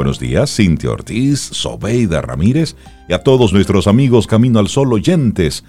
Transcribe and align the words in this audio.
Buenos 0.00 0.18
días, 0.18 0.56
Cintia 0.56 0.92
Ortiz, 0.92 1.38
Sobeida 1.40 2.22
Ramírez 2.22 2.74
y 3.06 3.12
a 3.12 3.22
todos 3.22 3.52
nuestros 3.52 3.86
amigos 3.86 4.26
Camino 4.26 4.58
al 4.58 4.68
Sol 4.68 4.94
oyentes. 4.94 5.62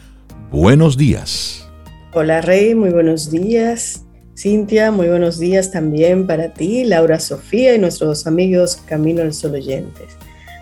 Buenos 0.50 0.96
días. 0.96 1.68
Hola 2.14 2.40
Rey, 2.40 2.74
muy 2.74 2.92
buenos 2.92 3.30
días. 3.30 4.06
Cintia, 4.38 4.90
muy 4.90 5.10
buenos 5.10 5.38
días 5.38 5.72
también 5.72 6.28
para 6.28 6.54
ti, 6.54 6.86
Laura 6.86 7.20
Sofía 7.20 7.76
y 7.76 7.80
nuestros 7.80 8.26
amigos 8.26 8.78
Camino 8.86 9.22
al 9.22 9.34
Sol 9.34 9.56
oyentes. 9.56 10.16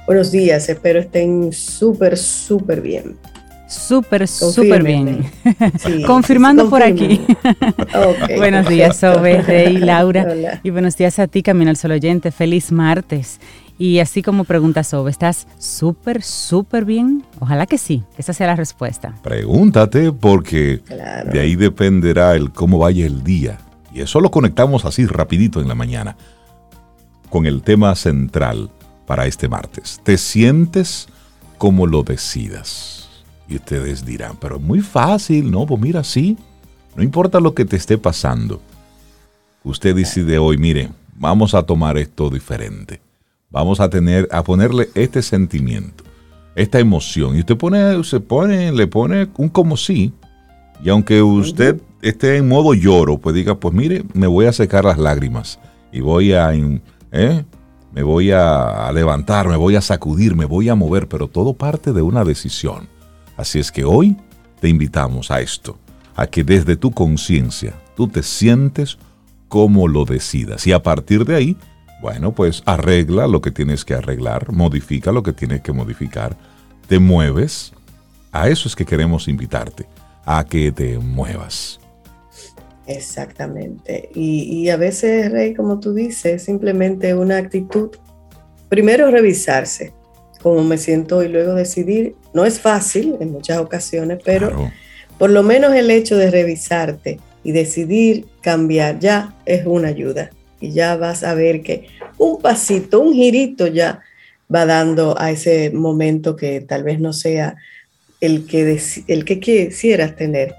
Buenos 0.07 0.31
días, 0.31 0.67
espero 0.67 1.01
estén 1.01 1.53
súper, 1.53 2.17
súper 2.17 2.81
bien. 2.81 3.19
Súper, 3.69 4.27
súper 4.27 4.83
bien. 4.83 5.31
Confirmando 6.07 6.71
por 6.71 6.81
aquí. 6.81 7.21
buenos 8.37 8.67
días, 8.67 8.97
Sobe, 8.97 9.41
Rey, 9.43 9.77
Laura. 9.77 10.59
Y 10.63 10.71
buenos 10.71 10.97
días 10.97 11.19
a 11.19 11.27
ti, 11.27 11.43
Camino 11.43 11.69
al 11.69 11.77
Sol 11.77 11.91
oyente. 11.91 12.31
Feliz 12.31 12.71
martes. 12.71 13.39
Y 13.77 13.99
así 13.99 14.23
como 14.23 14.43
pregunta 14.43 14.83
Sobe, 14.83 15.11
¿estás 15.11 15.47
súper, 15.59 16.23
súper 16.23 16.83
bien? 16.83 17.23
Ojalá 17.39 17.67
que 17.67 17.77
sí, 17.77 18.03
que 18.15 18.23
esa 18.23 18.33
sea 18.33 18.47
la 18.47 18.55
respuesta. 18.55 19.13
Pregúntate 19.21 20.11
porque 20.11 20.81
de 21.31 21.39
ahí 21.39 21.55
dependerá 21.55 22.35
el 22.35 22.51
cómo 22.51 22.79
vaya 22.79 23.05
el 23.05 23.23
día. 23.23 23.59
Y 23.93 24.01
eso 24.01 24.19
lo 24.19 24.31
conectamos 24.31 24.83
así 24.83 25.05
rapidito 25.05 25.61
en 25.61 25.67
la 25.67 25.75
mañana 25.75 26.17
con 27.29 27.45
el 27.45 27.61
tema 27.61 27.95
central 27.95 28.71
para 29.05 29.27
este 29.27 29.47
martes. 29.47 30.01
¿Te 30.03 30.17
sientes 30.17 31.07
como 31.59 31.85
lo 31.85 32.01
decidas? 32.01 32.98
Y 33.49 33.55
ustedes 33.55 34.05
dirán, 34.05 34.37
pero 34.39 34.57
es 34.57 34.61
muy 34.61 34.81
fácil, 34.81 35.49
¿no? 35.49 35.65
Pues 35.65 35.81
mira, 35.81 36.03
sí, 36.03 36.37
no 36.95 37.03
importa 37.03 37.39
lo 37.39 37.53
que 37.55 37.65
te 37.65 37.75
esté 37.75 37.97
pasando. 37.97 38.61
Usted 39.63 39.95
decide 39.95 40.37
hoy, 40.37 40.57
mire, 40.57 40.89
vamos 41.15 41.53
a 41.53 41.63
tomar 41.63 41.97
esto 41.97 42.29
diferente. 42.29 43.01
Vamos 43.49 43.79
a 43.79 43.89
tener, 43.89 44.27
a 44.31 44.43
ponerle 44.43 44.89
este 44.93 45.23
sentimiento, 45.23 46.03
esta 46.55 46.79
emoción. 46.79 47.35
Y 47.35 47.39
usted 47.39 47.57
pone, 47.57 48.03
se 48.03 48.19
pone, 48.19 48.71
le 48.71 48.85
pone 48.85 49.27
un 49.37 49.49
como 49.49 49.75
sí. 49.75 50.13
Y 50.83 50.89
aunque 50.89 51.23
usted 51.23 51.81
esté 52.01 52.37
en 52.37 52.47
modo 52.47 52.75
lloro, 52.75 53.17
pues 53.17 53.35
diga, 53.35 53.55
pues 53.55 53.73
mire, 53.73 54.03
me 54.13 54.27
voy 54.27 54.45
a 54.45 54.53
secar 54.53 54.85
las 54.85 54.99
lágrimas 54.99 55.59
y 55.91 56.01
voy 56.01 56.33
a, 56.33 56.53
¿eh? 56.53 57.45
me 57.91 58.03
voy 58.03 58.31
a 58.31 58.91
levantar, 58.93 59.47
me 59.47 59.57
voy 59.57 59.75
a 59.75 59.81
sacudir, 59.81 60.35
me 60.35 60.45
voy 60.45 60.69
a 60.69 60.75
mover, 60.75 61.07
pero 61.07 61.27
todo 61.27 61.53
parte 61.53 61.91
de 61.91 62.03
una 62.03 62.23
decisión. 62.23 62.87
Así 63.39 63.57
es 63.57 63.71
que 63.71 63.85
hoy 63.85 64.17
te 64.59 64.67
invitamos 64.67 65.31
a 65.31 65.39
esto, 65.39 65.77
a 66.13 66.27
que 66.27 66.43
desde 66.43 66.75
tu 66.75 66.91
conciencia 66.91 67.73
tú 67.95 68.09
te 68.09 68.21
sientes 68.21 68.97
como 69.47 69.87
lo 69.87 70.03
decidas 70.03 70.67
y 70.67 70.73
a 70.73 70.83
partir 70.83 71.23
de 71.23 71.37
ahí, 71.37 71.57
bueno, 72.01 72.33
pues 72.35 72.61
arregla 72.65 73.27
lo 73.27 73.39
que 73.39 73.51
tienes 73.51 73.85
que 73.85 73.93
arreglar, 73.93 74.51
modifica 74.51 75.13
lo 75.13 75.23
que 75.23 75.31
tienes 75.31 75.61
que 75.61 75.71
modificar, 75.71 76.35
te 76.89 76.99
mueves. 76.99 77.71
A 78.33 78.49
eso 78.49 78.67
es 78.67 78.75
que 78.75 78.85
queremos 78.85 79.29
invitarte, 79.29 79.85
a 80.25 80.43
que 80.43 80.73
te 80.73 80.99
muevas. 80.99 81.79
Exactamente. 82.87 84.09
Y, 84.13 84.67
a 84.67 84.75
veces, 84.75 85.31
Rey, 85.31 85.53
como 85.53 85.79
tú 85.79 85.93
dices, 85.93 86.43
simplemente 86.43 87.13
una 87.13 87.37
actitud, 87.37 87.91
primero 88.67 89.09
revisarse 89.09 89.93
cómo 90.41 90.63
me 90.63 90.77
siento 90.77 91.23
y 91.23 91.27
luego 91.27 91.53
decidir. 91.53 92.15
No 92.33 92.45
es 92.45 92.59
fácil 92.59 93.15
en 93.19 93.31
muchas 93.31 93.57
ocasiones, 93.59 94.19
pero 94.23 94.71
por 95.17 95.29
lo 95.29 95.43
menos 95.43 95.73
el 95.73 95.89
hecho 95.91 96.17
de 96.17 96.31
revisarte 96.31 97.19
y 97.43 97.51
decidir 97.51 98.25
cambiar 98.41 98.99
ya 98.99 99.35
es 99.45 99.65
una 99.65 99.89
ayuda. 99.89 100.31
Y 100.59 100.71
ya 100.71 100.97
vas 100.97 101.23
a 101.23 101.33
ver 101.33 101.61
que 101.61 101.87
un 102.17 102.41
pasito, 102.41 102.99
un 102.99 103.13
girito 103.13 103.67
ya 103.67 104.01
va 104.53 104.65
dando 104.65 105.19
a 105.19 105.31
ese 105.31 105.71
momento 105.71 106.35
que 106.35 106.61
tal 106.61 106.83
vez 106.83 106.99
no 106.99 107.13
sea 107.13 107.55
el 108.19 108.45
que, 108.45 108.79
el 109.07 109.25
que 109.25 109.39
quisieras 109.39 110.15
tener 110.15 110.55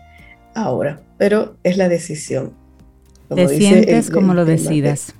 ahora 0.54 1.00
pero 1.20 1.54
es 1.64 1.76
la 1.76 1.90
decisión. 1.90 2.54
Te 3.28 3.46
sientes 3.46 4.10
como 4.10 4.32
lo 4.32 4.46
decidas. 4.46 5.12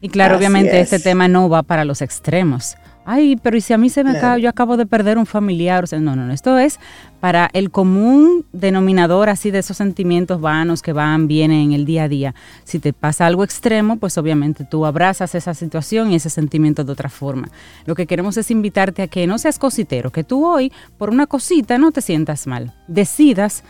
Y 0.00 0.08
claro, 0.08 0.38
obviamente 0.38 0.80
este 0.80 0.98
tema 0.98 1.28
no 1.28 1.50
va 1.50 1.62
para 1.62 1.84
los 1.84 2.00
extremos. 2.00 2.76
Ay, 3.04 3.36
pero 3.42 3.56
¿y 3.56 3.60
si 3.60 3.72
a 3.72 3.78
mí 3.78 3.88
se 3.88 4.04
me 4.04 4.10
acaba, 4.10 4.38
yo 4.38 4.48
acabo 4.48 4.76
de 4.76 4.86
perder 4.86 5.18
un 5.18 5.26
familiar? 5.26 5.84
O 5.84 5.86
sea, 5.86 5.98
no, 5.98 6.14
no, 6.14 6.24
no. 6.24 6.32
Esto 6.32 6.58
es 6.58 6.78
para 7.20 7.50
el 7.52 7.70
común 7.70 8.44
denominador 8.52 9.28
así 9.28 9.50
de 9.50 9.58
esos 9.58 9.76
sentimientos 9.76 10.40
vanos 10.40 10.82
que 10.82 10.92
van, 10.92 11.26
vienen 11.26 11.60
en 11.60 11.72
el 11.72 11.84
día 11.84 12.04
a 12.04 12.08
día. 12.08 12.34
Si 12.64 12.78
te 12.78 12.92
pasa 12.92 13.26
algo 13.26 13.42
extremo, 13.44 13.96
pues 13.96 14.18
obviamente 14.18 14.64
tú 14.64 14.86
abrazas 14.86 15.34
esa 15.34 15.54
situación 15.54 16.12
y 16.12 16.16
ese 16.16 16.30
sentimiento 16.30 16.84
de 16.84 16.92
otra 16.92 17.08
forma. 17.08 17.48
Lo 17.86 17.94
que 17.94 18.06
queremos 18.06 18.36
es 18.36 18.50
invitarte 18.50 19.02
a 19.02 19.08
que 19.08 19.26
no 19.26 19.38
seas 19.38 19.58
cositero, 19.58 20.10
que 20.10 20.24
tú 20.24 20.46
hoy 20.46 20.72
por 20.96 21.10
una 21.10 21.26
cosita 21.26 21.78
no 21.78 21.90
te 21.90 22.02
sientas 22.02 22.46
mal. 22.46 22.72
Decidas 22.86 23.64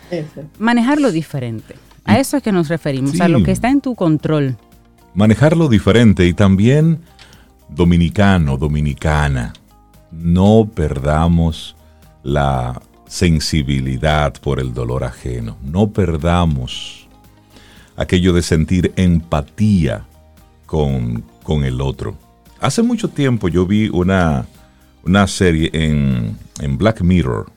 manejarlo 0.58 1.10
diferente. 1.10 1.74
A 2.04 2.18
eso 2.18 2.36
es 2.36 2.42
que 2.42 2.52
nos 2.52 2.68
referimos, 2.68 3.20
a 3.20 3.28
lo 3.28 3.42
que 3.42 3.52
está 3.52 3.70
en 3.70 3.80
tu 3.80 3.94
control. 3.94 4.56
Manejarlo 5.14 5.68
diferente 5.68 6.26
y 6.26 6.32
también 6.32 7.00
dominicano, 7.74 8.56
dominicana, 8.56 9.52
no 10.10 10.70
perdamos 10.74 11.76
la 12.22 12.80
sensibilidad 13.06 14.34
por 14.34 14.60
el 14.60 14.72
dolor 14.72 15.04
ajeno, 15.04 15.56
no 15.62 15.90
perdamos 15.90 17.08
aquello 17.96 18.32
de 18.32 18.42
sentir 18.42 18.92
empatía 18.96 20.06
con, 20.66 21.24
el 21.64 21.80
otro. 21.82 22.16
Hace 22.60 22.82
mucho 22.82 23.08
tiempo 23.08 23.48
yo 23.48 23.66
vi 23.66 23.90
una, 23.90 24.46
una 25.04 25.26
serie 25.26 25.68
en, 25.74 26.36
en, 26.60 26.78
Black 26.78 27.02
Mirror, 27.02 27.50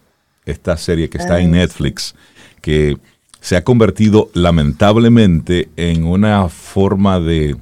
esta 0.45 0.75
serie 0.75 1.09
que 1.09 1.17
está 1.17 1.39
en 1.39 1.51
Netflix, 1.51 2.13
que 2.61 2.97
se 3.39 3.55
ha 3.55 3.63
convertido 3.63 4.29
lamentablemente 4.33 5.69
en 5.77 6.03
una 6.05 6.49
forma 6.49 7.19
de 7.19 7.55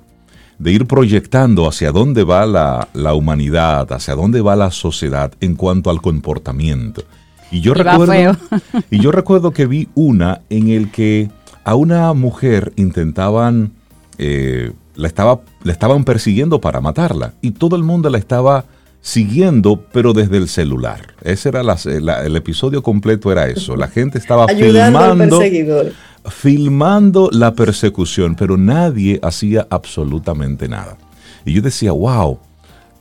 de 0.64 0.72
ir 0.72 0.88
proyectando 0.88 1.68
hacia 1.68 1.92
dónde 1.92 2.24
va 2.24 2.46
la, 2.46 3.14
humanidad, 3.14 3.92
hacia 3.92 4.16
dónde 4.16 4.40
va 4.40 4.56
la 4.56 4.72
sociedad 4.72 5.34
en 5.42 5.56
cuanto 5.56 5.90
al 5.90 6.02
comportamiento. 6.02 7.04
Y 7.52 7.60
yo, 7.60 7.74
recuerdo, 7.74 8.38
y 8.90 9.00
yo 9.02 9.12
recuerdo 9.12 9.52
que 9.52 9.66
vi 9.66 9.90
una 9.94 10.42
en 10.50 10.70
el 10.70 10.90
que 10.90 11.30
a 11.66 11.76
una 11.76 12.14
mujer 12.14 12.72
intentaban, 12.78 13.74
eh, 14.18 14.72
la, 14.96 15.08
estaba, 15.08 15.42
la 15.64 15.74
estaban 15.74 16.06
persiguiendo 16.06 16.62
para 16.62 16.80
matarla 16.80 17.34
y 17.42 17.52
todo 17.52 17.76
el 17.76 17.84
mundo 17.84 18.10
la 18.10 18.18
estaba 18.18 18.64
siguiendo, 19.04 19.84
pero 19.92 20.14
desde 20.14 20.38
el 20.38 20.48
celular. 20.48 21.14
Ese 21.22 21.50
era 21.50 21.62
el 21.62 22.36
episodio 22.38 22.82
completo, 22.82 23.32
era 23.32 23.48
eso. 23.48 23.76
La 23.76 23.90
gente 23.90 24.18
estaba 24.18 24.48
filmando 24.48 25.40
filmando 26.30 27.30
la 27.34 27.54
persecución, 27.54 28.36
pero 28.36 28.56
nadie 28.58 29.20
hacía 29.22 29.68
absolutamente 29.70 30.70
nada. 30.70 30.98
Y 31.46 31.54
yo 31.54 31.62
decía, 31.62 31.92
wow, 31.92 32.40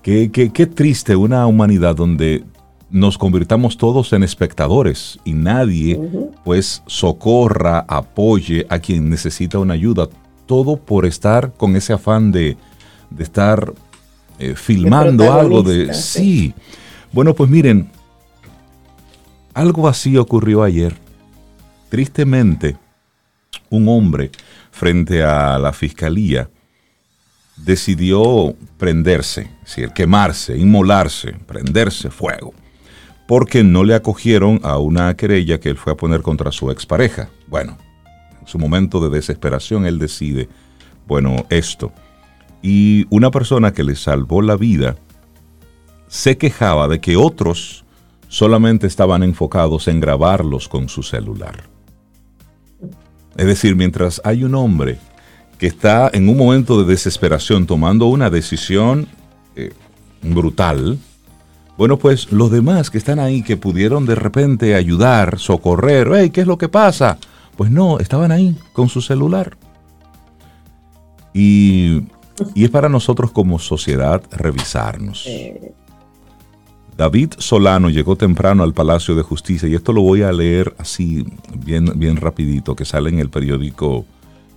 qué, 0.03 0.31
qué, 0.33 0.67
triste 0.67 1.15
una 1.15 1.47
humanidad 1.47 1.95
donde 1.95 2.43
nos 2.91 3.17
convirtamos 3.17 3.77
todos 3.77 4.13
en 4.13 4.25
espectadores 4.25 5.21
y 5.25 5.33
nadie 5.33 6.01
pues 6.45 6.83
socorra, 6.87 7.85
apoye 7.89 8.67
a 8.69 8.81
quien 8.81 9.09
necesita 9.09 9.59
una 9.59 9.75
ayuda. 9.75 10.09
Todo 10.47 10.77
por 10.77 11.07
estar 11.07 11.53
con 11.53 11.77
ese 11.77 11.93
afán 11.93 12.33
de, 12.33 12.57
estar 13.19 13.73
eh, 14.43 14.55
filmando 14.57 15.33
algo 15.33 15.63
de... 15.63 15.95
Sí. 15.95 16.53
Bueno, 17.13 17.33
pues 17.35 17.49
miren, 17.49 17.91
algo 19.55 19.87
así 19.87 20.17
ocurrió 20.17 20.65
ayer. 20.65 20.95
Tristemente, 21.89 22.77
un 23.71 23.89
hombre 23.89 24.31
frente 24.73 25.23
a 25.23 25.59
la 25.61 25.73
fiscalía 25.73 26.49
decidió 27.57 28.57
prenderse, 28.79 29.49
es 29.65 29.93
quemarse, 29.93 30.59
inmolarse, 30.59 31.35
prenderse 31.47 32.11
fuego, 32.11 32.53
porque 33.29 33.63
no 33.63 33.85
le 33.85 33.95
acogieron 33.95 34.59
a 34.65 34.79
una 34.79 35.15
querella 35.17 35.61
que 35.61 35.69
él 35.69 35.77
fue 35.77 35.93
a 35.93 35.97
poner 35.97 36.23
contra 36.23 36.51
su 36.51 36.71
expareja. 36.73 37.29
Bueno, 37.47 37.79
en 38.41 38.47
su 38.49 38.59
momento 38.59 39.01
de 39.01 39.15
desesperación 39.15 39.87
él 39.87 40.01
decide, 40.01 40.49
bueno, 41.07 41.47
esto. 41.49 41.93
Y 42.63 43.07
una 43.11 43.31
persona 43.31 43.73
que 43.73 43.83
le 43.83 43.97
salvó 43.97 44.41
la 44.41 44.57
vida 44.57 44.97
se 46.09 46.39
quejaba 46.39 46.89
de 46.89 47.01
que 47.01 47.17
otros 47.17 47.85
solamente 48.29 48.87
estaban 48.87 49.23
enfocados 49.23 49.89
en 49.89 50.01
grabarlos 50.01 50.69
con 50.69 50.89
su 50.89 51.03
celular. 51.03 51.65
Es 53.37 53.47
decir, 53.47 53.77
mientras 53.77 54.21
hay 54.25 54.45
un 54.45 54.55
hombre 54.55 54.99
que 55.59 55.67
está 55.67 56.11
en 56.13 56.29
un 56.29 56.37
momento 56.37 56.83
de 56.83 56.91
desesperación 56.91 57.67
tomando 57.67 58.07
una 58.07 58.31
decisión 58.31 59.09
eh, 59.57 59.73
brutal, 60.23 60.99
bueno, 61.79 61.99
pues 61.99 62.31
los 62.31 62.51
demás 62.51 62.91
que 62.91 62.99
están 62.99 63.19
ahí, 63.19 63.43
que 63.43 63.57
pudieron 63.57 64.07
de 64.07 64.15
repente 64.15 64.75
ayudar, 64.75 65.39
socorrer, 65.39 66.09
hey, 66.15 66.31
¿qué 66.31 66.43
es 66.43 66.47
lo 66.47 66.59
que 66.59 66.69
pasa? 66.69 67.19
Pues 67.57 67.71
no, 67.71 67.99
estaban 67.99 68.31
ahí 68.31 68.57
con 68.73 68.89
su 68.89 69.01
celular. 69.01 69.57
Y 71.33 72.03
Y 72.55 72.65
es 72.65 72.71
para 72.71 72.89
nosotros 72.89 73.31
como 73.31 73.59
sociedad 73.59 74.23
revisarnos. 74.31 75.27
David 76.97 77.35
Solano 77.39 77.89
llegó 77.89 78.17
temprano 78.17 78.63
al 78.63 78.75
Palacio 78.75 79.15
de 79.15 79.23
Justicia 79.23 79.69
y 79.69 79.75
esto 79.75 79.93
lo 79.93 80.03
voy 80.03 80.23
a 80.23 80.33
leer 80.33 80.75
así 80.79 81.25
bien, 81.55 81.91
bien 81.97 82.17
rapidito 82.17 82.77
que 82.77 82.85
sale 82.85 83.09
en 83.09 83.19
el 83.19 83.31
periódico 83.31 84.05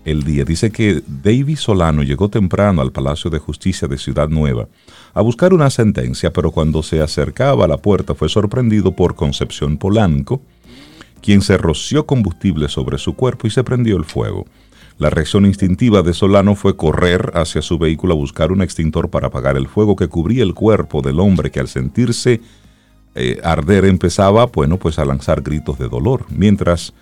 El 0.03 0.23
Día. 0.23 0.43
Dice 0.43 0.69
que 0.69 1.01
David 1.07 1.57
Solano 1.57 2.03
llegó 2.03 2.29
temprano 2.29 2.81
al 2.81 2.91
Palacio 2.91 3.31
de 3.31 3.39
Justicia 3.39 3.88
de 3.88 3.97
Ciudad 3.97 4.27
Nueva 4.27 4.67
a 5.13 5.21
buscar 5.21 5.53
una 5.53 5.69
sentencia, 5.69 6.33
pero 6.33 6.51
cuando 6.51 6.83
se 6.83 7.01
acercaba 7.01 7.65
a 7.65 7.67
la 7.69 7.77
puerta 7.77 8.13
fue 8.13 8.27
sorprendido 8.27 8.91
por 8.91 9.15
Concepción 9.15 9.77
Polanco, 9.77 10.41
quien 11.21 11.41
se 11.41 11.57
roció 11.57 12.05
combustible 12.05 12.67
sobre 12.67 12.97
su 12.97 13.15
cuerpo 13.15 13.47
y 13.47 13.49
se 13.49 13.63
prendió 13.63 13.95
el 13.95 14.03
fuego. 14.03 14.45
La 14.97 15.09
reacción 15.09 15.45
instintiva 15.45 16.03
de 16.03 16.13
Solano 16.13 16.56
fue 16.56 16.77
correr 16.77 17.31
hacia 17.36 17.62
su 17.62 17.77
vehículo 17.77 18.13
a 18.13 18.18
buscar 18.18 18.53
un 18.53 18.62
extintor 18.62 19.09
para 19.09 19.27
apagar 19.27 19.57
el 19.57 19.68
fuego 19.68 19.97
que 19.97 20.07
cubría 20.07 20.44
el 20.44 20.53
cuerpo 20.53 21.01
del 21.01 21.19
hombre 21.19 21.51
que 21.51 21.59
al 21.59 21.68
sentirse 21.68 22.39
eh, 23.13 23.39
arder 23.44 23.83
empezaba, 23.86 24.47
pues 24.47 24.97
a 24.97 25.06
lanzar 25.06 25.42
gritos 25.42 25.77
de 25.80 25.89
dolor. 25.89 26.25
Mientras 26.30 26.94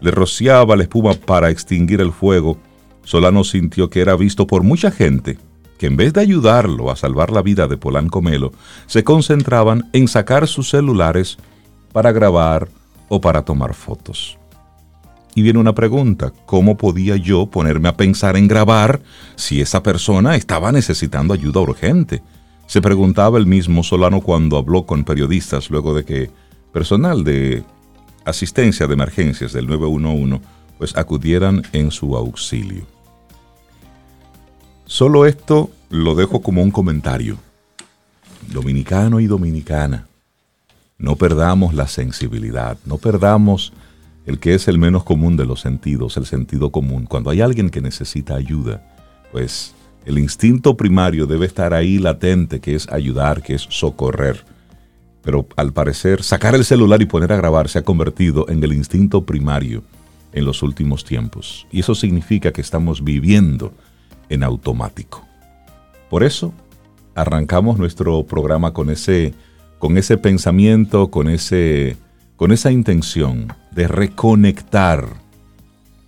le 0.00 0.10
rociaba 0.10 0.76
la 0.76 0.84
espuma 0.84 1.12
para 1.12 1.50
extinguir 1.50 2.00
el 2.00 2.12
fuego, 2.12 2.58
Solano 3.04 3.44
sintió 3.44 3.90
que 3.90 4.00
era 4.00 4.16
visto 4.16 4.46
por 4.46 4.62
mucha 4.62 4.90
gente 4.90 5.38
que 5.78 5.88
en 5.88 5.96
vez 5.96 6.12
de 6.12 6.20
ayudarlo 6.20 6.90
a 6.90 6.96
salvar 6.96 7.32
la 7.32 7.42
vida 7.42 7.66
de 7.66 7.76
Polanco 7.76 8.22
Melo, 8.22 8.52
se 8.86 9.02
concentraban 9.02 9.90
en 9.92 10.06
sacar 10.06 10.46
sus 10.46 10.70
celulares 10.70 11.38
para 11.92 12.12
grabar 12.12 12.68
o 13.08 13.20
para 13.20 13.42
tomar 13.42 13.74
fotos. 13.74 14.38
Y 15.34 15.42
viene 15.42 15.58
una 15.58 15.74
pregunta, 15.74 16.32
¿cómo 16.46 16.76
podía 16.76 17.16
yo 17.16 17.46
ponerme 17.46 17.88
a 17.88 17.96
pensar 17.96 18.36
en 18.36 18.48
grabar 18.48 19.00
si 19.34 19.60
esa 19.60 19.82
persona 19.82 20.36
estaba 20.36 20.72
necesitando 20.72 21.32
ayuda 21.32 21.60
urgente? 21.60 22.22
Se 22.66 22.82
preguntaba 22.82 23.38
el 23.38 23.46
mismo 23.46 23.82
Solano 23.82 24.20
cuando 24.20 24.58
habló 24.58 24.84
con 24.84 25.04
periodistas 25.04 25.70
luego 25.70 25.94
de 25.94 26.04
que 26.04 26.30
personal 26.72 27.24
de 27.24 27.64
asistencia 28.24 28.86
de 28.86 28.94
emergencias 28.94 29.52
del 29.52 29.66
911 29.66 30.40
pues 30.78 30.96
acudieran 30.96 31.62
en 31.72 31.90
su 31.90 32.16
auxilio. 32.16 32.86
Solo 34.84 35.26
esto 35.26 35.70
lo 35.90 36.14
dejo 36.14 36.42
como 36.42 36.62
un 36.62 36.70
comentario. 36.70 37.38
Dominicano 38.52 39.20
y 39.20 39.26
dominicana, 39.26 40.08
no 40.98 41.16
perdamos 41.16 41.74
la 41.74 41.86
sensibilidad, 41.88 42.76
no 42.84 42.98
perdamos 42.98 43.72
el 44.26 44.38
que 44.38 44.54
es 44.54 44.68
el 44.68 44.78
menos 44.78 45.04
común 45.04 45.36
de 45.36 45.46
los 45.46 45.60
sentidos, 45.60 46.16
el 46.16 46.26
sentido 46.26 46.70
común. 46.70 47.06
Cuando 47.06 47.30
hay 47.30 47.40
alguien 47.40 47.70
que 47.70 47.80
necesita 47.80 48.34
ayuda, 48.34 48.82
pues 49.32 49.74
el 50.04 50.18
instinto 50.18 50.76
primario 50.76 51.26
debe 51.26 51.46
estar 51.46 51.74
ahí 51.74 51.98
latente, 51.98 52.60
que 52.60 52.74
es 52.74 52.88
ayudar, 52.90 53.42
que 53.42 53.54
es 53.54 53.66
socorrer. 53.68 54.44
Pero 55.22 55.46
al 55.56 55.72
parecer, 55.72 56.22
sacar 56.22 56.54
el 56.54 56.64
celular 56.64 57.00
y 57.00 57.06
poner 57.06 57.32
a 57.32 57.36
grabar 57.36 57.68
se 57.68 57.78
ha 57.78 57.82
convertido 57.82 58.48
en 58.48 58.62
el 58.62 58.72
instinto 58.72 59.24
primario 59.24 59.82
en 60.32 60.44
los 60.44 60.62
últimos 60.62 61.04
tiempos. 61.04 61.66
Y 61.70 61.80
eso 61.80 61.94
significa 61.94 62.52
que 62.52 62.60
estamos 62.60 63.04
viviendo 63.04 63.72
en 64.28 64.42
automático. 64.42 65.24
Por 66.10 66.24
eso, 66.24 66.52
arrancamos 67.14 67.78
nuestro 67.78 68.24
programa 68.24 68.72
con 68.72 68.90
ese, 68.90 69.34
con 69.78 69.96
ese 69.98 70.18
pensamiento, 70.18 71.10
con 71.10 71.28
ese 71.28 71.96
con 72.42 72.50
esa 72.50 72.72
intención 72.72 73.52
de 73.70 73.86
reconectar 73.86 75.06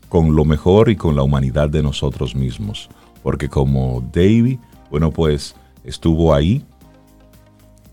con 0.08 0.34
lo 0.34 0.44
mejor 0.44 0.90
y 0.90 0.96
con 0.96 1.14
la 1.14 1.22
humanidad 1.22 1.68
de 1.68 1.80
nosotros 1.80 2.34
mismos. 2.34 2.88
Porque 3.22 3.48
como 3.48 4.02
David, 4.12 4.58
bueno, 4.90 5.12
pues 5.12 5.54
estuvo 5.84 6.34
ahí 6.34 6.64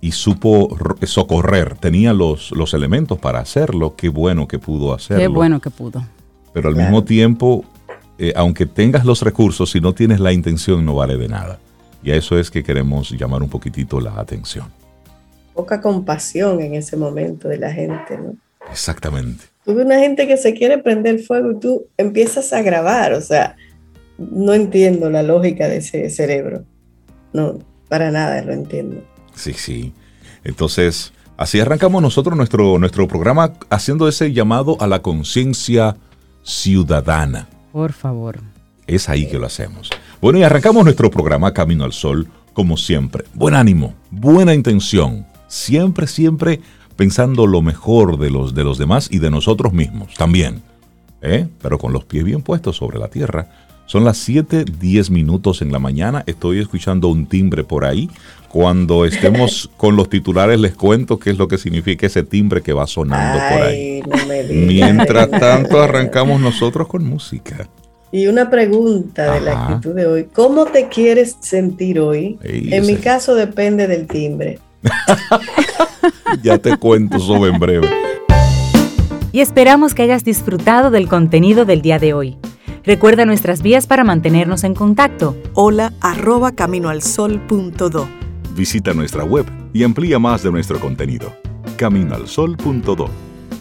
y 0.01 0.13
supo 0.13 0.75
socorrer, 1.03 1.77
tenía 1.77 2.13
los, 2.13 2.49
los 2.49 2.73
elementos 2.73 3.19
para 3.19 3.38
hacerlo, 3.38 3.95
qué 3.95 4.09
bueno 4.09 4.47
que 4.47 4.57
pudo 4.57 4.95
hacerlo. 4.95 5.21
Qué 5.21 5.27
bueno 5.27 5.61
que 5.61 5.69
pudo. 5.69 6.03
Pero 6.51 6.69
al 6.69 6.75
mismo 6.75 7.03
tiempo, 7.03 7.63
eh, 8.17 8.33
aunque 8.35 8.65
tengas 8.65 9.05
los 9.05 9.21
recursos, 9.21 9.69
si 9.69 9.79
no 9.79 9.94
tienes 9.94 10.19
la 10.19 10.33
intención, 10.33 10.83
no 10.83 10.95
vale 10.95 11.15
de 11.15 11.27
nada. 11.27 11.59
Y 12.01 12.09
a 12.09 12.15
eso 12.15 12.39
es 12.39 12.49
que 12.49 12.63
queremos 12.63 13.11
llamar 13.11 13.44
un 13.44 13.49
poquitito 13.49 14.01
la 14.01 14.19
atención 14.19 14.81
poca 15.61 15.79
compasión 15.79 16.59
en 16.59 16.73
ese 16.73 16.97
momento 16.97 17.47
de 17.47 17.59
la 17.59 17.71
gente, 17.71 18.17
¿no? 18.17 18.35
Exactamente. 18.71 19.45
Tuve 19.63 19.83
una 19.83 19.99
gente 19.99 20.27
que 20.27 20.35
se 20.35 20.55
quiere 20.55 20.79
prender 20.79 21.19
fuego 21.19 21.51
y 21.51 21.59
tú 21.59 21.85
empiezas 21.97 22.51
a 22.51 22.63
grabar, 22.63 23.13
o 23.13 23.21
sea, 23.21 23.55
no 24.17 24.55
entiendo 24.55 25.11
la 25.11 25.21
lógica 25.21 25.67
de 25.67 25.77
ese 25.77 26.09
cerebro. 26.09 26.63
No, 27.31 27.59
para 27.89 28.09
nada 28.09 28.41
lo 28.41 28.53
entiendo. 28.53 29.03
Sí, 29.35 29.53
sí. 29.53 29.93
Entonces, 30.43 31.13
así 31.37 31.59
arrancamos 31.59 32.01
nosotros 32.01 32.35
nuestro, 32.35 32.79
nuestro 32.79 33.07
programa 33.07 33.53
haciendo 33.69 34.07
ese 34.07 34.33
llamado 34.33 34.77
a 34.79 34.87
la 34.87 35.03
conciencia 35.03 35.95
ciudadana. 36.41 37.47
Por 37.71 37.93
favor. 37.93 38.39
Es 38.87 39.09
ahí 39.09 39.27
que 39.27 39.37
lo 39.37 39.45
hacemos. 39.45 39.91
Bueno, 40.19 40.39
y 40.39 40.43
arrancamos 40.43 40.83
nuestro 40.83 41.11
programa 41.11 41.53
Camino 41.53 41.83
al 41.83 41.93
Sol, 41.93 42.27
como 42.53 42.77
siempre. 42.77 43.25
Buen 43.35 43.53
ánimo, 43.53 43.93
buena 44.09 44.55
intención, 44.55 45.27
siempre, 45.51 46.07
siempre 46.07 46.62
pensando 46.95 47.45
lo 47.45 47.62
mejor 47.62 48.18
de 48.18 48.30
los, 48.30 48.56
de 48.56 48.63
los 48.63 48.77
demás 48.77 49.09
y 49.12 49.19
de 49.19 49.30
nosotros 49.30 49.74
mismos 49.74 50.13
también. 50.15 50.62
¿eh? 51.21 51.48
Pero 51.62 51.77
con 51.77 51.94
los 51.94 52.06
pies 52.06 52.24
bien 52.24 52.42
puestos 52.42 52.77
sobre 52.77 52.98
la 52.98 53.09
tierra. 53.09 53.50
Son 53.86 54.06
las 54.06 54.18
7, 54.19 54.63
10 54.80 55.09
minutos 55.09 55.62
en 55.62 55.74
la 55.74 55.80
mañana. 55.80 56.24
Estoy 56.25 56.59
escuchando 56.59 57.09
un 57.09 57.25
timbre 57.25 57.65
por 57.65 57.83
ahí. 57.83 58.09
Cuando 58.48 59.03
estemos 59.06 59.69
con 59.77 59.98
los 59.98 60.07
titulares 60.09 60.57
les 60.59 60.74
cuento 60.74 61.19
qué 61.19 61.31
es 61.31 61.38
lo 61.38 61.50
que 61.50 61.57
significa 61.57 62.07
ese 62.07 62.24
timbre 62.24 62.62
que 62.62 62.71
va 62.71 62.88
sonando 62.88 63.39
por 63.50 63.68
ahí. 63.68 64.01
Mientras 64.50 65.30
tanto 65.30 65.81
arrancamos 65.81 66.39
nosotros 66.39 66.88
con 66.88 67.04
música. 67.04 67.68
Y 68.13 68.27
una 68.27 68.50
pregunta 68.50 69.33
de 69.33 69.42
la 69.42 69.68
actitud 69.68 69.95
de 69.95 70.06
hoy. 70.06 70.27
¿Cómo 70.31 70.65
te 70.65 70.88
quieres 70.88 71.36
sentir 71.42 72.00
hoy? 72.00 72.38
en 72.44 72.86
mi 72.86 72.95
caso 72.95 73.36
depende 73.36 73.88
del 73.88 74.07
timbre. 74.07 74.59
ya 76.44 76.57
te 76.57 76.78
cuento 76.78 77.19
sobre 77.19 77.51
en 77.51 77.60
breve. 77.60 77.89
Y 79.31 79.39
esperamos 79.39 79.94
que 79.94 80.04
hayas 80.04 80.24
disfrutado 80.24 80.92
del 80.92 81.07
contenido 81.07 81.66
del 81.66 81.81
día 81.81 82.00
de 82.00 82.13
hoy. 82.13 82.38
Recuerda 82.83 83.25
nuestras 83.25 83.62
vías 83.62 83.88
para 83.88 84.04
mantenernos 84.04 84.63
en 84.63 84.74
contacto. 84.74 85.38
Hola 85.54 85.94
arroba 86.01 86.51
caminoalsol.do. 86.51 88.07
Visita 88.56 88.94
nuestra 88.94 89.24
web 89.24 89.45
y 89.72 89.83
amplía 89.83 90.19
más 90.19 90.44
de 90.44 90.51
nuestro 90.51 90.80
contenido. 90.80 91.33
Caminoalsol.do. 91.78 93.09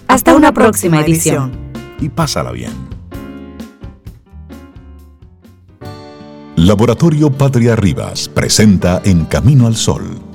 Hasta, 0.08 0.34
una, 0.34 0.52
próxima, 0.52 1.00
edición. 1.00 1.52
Y 2.00 2.08
pásala 2.08 2.50
bien. 2.50 2.72
Laboratorio 6.56 7.30
Patria 7.30 7.76
Rivas 7.76 8.28
presenta 8.28 9.00
En 9.04 9.24
Camino 9.26 9.66
al 9.66 9.76
Sol 9.76 10.29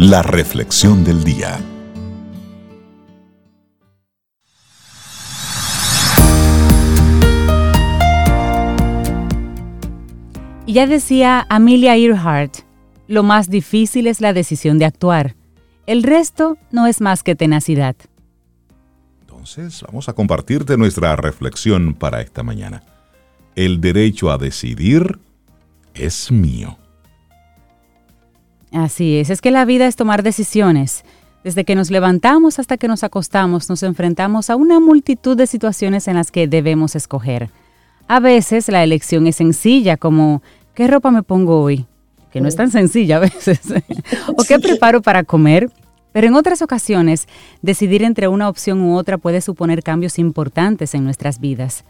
la 0.00 0.22
reflexión 0.22 1.04
del 1.04 1.24
día. 1.24 1.60
Y 10.64 10.72
ya 10.72 10.86
decía 10.86 11.46
Amelia 11.50 11.96
Earhart, 11.96 12.60
lo 13.08 13.22
más 13.22 13.50
difícil 13.50 14.06
es 14.06 14.22
la 14.22 14.32
decisión 14.32 14.78
de 14.78 14.86
actuar. 14.86 15.36
El 15.84 16.02
resto 16.02 16.56
no 16.72 16.86
es 16.86 17.02
más 17.02 17.22
que 17.22 17.36
tenacidad. 17.36 17.94
Entonces, 19.20 19.82
vamos 19.86 20.08
a 20.08 20.14
compartirte 20.14 20.78
nuestra 20.78 21.14
reflexión 21.16 21.92
para 21.92 22.22
esta 22.22 22.42
mañana. 22.42 22.82
El 23.54 23.82
derecho 23.82 24.30
a 24.30 24.38
decidir 24.38 25.18
es 25.92 26.32
mío. 26.32 26.78
Así 28.72 29.16
es, 29.18 29.30
es 29.30 29.40
que 29.40 29.50
la 29.50 29.64
vida 29.64 29.86
es 29.86 29.96
tomar 29.96 30.22
decisiones. 30.22 31.04
Desde 31.42 31.64
que 31.64 31.74
nos 31.74 31.90
levantamos 31.90 32.58
hasta 32.58 32.76
que 32.76 32.86
nos 32.86 33.02
acostamos, 33.02 33.68
nos 33.68 33.82
enfrentamos 33.82 34.50
a 34.50 34.56
una 34.56 34.78
multitud 34.78 35.36
de 35.36 35.46
situaciones 35.46 36.06
en 36.06 36.16
las 36.16 36.30
que 36.30 36.46
debemos 36.46 36.94
escoger. 36.94 37.50
A 38.08 38.20
veces 38.20 38.68
la 38.68 38.84
elección 38.84 39.26
es 39.26 39.36
sencilla, 39.36 39.96
como 39.96 40.42
¿qué 40.74 40.86
ropa 40.86 41.10
me 41.10 41.22
pongo 41.22 41.62
hoy? 41.62 41.86
Que 42.30 42.40
no 42.40 42.48
es 42.48 42.56
tan 42.56 42.70
sencilla 42.70 43.16
a 43.16 43.20
veces. 43.20 43.60
o 44.36 44.44
¿qué 44.44 44.58
preparo 44.58 45.00
para 45.00 45.24
comer? 45.24 45.70
Pero 46.12 46.26
en 46.26 46.34
otras 46.34 46.60
ocasiones, 46.60 47.26
decidir 47.62 48.02
entre 48.02 48.28
una 48.28 48.48
opción 48.48 48.80
u 48.82 48.96
otra 48.96 49.16
puede 49.16 49.40
suponer 49.40 49.82
cambios 49.82 50.18
importantes 50.18 50.94
en 50.94 51.04
nuestras 51.04 51.40
vidas. 51.40 51.84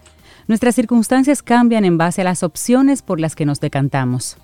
Nuestras 0.47 0.75
circunstancias 0.75 1.43
cambian 1.43 1.85
en 1.85 1.99
base 1.99 2.21
a 2.21 2.25
las 2.25 2.43
opciones 2.43 3.03
por 3.03 3.19
las 3.19 3.35
que 3.35 3.47
nos 3.47 3.61
decantamos. 3.61 4.37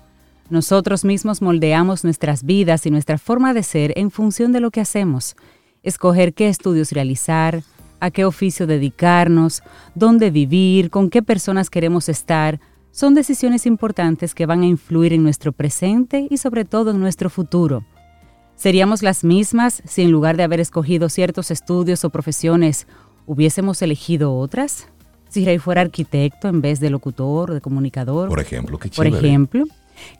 Nosotros 0.49 1.03
mismos 1.03 1.41
moldeamos 1.41 2.03
nuestras 2.03 2.43
vidas 2.43 2.85
y 2.85 2.91
nuestra 2.91 3.17
forma 3.17 3.53
de 3.53 3.63
ser 3.63 3.93
en 3.97 4.11
función 4.11 4.53
de 4.53 4.61
lo 4.61 4.71
que 4.71 4.81
hacemos. 4.81 5.35
Escoger 5.83 6.33
qué 6.33 6.47
estudios 6.47 6.91
realizar, 6.91 7.63
a 7.99 8.11
qué 8.11 8.23
oficio 8.23 8.65
dedicarnos, 8.65 9.61
dónde 9.95 10.31
vivir, 10.31 10.89
con 10.89 11.09
qué 11.09 11.21
personas 11.21 11.69
queremos 11.69 12.07
estar, 12.09 12.59
son 12.91 13.13
decisiones 13.13 13.65
importantes 13.65 14.33
que 14.33 14.45
van 14.45 14.61
a 14.61 14.65
influir 14.65 15.13
en 15.13 15.21
nuestro 15.21 15.51
presente 15.51 16.27
y 16.29 16.37
sobre 16.37 16.65
todo 16.65 16.91
en 16.91 16.99
nuestro 16.99 17.29
futuro. 17.29 17.85
¿Seríamos 18.55 19.03
las 19.03 19.23
mismas 19.23 19.83
si 19.85 20.01
en 20.01 20.11
lugar 20.11 20.35
de 20.35 20.43
haber 20.43 20.59
escogido 20.59 21.09
ciertos 21.09 21.51
estudios 21.51 22.03
o 22.03 22.09
profesiones 22.09 22.87
hubiésemos 23.27 23.81
elegido 23.83 24.35
otras? 24.35 24.87
Si 25.29 25.45
Rey 25.45 25.59
fuera 25.59 25.81
arquitecto 25.81 26.47
en 26.47 26.61
vez 26.61 26.79
de 26.79 26.89
locutor 26.89 27.51
o 27.51 27.53
de 27.53 27.61
comunicador. 27.61 28.29
Por 28.29 28.39
ejemplo, 28.39 28.79
qué 28.79 28.89
Por 28.89 29.05
ejemplo, 29.05 29.65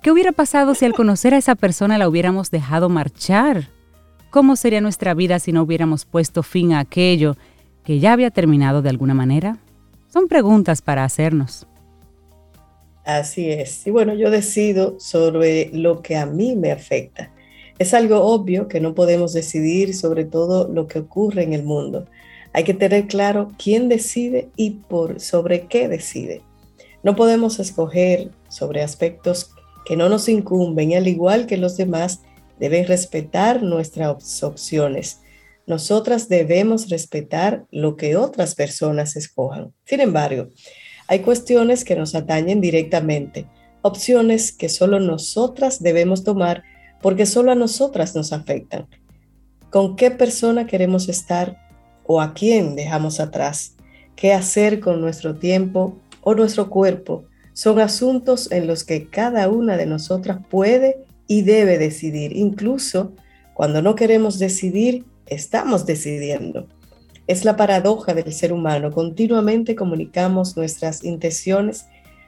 ¿qué 0.02 0.12
hubiera 0.12 0.32
pasado 0.32 0.76
si 0.76 0.86
al 0.86 0.94
conocer 0.94 1.34
a 1.34 1.38
esa 1.38 1.56
persona 1.56 1.98
la 1.98 2.08
hubiéramos 2.08 2.52
dejado 2.52 2.90
marchar? 2.90 3.70
¿Cómo 4.30 4.56
sería 4.56 4.82
nuestra 4.82 5.14
vida 5.14 5.40
si 5.40 5.52
no 5.52 5.64
hubiéramos 5.64 6.06
puesto 6.06 6.44
fin 6.44 6.74
a 6.74 6.80
aquello 6.80 7.36
que 7.84 8.00
ya 8.00 8.14
había 8.14 8.32
terminado 8.32 8.82
de 8.82 8.90
alguna 8.90 9.14
manera? 9.14 9.58
Son 10.08 10.28
preguntas 10.28 10.82
para 10.82 11.04
hacernos. 11.04 11.68
Así 13.06 13.50
es. 13.50 13.88
Y 13.88 13.92
bueno, 13.92 14.14
yo 14.14 14.30
decido 14.30 15.00
sobre 15.00 15.70
lo 15.72 16.02
que 16.02 16.18
a 16.18 16.26
mí 16.26 16.56
me 16.56 16.72
afecta. 16.72 17.32
Es 17.80 17.94
algo 17.94 18.22
obvio 18.22 18.68
que 18.68 18.82
no 18.82 18.96
podemos 18.96 19.34
decidir 19.34 19.96
sobre 19.96 20.26
todo 20.26 20.68
lo 20.68 20.88
que 20.88 21.00
ocurre 21.00 21.44
en 21.44 21.54
el 21.54 21.64
mundo. 21.64 22.06
Hay 22.52 22.64
que 22.64 22.74
tener 22.74 23.08
claro 23.08 23.52
quién 23.58 23.88
decide 23.88 24.50
y 24.58 24.72
por 24.72 25.20
sobre 25.20 25.68
qué 25.68 25.88
decide. 25.88 26.42
No 27.04 27.16
podemos 27.16 27.60
escoger 27.60 28.32
sobre 28.50 28.82
aspectos 28.82 29.52
que 29.88 29.96
no 29.96 30.10
nos 30.10 30.28
incumben 30.28 30.92
y 30.92 30.96
al 30.96 31.08
igual 31.08 31.46
que 31.46 31.56
los 31.56 31.78
demás 31.78 32.20
deben 32.60 32.86
respetar 32.88 33.64
nuestras 33.64 34.44
opciones. 34.44 35.22
Nosotras 35.66 36.28
debemos 36.28 36.90
respetar 36.90 37.66
lo 37.72 37.96
que 37.96 38.18
otras 38.18 38.54
personas 38.54 39.16
escojan. 39.16 39.74
Sin 39.86 40.02
embargo, 40.02 40.50
hay 41.08 41.20
cuestiones 41.20 41.86
que 41.86 41.96
nos 41.96 42.16
atañen 42.16 42.60
directamente, 42.60 43.48
opciones 43.82 44.52
que 44.52 44.68
solo 44.68 45.00
nosotras 45.00 45.82
debemos 45.82 46.26
tomar 46.26 46.64
porque 47.02 47.26
solo 47.26 47.54
a 47.54 47.56
nosotras 47.56 48.14
nos 48.14 48.34
afectan. 48.34 48.90
¿Con 49.70 49.96
qué 49.96 50.12
persona 50.12 50.68
queremos 50.68 51.08
estar 51.08 51.58
o 52.06 52.20
a 52.20 52.34
quién 52.34 52.76
dejamos 52.76 53.22
atrás? 53.22 53.78
¿Qué 54.18 54.34
hacer 54.34 54.82
con 54.82 55.00
nuestro 55.00 55.36
tiempo 55.38 55.98
o 56.24 56.36
nuestro 56.36 56.70
cuerpo? 56.70 57.24
Son 57.58 57.80
asuntos 57.80 58.52
en 58.52 58.68
los 58.68 58.84
que 58.84 59.08
cada 59.08 59.50
una 59.50 59.78
de 59.78 59.88
nosotras 59.88 60.38
puede 60.48 60.98
y 61.26 61.42
debe 61.42 61.80
decidir. 61.80 62.38
Incluso 62.38 63.14
cuando 63.56 63.82
no 63.82 63.96
queremos 63.96 64.38
decidir, 64.38 65.06
estamos 65.26 65.88
decidiendo. 65.88 66.68
Es 67.26 67.46
la 67.46 67.56
paradoja 67.56 68.14
del 68.14 68.32
ser 68.32 68.54
humano. 68.54 68.92
Continuamente 68.92 69.76
comunicamos 69.76 70.56
nuestras 70.56 71.04
intenciones 71.04 71.88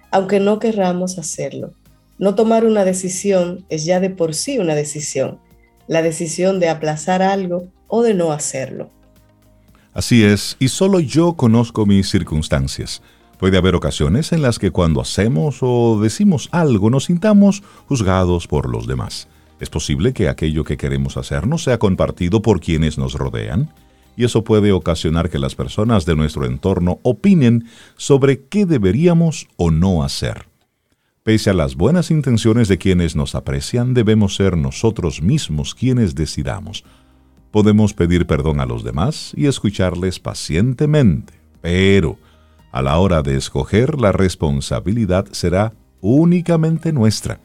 aunque 0.09 0.39
no 0.39 0.57
querramos 0.57 1.19
hacerlo. 1.19 1.75
No 2.17 2.33
tomar 2.33 2.65
una 2.65 2.83
decisión 2.83 3.63
es 3.69 3.86
ya 3.86 4.00
de 4.00 4.09
por 4.09 4.33
sí 4.33 4.57
una 4.57 4.74
decisión. 4.74 5.38
La 5.86 6.01
decisión 6.01 6.59
de 6.59 6.69
aplazar 6.69 7.21
algo 7.21 7.67
o 7.88 8.01
de 8.01 8.15
no 8.15 8.31
hacerlo. 8.31 8.89
Así 9.93 10.24
es, 10.24 10.57
y 10.57 10.69
solo 10.69 11.00
yo 11.00 11.33
conozco 11.33 11.86
mis 11.86 12.09
circunstancias. 12.09 13.03
Puede 13.39 13.58
haber 13.58 13.74
ocasiones 13.74 14.34
en 14.34 14.41
las 14.41 14.60
que 14.60 14.69
cuando 14.69 15.00
hacemos 15.00 15.60
o 15.62 15.98
decimos 16.01 16.50
algo 16.51 16.89
nos 16.89 17.05
sintamos 17.05 17.63
juzgados 17.88 18.48
por 18.48 18.69
los 18.69 18.86
demás. 18.86 19.29
Es 19.62 19.69
posible 19.69 20.12
que 20.12 20.27
aquello 20.27 20.65
que 20.65 20.75
queremos 20.75 21.15
hacer 21.15 21.48
no 21.48 21.58
sea 21.58 21.79
compartido 21.79 22.41
por 22.41 22.60
quienes 22.60 22.98
nos 22.98 23.13
rodean 23.13 23.74
y 24.17 24.25
eso 24.25 24.43
puede 24.43 24.74
ocasionar 24.74 25.29
que 25.29 25.39
las 25.39 25.55
personas 25.55 26.05
de 26.05 26.17
nuestro 26.17 26.46
entorno 26.46 27.00
opinen 27.03 27.63
sobre 27.96 28.41
qué 28.43 28.65
deberíamos 28.65 29.48
o 29.55 29.72
no 29.72 30.03
hacer. 30.03 30.48
Pese 31.24 31.50
a 31.50 31.53
las 31.53 31.75
buenas 31.75 32.12
intenciones 32.12 32.67
de 32.67 32.77
quienes 32.77 33.15
nos 33.15 33.36
aprecian, 33.36 33.93
debemos 33.93 34.36
ser 34.36 34.58
nosotros 34.58 35.22
mismos 35.22 35.75
quienes 35.75 36.13
decidamos. 36.13 36.84
Podemos 37.51 37.93
pedir 37.93 38.27
perdón 38.27 38.60
a 38.60 38.65
los 38.65 38.84
demás 38.84 39.31
y 39.38 39.46
escucharles 39.46 40.19
pacientemente, 40.19 41.34
pero 41.62 42.17
a 42.71 42.81
la 42.81 42.97
hora 42.99 43.21
de 43.21 43.35
escoger 43.35 43.99
la 43.99 44.11
responsabilidad 44.11 45.27
será 45.31 45.73
únicamente 46.01 46.93
nuestra. 46.93 47.39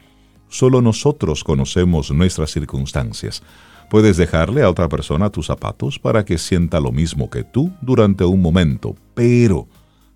Solo 0.49 0.83
nosotros 0.83 1.43
conocemos 1.43 2.11
nuestras 2.11 2.51
circunstancias. 2.51 3.43
Puedes 3.91 4.17
dejarle 4.17 4.63
a 4.63 4.71
otra 4.71 4.89
persona 4.89 5.31
tus 5.31 5.47
zapatos 5.47 5.99
para 5.99 6.25
que 6.25 6.39
sienta 6.39 6.81
lo 6.81 6.93
mismo 6.93 7.31
que 7.31 7.43
tú 7.45 7.73
durante 7.81 8.25
un 8.25 8.41
momento, 8.41 8.95
pero, 9.15 9.67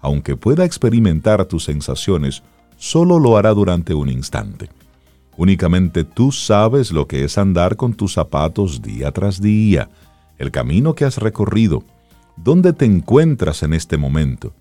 aunque 0.00 0.36
pueda 0.36 0.64
experimentar 0.64 1.44
tus 1.46 1.64
sensaciones, 1.64 2.42
solo 2.76 3.18
lo 3.18 3.36
hará 3.36 3.52
durante 3.52 3.94
un 3.94 4.08
instante. 4.08 4.68
Únicamente 5.36 6.04
tú 6.04 6.32
sabes 6.32 6.92
lo 6.92 7.06
que 7.06 7.24
es 7.24 7.38
andar 7.38 7.76
con 7.76 7.94
tus 7.94 8.14
zapatos 8.14 8.82
día 8.82 9.12
tras 9.12 9.40
día, 9.40 9.88
el 10.38 10.50
camino 10.50 10.94
que 10.94 11.04
has 11.04 11.18
recorrido, 11.18 11.84
dónde 12.36 12.72
te 12.72 12.84
encuentras 12.84 13.62
en 13.62 13.72
este 13.72 13.96
momento 13.96 14.52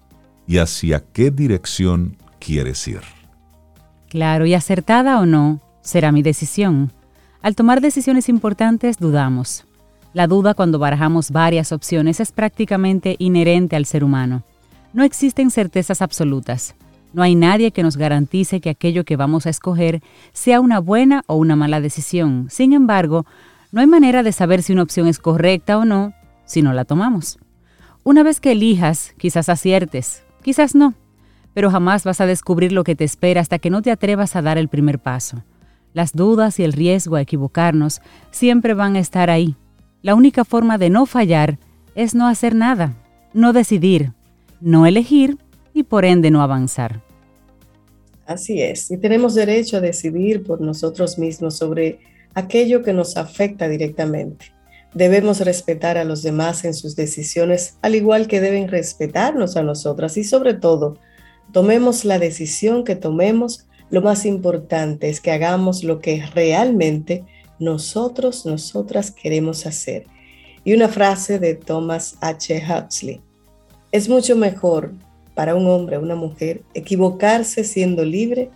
y 0.47 0.57
hacia 0.57 1.03
qué 1.11 1.29
dirección 1.29 2.17
quieres 2.39 2.87
ir. 2.87 3.01
Claro, 4.09 4.45
y 4.45 4.53
acertada 4.53 5.19
o 5.19 5.25
no, 5.25 5.59
será 5.81 6.11
mi 6.11 6.21
decisión. 6.21 6.91
Al 7.41 7.55
tomar 7.55 7.81
decisiones 7.81 8.29
importantes 8.29 8.97
dudamos. 8.97 9.65
La 10.13 10.27
duda 10.27 10.53
cuando 10.53 10.79
barajamos 10.79 11.31
varias 11.31 11.71
opciones 11.71 12.19
es 12.19 12.31
prácticamente 12.31 13.15
inherente 13.19 13.75
al 13.75 13.85
ser 13.85 14.03
humano. 14.03 14.43
No 14.93 15.03
existen 15.03 15.51
certezas 15.51 16.01
absolutas. 16.01 16.75
No 17.13 17.21
hay 17.21 17.35
nadie 17.35 17.71
que 17.71 17.83
nos 17.83 17.97
garantice 17.97 18.61
que 18.61 18.69
aquello 18.69 19.03
que 19.03 19.15
vamos 19.15 19.45
a 19.45 19.49
escoger 19.49 20.01
sea 20.33 20.59
una 20.59 20.79
buena 20.79 21.23
o 21.27 21.35
una 21.35 21.55
mala 21.55 21.81
decisión. 21.81 22.47
Sin 22.49 22.73
embargo, 22.73 23.25
no 23.71 23.81
hay 23.81 23.87
manera 23.87 24.23
de 24.23 24.31
saber 24.31 24.63
si 24.63 24.73
una 24.73 24.83
opción 24.83 25.07
es 25.07 25.19
correcta 25.19 25.77
o 25.77 25.85
no 25.85 26.13
si 26.45 26.61
no 26.61 26.73
la 26.73 26.85
tomamos. 26.85 27.37
Una 28.03 28.23
vez 28.23 28.39
que 28.39 28.53
elijas, 28.53 29.13
quizás 29.17 29.49
aciertes, 29.49 30.23
quizás 30.47 30.75
no, 30.75 30.93
pero 31.53 31.69
jamás 31.69 32.05
vas 32.05 32.21
a 32.21 32.25
descubrir 32.25 32.71
lo 32.71 32.85
que 32.85 32.95
te 32.95 33.03
espera 33.03 33.41
hasta 33.41 33.59
que 33.59 33.69
no 33.69 33.81
te 33.81 33.91
atrevas 33.91 34.33
a 34.37 34.41
dar 34.41 34.57
el 34.57 34.69
primer 34.69 34.97
paso. 34.97 35.43
Las 35.93 36.13
dudas 36.13 36.57
y 36.61 36.63
el 36.63 36.71
riesgo 36.71 37.17
a 37.17 37.21
equivocarnos 37.21 37.99
siempre 38.31 38.73
van 38.73 38.95
a 38.95 38.99
estar 38.99 39.29
ahí. 39.29 39.57
La 40.01 40.15
única 40.15 40.45
forma 40.45 40.77
de 40.77 40.89
no 40.89 41.05
fallar 41.05 41.59
es 41.95 42.15
no 42.15 42.27
hacer 42.29 42.55
nada, 42.55 42.95
no 43.33 43.51
decidir, 43.51 44.13
no 44.61 44.85
elegir 44.85 45.37
y 45.73 45.83
por 45.83 46.05
ende 46.05 46.31
no 46.31 46.41
avanzar. 46.41 47.01
Así 48.25 48.61
es, 48.61 48.89
y 48.89 48.95
tenemos 48.95 49.35
derecho 49.35 49.75
a 49.75 49.81
decidir 49.81 50.43
por 50.43 50.61
nosotros 50.61 51.19
mismos 51.19 51.57
sobre 51.57 51.99
aquello 52.35 52.83
que 52.83 52.93
nos 52.93 53.17
afecta 53.17 53.67
directamente. 53.67 54.56
Debemos 54.97 55.41
respetar 55.41 55.95
a 55.99 56.05
los 56.05 56.23
demás 56.23 56.65
en 56.65 56.73
sus 56.73 56.95
decisiones, 56.95 57.77
al 57.83 57.93
igual 57.93 58.25
que 58.25 58.41
deben 58.41 58.67
respetarnos 58.67 59.55
a 59.55 59.61
nosotras 59.61 60.17
y 60.17 60.23
sobre 60.23 60.55
todo, 60.55 60.97
tomemos 61.51 62.03
la 62.03 62.17
decisión 62.17 62.83
que 62.83 62.95
tomemos 62.95 63.67
lo 63.91 64.01
más 64.01 64.25
importante 64.25 65.07
es 65.07 65.21
que 65.21 65.29
hagamos 65.29 65.83
lo 65.83 65.99
que 65.99 66.25
realmente 66.33 67.23
nosotros, 67.59 68.47
nosotras 68.47 69.11
queremos 69.11 69.67
hacer. 69.67 70.07
Y 70.63 70.73
una 70.73 70.87
frase 70.89 71.37
de 71.37 71.53
Thomas 71.53 72.17
H. 72.19 72.63
Huxley. 72.67 73.21
Es 73.91 74.09
mucho 74.09 74.35
mejor 74.35 74.93
para 75.35 75.53
un 75.53 75.67
hombre 75.67 75.97
o 75.97 76.01
una 76.01 76.15
mujer 76.15 76.63
equivocarse 76.73 77.63
siendo 77.63 78.03
libre 78.03 78.49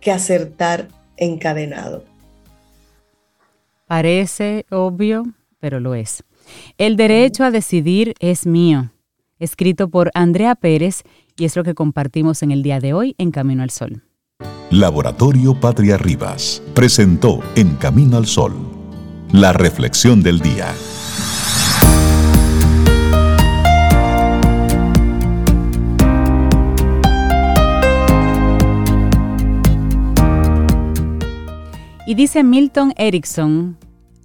que 0.00 0.12
acertar 0.12 0.86
encadenado. 1.16 2.04
Parece 3.88 4.66
obvio, 4.70 5.24
pero 5.60 5.78
lo 5.78 5.94
es. 5.94 6.24
El 6.78 6.96
derecho 6.96 7.44
a 7.44 7.50
decidir 7.50 8.14
es 8.18 8.46
mío, 8.46 8.90
escrito 9.38 9.88
por 9.88 10.10
Andrea 10.14 10.54
Pérez 10.56 11.02
y 11.36 11.44
es 11.44 11.54
lo 11.56 11.62
que 11.62 11.74
compartimos 11.74 12.42
en 12.42 12.50
el 12.50 12.62
día 12.62 12.80
de 12.80 12.92
hoy 12.92 13.14
en 13.18 13.30
Camino 13.30 13.62
al 13.62 13.70
Sol. 13.70 14.02
Laboratorio 14.70 15.58
Patria 15.58 15.96
Rivas 15.96 16.62
presentó 16.74 17.40
En 17.56 17.76
Camino 17.76 18.16
al 18.16 18.26
Sol, 18.26 18.54
la 19.32 19.52
reflexión 19.52 20.22
del 20.22 20.40
día. 20.40 20.72
Y 32.06 32.14
dice 32.14 32.42
Milton 32.42 32.92
Erickson, 32.96 33.76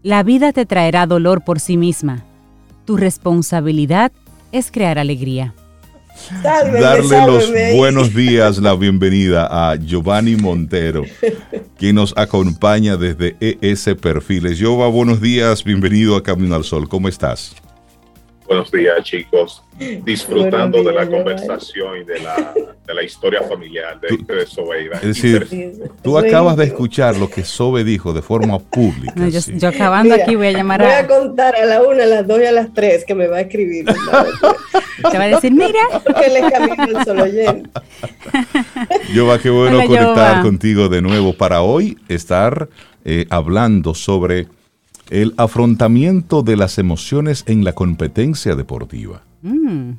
la 0.05 0.21
vida 0.21 0.53
te 0.53 0.67
traerá 0.67 1.07
dolor 1.07 1.43
por 1.43 1.59
sí 1.59 1.77
misma. 1.77 2.23
Tu 2.85 2.95
responsabilidad 2.95 4.11
es 4.51 4.69
crear 4.69 4.99
alegría 4.99 5.55
darle 6.41 7.27
los 7.27 7.51
buenos 7.75 8.13
días, 8.15 8.57
la 8.59 8.75
bienvenida 8.75 9.47
a 9.49 9.75
Giovanni 9.75 10.35
Montero, 10.35 11.03
quien 11.77 11.95
nos 11.95 12.13
acompaña 12.17 12.97
desde 12.97 13.35
ES 13.39 13.95
Perfiles. 14.01 14.57
Giova, 14.57 14.87
buenos 14.87 15.19
días, 15.21 15.63
bienvenido 15.63 16.15
a 16.15 16.23
Camino 16.23 16.55
al 16.55 16.63
Sol, 16.63 16.87
¿cómo 16.87 17.09
estás? 17.09 17.55
Buenos 18.47 18.71
días, 18.71 19.03
chicos. 19.03 19.63
Disfrutando 20.03 20.83
de 20.83 20.93
la 20.93 21.07
conversación 21.07 22.01
y 22.01 22.03
de 22.03 22.19
la, 22.19 22.53
de 22.85 22.93
la 22.93 23.03
historia 23.03 23.41
familiar 23.41 23.99
de, 23.99 24.17
de 24.17 24.45
Sobeida. 24.45 24.97
Es 24.97 25.21
decir, 25.21 25.81
tú 26.01 26.17
acabas 26.17 26.55
de 26.55 26.65
escuchar 26.65 27.17
lo 27.17 27.29
que 27.29 27.43
Sobe 27.43 27.83
dijo 27.83 28.13
de 28.13 28.21
forma 28.21 28.59
pública. 28.59 29.27
yo, 29.27 29.67
acabando 29.67 30.13
aquí 30.13 30.35
voy 30.35 30.47
a 30.47 30.51
llamar 30.51 30.81
a... 30.81 30.85
Voy 30.85 30.93
a 30.93 31.07
contar 31.07 31.55
a 31.55 31.65
la 31.65 31.81
una, 31.81 32.03
a 32.03 32.07
las 32.07 32.27
dos 32.27 32.39
y 32.39 32.45
a 32.45 32.51
las 32.51 32.73
tres 32.73 33.03
que 33.03 33.15
me 33.15 33.27
va 33.27 33.37
a 33.37 33.41
escribir. 33.41 33.85
Te 35.11 35.17
va 35.17 35.23
a 35.23 35.27
decir, 35.27 35.51
mira. 35.51 35.79
Que 36.21 36.29
le 36.29 36.51
camino 36.51 36.99
el 36.99 37.05
solo 37.05 37.25
Yo 39.13 39.25
va, 39.25 39.39
qué 39.39 39.49
bueno 39.49 39.85
conectar 39.85 40.41
contigo 40.41 40.87
de 40.87 41.01
nuevo 41.01 41.33
para 41.33 41.61
hoy 41.61 41.97
estar 42.07 42.69
eh, 43.03 43.25
hablando 43.29 43.93
sobre 43.93 44.47
el 45.09 45.33
afrontamiento 45.37 46.41
de 46.41 46.57
las 46.57 46.77
emociones 46.77 47.43
en 47.47 47.63
la 47.63 47.73
competencia 47.73 48.55
deportiva. 48.55 49.21
Mm. 49.41 49.93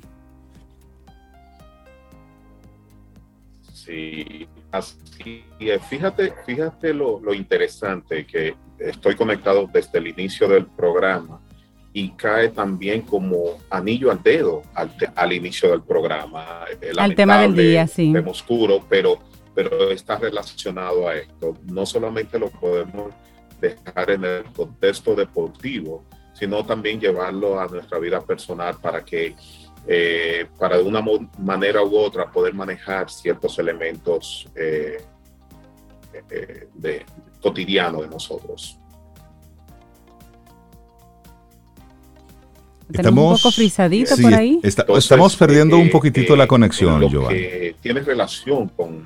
Sí, 3.72 4.48
así 4.72 4.96
Fíjate, 5.88 6.32
fíjate 6.44 6.92
lo, 6.92 7.32
interesante 7.32 8.26
que 8.26 8.54
estoy 8.78 9.14
conectado 9.14 9.68
desde 9.72 9.98
el 9.98 10.08
inicio 10.08 10.48
del 10.48 10.66
programa 10.66 11.40
y 11.92 12.10
cae 12.10 12.50
también 12.50 13.02
como 13.02 13.58
anillo 13.70 14.10
al 14.10 14.22
dedo 14.22 14.62
al, 14.74 15.32
inicio 15.32 15.70
del 15.70 15.82
programa. 15.82 16.66
Al 16.98 17.14
tema 17.14 17.40
del 17.40 17.54
día, 17.56 17.86
sí. 17.86 18.12
Tema 18.12 18.30
oscuro, 18.30 18.84
pero, 18.88 19.18
pero 19.54 19.90
está 19.90 20.16
relacionado 20.18 21.08
a 21.08 21.16
esto. 21.16 21.56
No 21.64 21.86
solamente 21.86 22.38
lo 22.38 22.50
podemos 22.50 23.14
dejar 23.60 24.10
en 24.10 24.24
el 24.24 24.44
contexto 24.44 25.14
deportivo, 25.14 26.04
sino 26.32 26.64
también 26.64 27.00
llevarlo 27.00 27.58
a 27.58 27.66
nuestra 27.66 27.98
vida 27.98 28.20
personal 28.20 28.76
para 28.80 29.04
que, 29.04 29.34
eh, 29.86 30.46
para 30.58 30.76
de 30.76 30.82
una 30.82 31.02
manera 31.38 31.82
u 31.82 31.96
otra, 31.96 32.30
poder 32.30 32.54
manejar 32.54 33.10
ciertos 33.10 33.58
elementos 33.58 34.48
eh, 34.54 34.98
eh, 36.30 36.68
de, 36.74 37.06
cotidiano 37.40 38.02
de 38.02 38.08
nosotros. 38.08 38.78
Estamos 42.92 43.32
un 43.32 43.36
poco 43.36 43.50
frisadito 43.52 44.16
por 44.16 44.32
ahí. 44.32 44.60
estamos 44.62 45.36
perdiendo 45.36 45.76
un 45.76 45.90
poquitito 45.90 46.36
la 46.36 46.46
conexión, 46.46 47.08
Giovanni. 47.08 47.72
tiene 47.80 48.00
relación 48.00 48.68
con, 48.68 49.04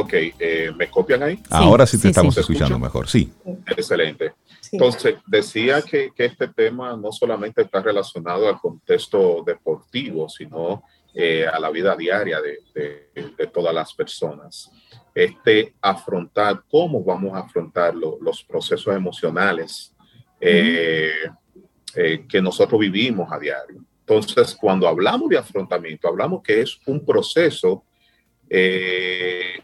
Ok, 0.00 0.12
eh, 0.14 0.70
¿me 0.76 0.88
copian 0.88 1.24
ahí? 1.24 1.42
Ahora 1.50 1.84
sí 1.84 2.00
te 2.00 2.08
estamos 2.08 2.38
escuchando 2.38 2.78
mejor, 2.78 3.08
sí. 3.08 3.32
Excelente. 3.66 4.34
Entonces, 4.70 5.16
decía 5.26 5.82
que, 5.82 6.12
este 6.16 6.46
tema 6.48 6.96
no 6.96 7.10
solamente 7.10 7.62
está 7.62 7.82
relacionado 7.82 8.48
al 8.48 8.60
contexto 8.60 9.42
deportivo, 9.44 10.28
sino 10.28 10.84
eh, 11.12 11.46
a 11.46 11.58
la 11.58 11.70
vida 11.70 11.96
diaria 11.96 12.38
de, 12.40 13.46
todas 13.52 13.74
las 13.74 13.92
personas. 13.92 14.70
Este 15.12 15.74
afrontar, 15.80 16.62
cómo 16.70 17.02
vamos 17.02 17.34
a 17.34 17.40
afrontar 17.40 17.92
los 17.96 18.44
procesos 18.44 18.94
emocionales 18.94 19.96
eh, 20.40 21.12
que 22.28 22.40
nosotros 22.40 22.78
vivimos 22.78 23.32
a 23.32 23.38
diario. 23.40 23.84
Entonces, 24.06 24.54
cuando 24.54 24.86
hablamos 24.86 25.28
de 25.28 25.38
afrontamiento, 25.38 26.06
hablamos 26.06 26.40
que 26.44 26.60
es 26.60 26.78
un 26.86 27.04
proceso 27.04 27.82
eh, 28.48 29.60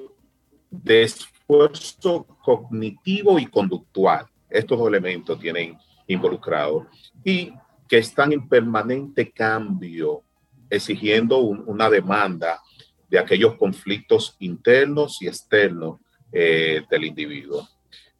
de 0.82 1.02
esfuerzo 1.04 2.26
cognitivo 2.42 3.38
y 3.38 3.46
conductual. 3.46 4.26
Estos 4.48 4.78
dos 4.78 4.88
elementos 4.88 5.38
tienen 5.38 5.76
involucrados 6.06 6.86
y 7.24 7.52
que 7.88 7.98
están 7.98 8.32
en 8.32 8.48
permanente 8.48 9.30
cambio, 9.30 10.22
exigiendo 10.70 11.38
una 11.38 11.88
demanda 11.90 12.60
de 13.08 13.18
aquellos 13.18 13.56
conflictos 13.56 14.36
internos 14.40 15.20
y 15.20 15.28
externos 15.28 16.00
eh, 16.32 16.82
del 16.90 17.04
individuo. 17.04 17.68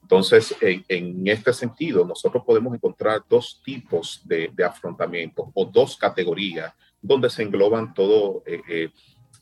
Entonces, 0.03 0.55
en, 0.61 1.27
este 1.27 1.53
sentido, 1.53 2.05
nosotros 2.05 2.45
podemos 2.45 2.75
encontrar 2.75 3.23
dos 3.29 3.63
tipos 3.65 4.21
de, 4.25 4.53
afrontamiento 4.65 5.51
o 5.55 5.65
dos 5.65 5.97
categorías 5.97 6.73
donde 7.01 7.31
se 7.31 7.43
engloban 7.43 7.95
todo, 7.95 8.43
eh, 8.47 8.91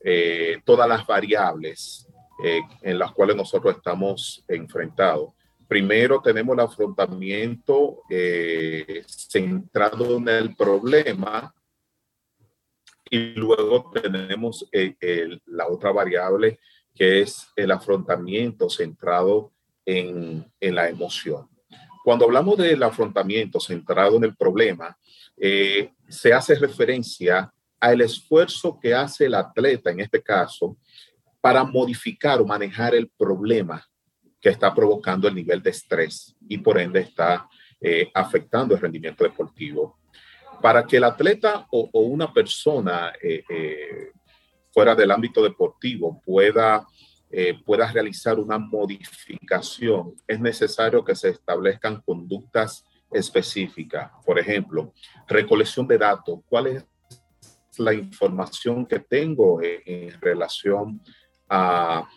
eh, 0.05 0.61
todas 0.65 0.89
las 0.89 1.05
variables 1.05 2.07
eh, 2.43 2.61
en 2.81 2.99
las 2.99 3.13
cuales 3.13 3.37
nosotros 3.37 3.77
estamos 3.77 4.45
enfrentados. 4.49 5.31
Primero 5.69 6.21
tenemos 6.21 6.55
el 6.55 6.61
afrontamiento 6.61 8.03
eh, 8.11 9.05
centrado 9.07 10.17
en 10.17 10.29
el 10.29 10.57
problema 10.57 11.55
y 13.09 13.35
luego 13.35 13.91
tenemos 13.93 14.69
eh, 14.73 15.39
la 15.47 15.69
otra 15.69 15.93
variable 15.93 16.59
que 16.95 17.21
es 17.21 17.47
el 17.57 17.71
afrontamiento 17.71 18.69
centrado 18.69 19.53
en, 19.87 20.45
en 20.61 20.75
la 20.75 20.89
emoción. 20.89 21.49
Cuando 22.05 22.25
hablamos 22.25 22.59
del 22.59 22.83
afrontamiento 22.83 23.61
centrado 23.61 24.17
en 24.17 24.25
el 24.25 24.37
problema, 24.37 24.99
se 26.09 26.33
hace 26.33 26.57
referencia 26.57 27.53
al 27.79 28.01
esfuerzo 28.01 28.79
que 28.81 28.95
hace 28.95 29.27
el 29.27 29.35
atleta, 29.35 29.91
en 29.91 30.01
este 30.01 30.23
caso, 30.23 30.77
para 31.43 31.65
modificar 31.65 32.41
o 32.41 32.47
manejar 32.47 32.95
el 32.95 33.11
problema 33.11 33.85
que 34.41 34.49
está 34.49 34.73
provocando 34.73 35.27
el 35.27 35.35
nivel 35.35 35.61
de 35.61 35.71
estrés 35.71 36.37
y 36.49 36.57
por 36.59 36.79
ende 36.81 37.01
está 37.01 37.49
eh, 37.81 38.11
afectando 38.15 38.75
el 38.75 38.81
rendimiento 38.81 39.25
deportivo. 39.25 39.99
Para 40.63 40.87
que 40.87 40.99
el 40.99 41.05
atleta 41.05 41.67
o, 41.73 41.91
una 42.01 42.33
persona 42.33 43.13
eh, 43.21 43.43
eh, 43.51 44.13
fuera 44.73 44.95
del 44.95 45.11
ámbito 45.11 45.43
deportivo 45.43 46.23
pueda, 46.25 46.87
pueda 47.65 47.91
realizar 47.91 48.39
una 48.39 48.59
modificación, 48.59 50.15
es 50.27 50.39
necesario 50.39 51.05
que 51.05 51.17
se 51.17 51.31
establezcan 51.31 52.01
conductas 52.03 52.85
específicas. 53.11 54.13
Por 54.25 54.39
ejemplo, 54.39 54.93
recolección 55.27 55.87
de 55.89 55.99
datos. 55.99 56.41
¿Cuál 56.49 56.69
es 56.69 56.87
la 57.79 57.95
información 57.95 58.87
que 58.87 59.01
tengo 59.01 59.61
en 59.63 60.21
relación 60.21 61.03
a, 61.53 62.09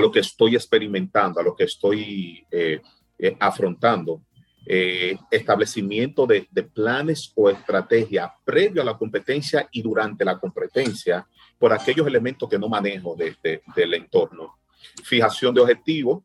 lo 0.00 0.12
que 0.12 0.20
estoy 0.20 0.54
experimentando, 0.54 1.40
a 1.40 1.42
lo 1.42 1.56
que 1.56 1.64
estoy 1.64 2.46
eh, 2.50 2.80
eh, 3.18 3.36
afrontando. 3.40 4.22
Eh, 4.68 5.16
establecimiento 5.30 6.26
de, 6.26 6.48
planes 6.74 7.32
o 7.36 7.48
estrategias 7.48 8.32
previo 8.44 8.82
a 8.82 8.84
la 8.84 8.98
competencia 8.98 9.68
y 9.70 9.80
durante 9.80 10.24
la 10.24 10.40
competencia 10.40 11.24
por 11.56 11.72
aquellos 11.72 12.04
elementos 12.04 12.48
que 12.48 12.58
no 12.58 12.68
manejo 12.68 13.14
de, 13.14 13.62
del 13.76 13.94
entorno. 13.94 14.58
Fijación 15.04 15.54
de 15.54 15.60
objetivos, 15.60 16.24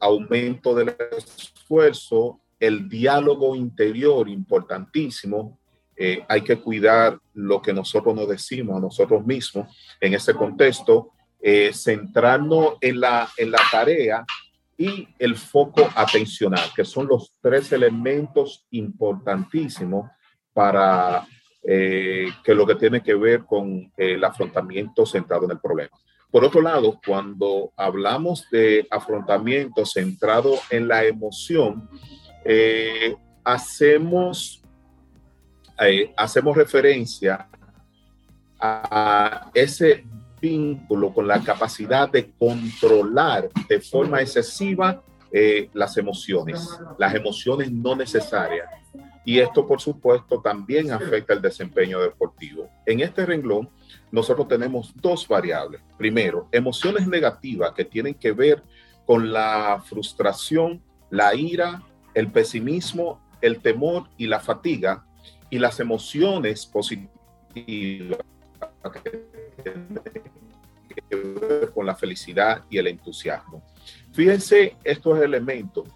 aumento 0.00 0.74
del 0.74 0.94
esfuerzo, 1.16 2.40
el 2.60 2.88
diálogo 2.88 3.56
interior 3.56 4.28
importantísimo. 4.28 5.58
hay 6.28 6.42
que 6.42 6.56
cuidar 6.60 7.18
lo 7.34 7.60
que 7.60 7.72
nosotros 7.72 8.14
nos 8.14 8.28
decimos 8.28 8.76
a 8.76 8.80
nosotros 8.80 9.26
mismos 9.26 9.66
en 10.00 10.14
ese 10.14 10.32
contexto 10.32 11.13
eh, 11.46 11.74
centrarnos 11.74 12.76
en 12.80 13.00
la, 13.00 13.28
en 13.36 13.50
la 13.50 13.60
tarea 13.70 14.24
y 14.78 15.06
el 15.18 15.36
foco 15.36 15.86
atencional, 15.94 16.70
que 16.74 16.86
son 16.86 17.06
los 17.06 17.34
tres 17.42 17.70
elementos 17.70 18.64
importantísimos 18.70 20.10
para 20.54 21.26
eh, 21.62 22.28
que 22.42 22.54
lo 22.54 22.66
que 22.66 22.76
tiene 22.76 23.02
que 23.02 23.14
ver 23.14 23.44
con 23.44 23.92
el 23.94 24.24
afrontamiento 24.24 25.04
centrado 25.04 25.44
en 25.44 25.50
el 25.50 25.60
problema. 25.60 25.90
Por 26.30 26.46
otro 26.46 26.62
lado, 26.62 26.98
cuando 27.06 27.74
hablamos 27.76 28.48
de 28.50 28.86
afrontamiento 28.90 29.84
centrado 29.84 30.54
en 30.70 30.88
la 30.88 31.04
emoción, 31.04 31.90
eh, 32.42 33.14
hacemos, 33.44 34.62
hacemos 36.16 36.56
referencia 36.56 37.46
a 38.58 39.50
ese 39.52 40.06
vínculo 40.44 41.14
con 41.14 41.26
la 41.26 41.40
capacidad 41.40 42.10
de 42.10 42.30
controlar 42.38 43.48
de 43.66 43.80
forma 43.80 44.20
excesiva 44.20 45.02
eh, 45.32 45.70
las 45.72 45.96
emociones, 45.96 46.78
las 46.98 47.14
emociones 47.14 47.72
no 47.72 47.96
necesarias. 47.96 48.68
Y 49.24 49.38
esto, 49.38 49.66
por 49.66 49.80
supuesto, 49.80 50.42
también 50.42 50.92
afecta 50.92 51.32
el 51.32 51.40
desempeño 51.40 51.98
deportivo. 51.98 52.68
En 52.84 53.00
este 53.00 53.24
renglón, 53.24 53.70
nosotros 54.12 54.46
tenemos 54.46 54.92
dos 54.94 55.26
variables. 55.26 55.80
Primero, 55.96 56.46
emociones 56.52 57.08
negativas 57.08 57.72
que 57.72 57.86
tienen 57.86 58.14
que 58.14 58.32
ver 58.32 58.62
con 59.06 59.32
la 59.32 59.82
frustración, 59.82 60.82
la 61.08 61.34
ira, 61.34 61.82
el 62.12 62.30
pesimismo, 62.30 63.18
el 63.40 63.60
temor 63.60 64.10
y 64.18 64.26
la 64.26 64.40
fatiga. 64.40 65.06
Y 65.48 65.58
las 65.58 65.80
emociones 65.80 66.66
positivas 66.66 68.18
que 68.92 69.00
ver 71.16 71.70
con 71.72 71.86
la 71.86 71.94
felicidad 71.94 72.62
y 72.70 72.78
el 72.78 72.86
entusiasmo. 72.88 73.62
Fíjense 74.12 74.76
estos 74.84 75.20
elementos. 75.20 75.88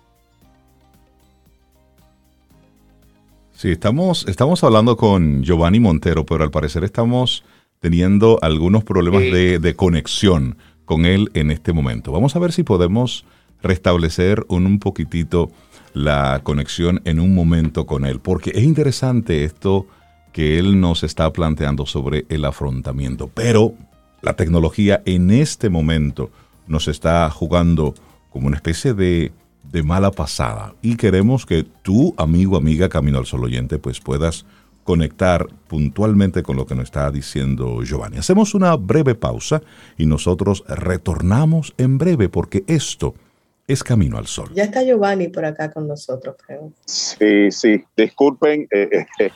Sí, 3.53 3.71
estamos, 3.73 4.25
estamos 4.29 4.63
hablando 4.63 4.97
con 4.97 5.43
Giovanni 5.43 5.81
Montero, 5.81 6.25
pero 6.25 6.45
al 6.45 6.51
parecer 6.51 6.85
estamos 6.85 7.45
teniendo 7.81 8.39
algunos 8.43 8.85
problemas 8.85 9.23
de, 9.23 9.59
de, 9.59 9.75
conexión 9.75 10.57
con 10.85 11.05
él 11.05 11.31
en 11.35 11.51
este 11.51 11.73
momento. 11.73 12.13
Vamos 12.13 12.37
a 12.37 12.39
ver 12.39 12.53
si 12.53 12.63
podemos 12.63 13.25
restablecer 13.63 14.45
un, 14.49 14.67
un 14.67 14.79
poquitito 14.79 15.51
la 15.93 16.41
conexión 16.45 17.01
en 17.05 17.19
un 17.19 17.35
momento 17.35 17.87
con 17.87 18.05
él, 18.05 18.21
porque 18.21 18.53
es 18.55 18.63
interesante 18.63 19.45
esto 19.45 19.87
que 20.33 20.59
él 20.59 20.81
nos 20.81 21.03
está 21.03 21.33
planteando 21.33 21.87
sobre 21.87 22.27
el 22.29 22.45
afrontamiento, 22.45 23.31
pero 23.33 23.75
la 24.23 24.35
tecnología 24.35 25.03
en 25.05 25.31
este 25.31 25.69
momento 25.71 26.31
nos 26.67 26.89
está 26.89 27.29
jugando 27.31 27.95
como 28.31 28.47
una 28.47 28.57
especie 28.57 28.95
de, 28.95 29.33
de 29.71 29.83
mala 29.83 30.11
pasada 30.11 30.75
y 30.83 30.97
queremos 30.97 31.47
que 31.47 31.65
tú, 31.83 32.15
amigo, 32.17 32.57
amiga, 32.57 32.89
Camino 32.89 33.19
al 33.19 33.27
Sol 33.27 33.45
oyente, 33.45 33.79
pues 33.79 34.01
puedas 34.01 34.45
conectar 34.89 35.47
puntualmente 35.67 36.43
con 36.43 36.57
lo 36.57 36.65
que 36.65 36.75
nos 36.75 36.85
está 36.85 37.11
diciendo 37.11 37.83
Giovanni. 37.83 38.17
Hacemos 38.17 38.55
una 38.55 38.75
breve 38.75 39.15
pausa 39.15 39.61
y 39.99 40.07
nosotros 40.07 40.65
retornamos 40.67 41.75
en 41.77 41.99
breve 41.99 42.31
porque 42.31 42.65
esto 42.67 43.15
es 43.67 43.85
Camino 43.85 44.17
al 44.17 44.27
Sol. 44.27 44.49
Ya 44.55 44.65
está 44.65 44.83
Giovanni 44.83 45.29
por 45.29 45.45
acá 45.45 45.71
con 45.71 45.87
nosotros, 45.87 46.37
creo. 46.45 46.73
Sí, 46.87 47.51
sí, 47.51 47.85
disculpen, 47.95 48.67
eh, 48.71 49.05
eh, 49.19 49.31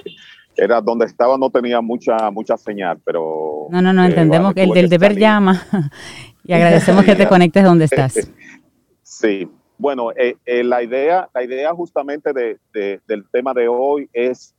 era 0.56 0.80
donde 0.80 1.06
estaba 1.06 1.38
no 1.38 1.50
tenía 1.50 1.80
mucha 1.80 2.30
mucha 2.30 2.56
señal, 2.56 3.00
pero... 3.04 3.66
No, 3.70 3.80
no, 3.82 3.92
no, 3.92 4.04
eh, 4.04 4.08
entendemos 4.08 4.54
que 4.54 4.64
el 4.64 4.70
del 4.70 4.88
deber 4.88 5.16
llama 5.16 5.62
y 6.44 6.52
agradecemos 6.52 7.04
que 7.04 7.14
te 7.14 7.26
conectes 7.26 7.64
donde 7.64 7.84
estás. 7.86 8.30
Sí, 9.02 9.48
bueno, 9.78 10.10
la, 10.46 10.82
idea, 10.82 11.28
la 11.34 11.44
idea 11.44 11.72
justamente 11.72 12.32
de, 12.32 12.58
del 13.06 13.24
tema 13.30 13.52
de 13.54 13.68
hoy 13.68 14.08
es 14.12 14.54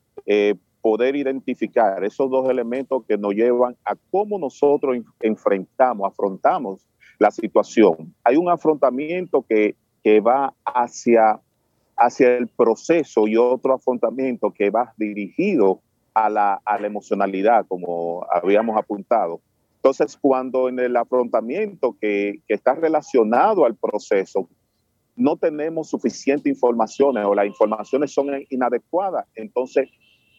poder 0.83 1.15
identificar 1.15 2.03
esos 2.03 2.29
dos 2.29 2.49
elementos 2.49 3.03
que 3.07 3.17
nos 3.17 3.33
llevan 3.33 3.77
a 3.85 3.95
cómo 4.11 4.37
nosotros 4.37 4.97
enfrentamos, 5.21 6.05
afrontamos 6.05 6.85
la 7.17 7.31
situación. 7.31 8.13
Hay 8.21 8.35
un 8.35 8.49
afrontamiento 8.49 9.45
que, 9.47 9.75
que 10.03 10.19
va 10.19 10.53
hacia, 10.65 11.39
hacia 12.03 12.37
el 12.37 12.47
proceso 12.47 13.27
y 13.27 13.37
otro 13.37 13.73
afrontamiento 13.73 14.51
que 14.51 14.69
va 14.69 14.93
dirigido 14.97 15.79
a 16.13 16.29
la, 16.29 16.61
a 16.65 16.77
la 16.77 16.87
emocionalidad, 16.87 17.65
como 17.67 18.25
habíamos 18.31 18.77
apuntado. 18.77 19.41
Entonces, 19.77 20.17
cuando 20.17 20.69
en 20.69 20.79
el 20.79 20.95
afrontamiento 20.95 21.95
que, 21.99 22.39
que 22.47 22.53
está 22.53 22.75
relacionado 22.75 23.65
al 23.65 23.75
proceso, 23.75 24.47
no 25.15 25.37
tenemos 25.37 25.89
suficiente 25.89 26.49
informaciones 26.49 27.25
o 27.25 27.33
las 27.33 27.45
informaciones 27.45 28.11
son 28.11 28.27
inadecuadas, 28.49 29.25
entonces 29.35 29.89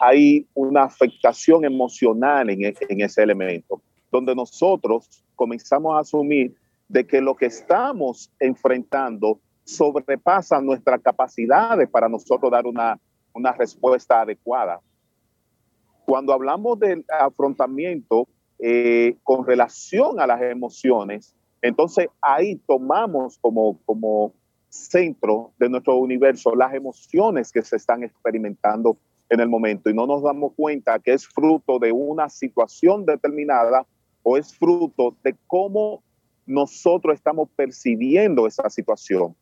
hay 0.00 0.46
una 0.54 0.84
afectación 0.84 1.64
emocional 1.64 2.50
en, 2.50 2.64
en 2.64 3.00
ese 3.00 3.22
elemento, 3.22 3.80
donde 4.10 4.34
nosotros 4.34 5.24
comenzamos 5.34 5.96
a 5.96 6.00
asumir 6.00 6.54
de 6.88 7.06
que 7.06 7.20
lo 7.20 7.34
que 7.34 7.46
estamos 7.46 8.30
enfrentando 8.38 9.40
sobrepasa 9.64 10.60
nuestras 10.60 11.00
capacidades 11.00 11.88
para 11.88 12.08
nosotros 12.08 12.50
dar 12.50 12.66
una, 12.66 12.98
una 13.32 13.52
respuesta 13.52 14.20
adecuada. 14.20 14.80
Cuando 16.06 16.32
hablamos 16.32 16.78
del 16.78 17.04
afrontamiento 17.08 18.28
eh, 18.58 19.16
con 19.22 19.46
relación 19.46 20.20
a 20.20 20.26
las 20.26 20.40
emociones, 20.42 21.34
entonces 21.62 22.08
ahí 22.20 22.56
tomamos 22.66 23.38
como, 23.38 23.78
como 23.86 24.34
centro 24.68 25.52
de 25.58 25.68
nuestro 25.68 25.96
universo 25.96 26.54
las 26.54 26.74
emociones 26.74 27.50
que 27.50 27.62
se 27.62 27.76
están 27.76 28.02
experimentando 28.02 28.98
en 29.30 29.40
el 29.40 29.48
momento 29.48 29.88
y 29.88 29.94
no 29.94 30.06
nos 30.06 30.22
damos 30.22 30.52
cuenta 30.54 30.98
que 30.98 31.12
es 31.12 31.26
fruto 31.26 31.78
de 31.78 31.90
una 31.92 32.28
situación 32.28 33.06
determinada 33.06 33.86
o 34.22 34.36
es 34.36 34.54
fruto 34.54 35.16
de 35.22 35.34
cómo 35.46 36.02
nosotros 36.46 37.14
estamos 37.14 37.48
percibiendo 37.56 38.46
esa 38.46 38.68
situación. 38.68 39.34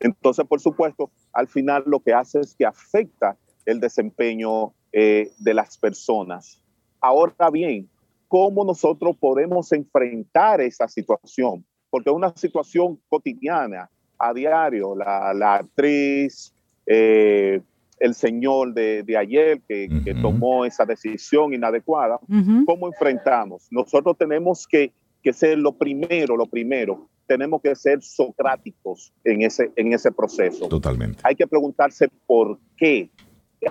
Entonces, 0.00 0.44
por 0.46 0.60
supuesto, 0.60 1.10
al 1.32 1.48
final 1.48 1.84
lo 1.86 2.00
que 2.00 2.12
hace 2.12 2.40
es 2.40 2.54
que 2.54 2.66
afecta 2.66 3.36
el 3.64 3.80
desempeño 3.80 4.72
eh, 4.92 5.30
de 5.38 5.54
las 5.54 5.76
personas. 5.78 6.60
Ahora 7.00 7.50
bien, 7.50 7.88
¿cómo 8.28 8.64
nosotros 8.64 9.16
podemos 9.18 9.72
enfrentar 9.72 10.60
esa 10.60 10.88
situación? 10.88 11.64
Porque 11.90 12.10
es 12.10 12.16
una 12.16 12.32
situación 12.36 12.98
cotidiana, 13.08 13.90
a 14.18 14.32
diario. 14.32 14.94
La, 14.94 15.54
actriz, 15.54 16.54
eh, 16.86 17.60
el 17.98 18.14
señor 18.14 18.72
de, 18.74 19.16
ayer 19.18 19.60
que, 19.68 19.88
tomó 20.22 20.64
esa 20.64 20.84
decisión 20.84 21.52
inadecuada, 21.52 22.18
¿cómo 22.64 22.86
enfrentamos? 22.86 23.68
Nosotros 23.70 24.16
tenemos 24.16 24.66
que 24.66 24.92
que 25.26 25.32
ser 25.32 25.58
lo 25.58 25.72
primero, 25.72 26.36
lo 26.36 26.46
primero. 26.46 27.08
Tenemos 27.26 27.60
que 27.60 27.74
ser 27.74 28.02
socráticos 28.02 29.12
en 29.24 29.42
ese, 29.42 29.72
en 29.76 29.92
ese 29.92 30.12
proceso. 30.12 30.68
Totalmente. 30.68 31.20
Hay 31.22 31.34
que 31.34 31.46
preguntarse 31.46 32.08
por 32.26 32.58
qué. 32.76 33.10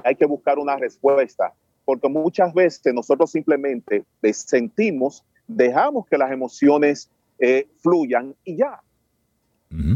Hay 0.03 0.15
que 0.15 0.25
buscar 0.25 0.59
una 0.59 0.75
respuesta. 0.75 1.53
Porque 1.85 2.09
muchas 2.09 2.53
veces 2.53 2.93
nosotros 2.93 3.31
simplemente 3.31 4.03
sentimos, 4.33 5.23
dejamos 5.47 6.07
que 6.07 6.17
las 6.17 6.31
emociones 6.31 7.11
eh, 7.39 7.67
fluyan 7.77 8.35
y 8.43 8.57
ya. 8.57 8.81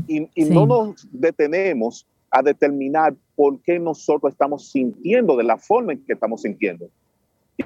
Y, 0.08 0.46
no 0.46 0.66
nos 0.66 1.08
detenemos 1.12 2.06
a 2.32 2.42
determinar 2.42 3.16
por 3.36 3.62
qué 3.62 3.80
nosotros 3.80 4.34
estamos 4.34 4.72
sintiendo 4.72 5.38
de 5.38 5.44
la 5.44 5.58
forma 5.58 5.94
en 5.94 6.04
que 6.04 6.14
estamos 6.14 6.42
sintiendo. 6.42 6.90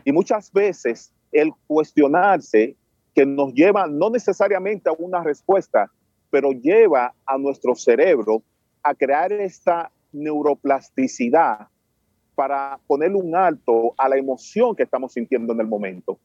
Y 0.04 0.12
muchas 0.12 0.52
veces 0.52 1.12
el 1.32 1.52
cuestionarse 1.68 2.76
que 3.14 3.26
nos 3.26 3.54
lleva 3.54 3.88
no 3.88 4.10
necesariamente 4.10 4.90
a 4.90 4.94
una 4.98 5.24
respuesta, 5.24 5.92
pero 6.30 6.52
lleva 6.52 7.14
a 7.26 7.38
nuestro 7.38 7.76
cerebro 7.76 8.42
a 8.82 8.96
crear 8.96 9.32
esta 9.32 9.92
neuroplasticidad 10.12 11.68
para 12.36 12.80
ponerle 12.88 13.18
un 13.18 13.36
alto 13.36 13.94
a 13.98 14.10
la 14.10 14.18
emoción 14.18 14.76
que 14.76 14.84
estamos 14.84 15.14
sintiendo 15.14 15.54
en 15.54 15.62
el 15.62 15.68
momento. 15.68 16.20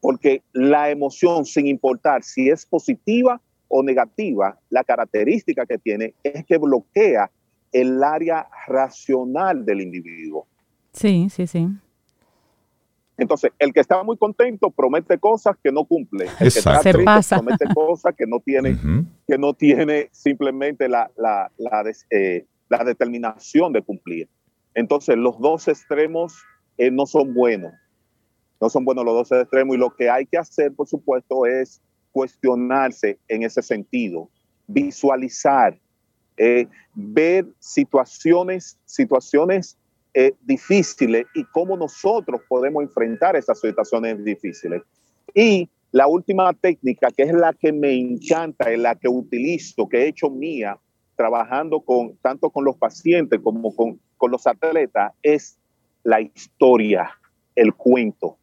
Porque 0.00 0.42
la 0.52 0.90
emoción, 0.90 1.44
sin 1.44 1.66
importar 1.66 2.22
si 2.22 2.48
es 2.48 2.64
positiva 2.64 3.40
o 3.68 3.82
negativa, 3.82 4.58
la 4.70 4.82
característica 4.82 5.66
que 5.66 5.78
tiene 5.78 6.14
es 6.22 6.44
que 6.46 6.56
bloquea 6.56 7.30
el 7.72 8.02
área 8.02 8.48
racional 8.66 9.64
del 9.64 9.82
individuo. 9.82 10.46
Sí, 10.92 11.28
sí, 11.30 11.46
sí. 11.46 11.68
Entonces, 13.20 13.52
el 13.58 13.74
que 13.74 13.80
está 13.80 14.02
muy 14.02 14.16
contento 14.16 14.70
promete 14.70 15.18
cosas 15.18 15.54
que 15.62 15.70
no 15.70 15.84
cumple. 15.84 16.24
El 16.40 16.50
que 16.50 16.58
está 16.58 16.80
Se 16.80 16.94
pasa. 17.04 17.36
promete 17.36 17.66
cosas 17.74 18.14
que 18.16 18.26
no 18.26 18.40
tiene, 18.40 18.78
que 19.28 19.36
no 19.36 19.52
tiene 19.52 20.08
simplemente 20.10 20.88
la, 20.88 21.10
la, 21.18 21.52
la, 21.58 21.84
eh, 22.08 22.46
la, 22.70 22.82
determinación 22.82 23.74
de 23.74 23.82
cumplir. 23.82 24.26
Entonces, 24.72 25.18
los 25.18 25.38
dos 25.38 25.68
extremos 25.68 26.42
eh, 26.78 26.90
no 26.90 27.04
son 27.04 27.34
buenos. 27.34 27.74
No 28.58 28.70
son 28.70 28.86
buenos 28.86 29.04
los 29.04 29.14
dos 29.14 29.38
extremos. 29.38 29.76
Y 29.76 29.78
lo 29.78 29.94
que 29.94 30.08
hay 30.08 30.24
que 30.24 30.38
hacer, 30.38 30.72
por 30.72 30.88
supuesto, 30.88 31.44
es 31.44 31.82
cuestionarse 32.12 33.18
en 33.28 33.42
ese 33.42 33.60
sentido, 33.60 34.30
visualizar, 34.66 35.78
eh, 36.38 36.66
ver 36.94 37.46
situaciones, 37.58 38.78
situaciones 38.86 39.76
eh, 40.12 40.34
difíciles 40.42 41.26
y 41.34 41.44
cómo 41.44 41.76
nosotros 41.76 42.40
podemos 42.48 42.82
enfrentar 42.82 43.36
esas 43.36 43.60
situaciones 43.60 44.24
difíciles. 44.24 44.82
Y 45.34 45.68
la 45.92 46.08
última 46.08 46.52
técnica, 46.52 47.10
que 47.16 47.22
es 47.22 47.32
la 47.32 47.52
que 47.52 47.72
me 47.72 47.94
encanta, 47.94 48.72
es 48.72 48.78
la 48.80 48.96
que 48.96 49.08
utilizo, 49.08 49.88
que 49.88 49.98
he 49.98 50.08
hecho 50.08 50.28
mía, 50.28 50.78
trabajando 51.14 51.80
con 51.80 52.16
tanto 52.16 52.50
con 52.50 52.64
los 52.64 52.76
pacientes 52.76 53.38
como 53.40 53.74
con, 53.74 54.00
con 54.16 54.32
los 54.32 54.46
atletas, 54.48 55.12
es 55.22 55.58
la 56.02 56.20
historia, 56.20 57.10
el 57.54 57.72
cuento. 57.74 58.36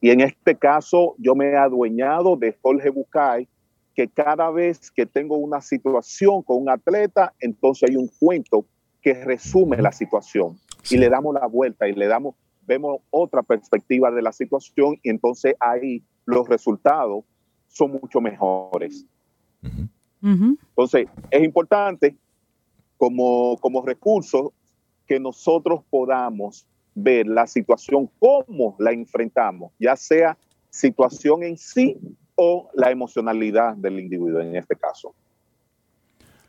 Y 0.00 0.10
en 0.10 0.20
este 0.20 0.54
caso, 0.54 1.16
yo 1.18 1.34
me 1.34 1.46
he 1.46 1.56
adueñado 1.56 2.36
de 2.36 2.56
Jorge 2.62 2.90
Bucay, 2.90 3.48
que 3.94 4.06
cada 4.06 4.50
vez 4.50 4.90
que 4.90 5.06
tengo 5.06 5.36
una 5.36 5.60
situación 5.60 6.42
con 6.42 6.62
un 6.62 6.68
atleta, 6.68 7.32
entonces 7.40 7.90
hay 7.90 7.96
un 7.96 8.08
cuento 8.20 8.66
que 9.00 9.14
resume 9.14 9.78
la 9.78 9.90
situación 9.90 10.58
y 10.90 10.96
le 10.96 11.08
damos 11.08 11.34
la 11.34 11.46
vuelta 11.46 11.88
y 11.88 11.94
le 11.94 12.06
damos, 12.06 12.34
vemos 12.66 13.00
otra 13.10 13.42
perspectiva 13.42 14.10
de 14.10 14.22
la 14.22 14.32
situación 14.32 14.98
y 15.02 15.10
entonces 15.10 15.54
ahí 15.60 16.02
los 16.24 16.48
resultados 16.48 17.24
son 17.68 17.92
mucho 17.92 18.20
mejores. 18.20 19.04
Entonces, 20.22 21.08
es 21.30 21.44
importante 21.44 22.16
como, 22.96 23.58
como 23.58 23.82
recurso 23.82 24.52
que 25.06 25.20
nosotros 25.20 25.82
podamos 25.88 26.66
ver 26.94 27.26
la 27.26 27.46
situación, 27.46 28.10
cómo 28.18 28.74
la 28.78 28.92
enfrentamos, 28.92 29.72
ya 29.78 29.94
sea 29.96 30.36
situación 30.70 31.42
en 31.42 31.56
sí 31.58 31.96
o 32.34 32.70
la 32.74 32.90
emocionalidad 32.90 33.76
del 33.76 34.00
individuo 34.00 34.40
en 34.40 34.56
este 34.56 34.76
caso. 34.76 35.14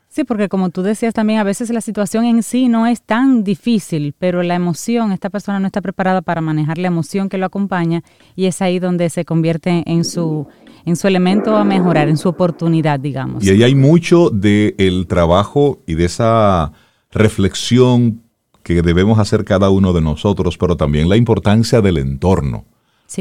Sí, 0.09 0.23
porque 0.23 0.49
como 0.49 0.69
tú 0.69 0.81
decías 0.81 1.13
también, 1.13 1.39
a 1.39 1.43
veces 1.43 1.69
la 1.69 1.81
situación 1.81 2.25
en 2.25 2.41
sí 2.41 2.69
no 2.69 2.87
es 2.87 3.01
tan 3.01 3.43
difícil, 3.43 4.15
pero 4.17 4.41
la 4.41 4.55
emoción, 4.55 5.11
esta 5.11 5.29
persona 5.29 5.59
no 5.59 5.67
está 5.67 5.81
preparada 5.81 6.21
para 6.21 6.41
manejar 6.41 6.77
la 6.77 6.87
emoción 6.87 7.29
que 7.29 7.37
lo 7.37 7.45
acompaña 7.45 8.03
y 8.35 8.45
es 8.45 8.61
ahí 8.61 8.79
donde 8.79 9.09
se 9.09 9.25
convierte 9.25 9.83
en 9.85 10.05
su, 10.05 10.47
en 10.85 10.95
su 10.95 11.07
elemento 11.07 11.55
a 11.55 11.63
mejorar, 11.63 12.07
en 12.07 12.17
su 12.17 12.29
oportunidad, 12.29 12.99
digamos. 12.99 13.43
Y 13.43 13.49
ahí 13.49 13.63
hay 13.63 13.75
mucho 13.75 14.29
del 14.29 15.05
trabajo 15.07 15.79
y 15.85 15.95
de 15.95 16.05
esa 16.05 16.71
reflexión 17.11 18.21
que 18.63 18.81
debemos 18.81 19.19
hacer 19.19 19.45
cada 19.45 19.69
uno 19.69 19.93
de 19.93 20.01
nosotros, 20.01 20.57
pero 20.57 20.75
también 20.75 21.09
la 21.09 21.15
importancia 21.15 21.81
del 21.81 21.97
entorno. 21.97 22.65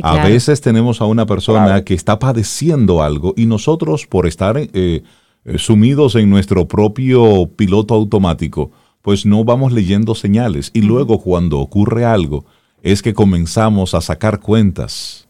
A 0.02 0.24
veces 0.24 0.60
tenemos 0.60 1.00
a 1.00 1.04
una 1.04 1.26
persona 1.26 1.84
que 1.84 1.94
está 1.94 2.18
padeciendo 2.18 3.02
algo 3.02 3.34
y 3.36 3.46
nosotros 3.46 4.06
por 4.06 4.26
estar 4.26 4.56
eh, 4.58 5.02
sumidos 5.58 6.14
en 6.16 6.28
nuestro 6.30 6.66
propio 6.68 7.50
piloto 7.56 7.94
automático, 7.94 8.70
pues 9.02 9.24
no 9.24 9.44
vamos 9.44 9.72
leyendo 9.72 10.14
señales. 10.14 10.70
Y 10.74 10.82
luego 10.82 11.20
cuando 11.20 11.60
ocurre 11.60 12.04
algo 12.04 12.44
es 12.82 13.02
que 13.02 13.14
comenzamos 13.14 13.94
a 13.94 14.00
sacar 14.00 14.40
cuentas. 14.40 15.28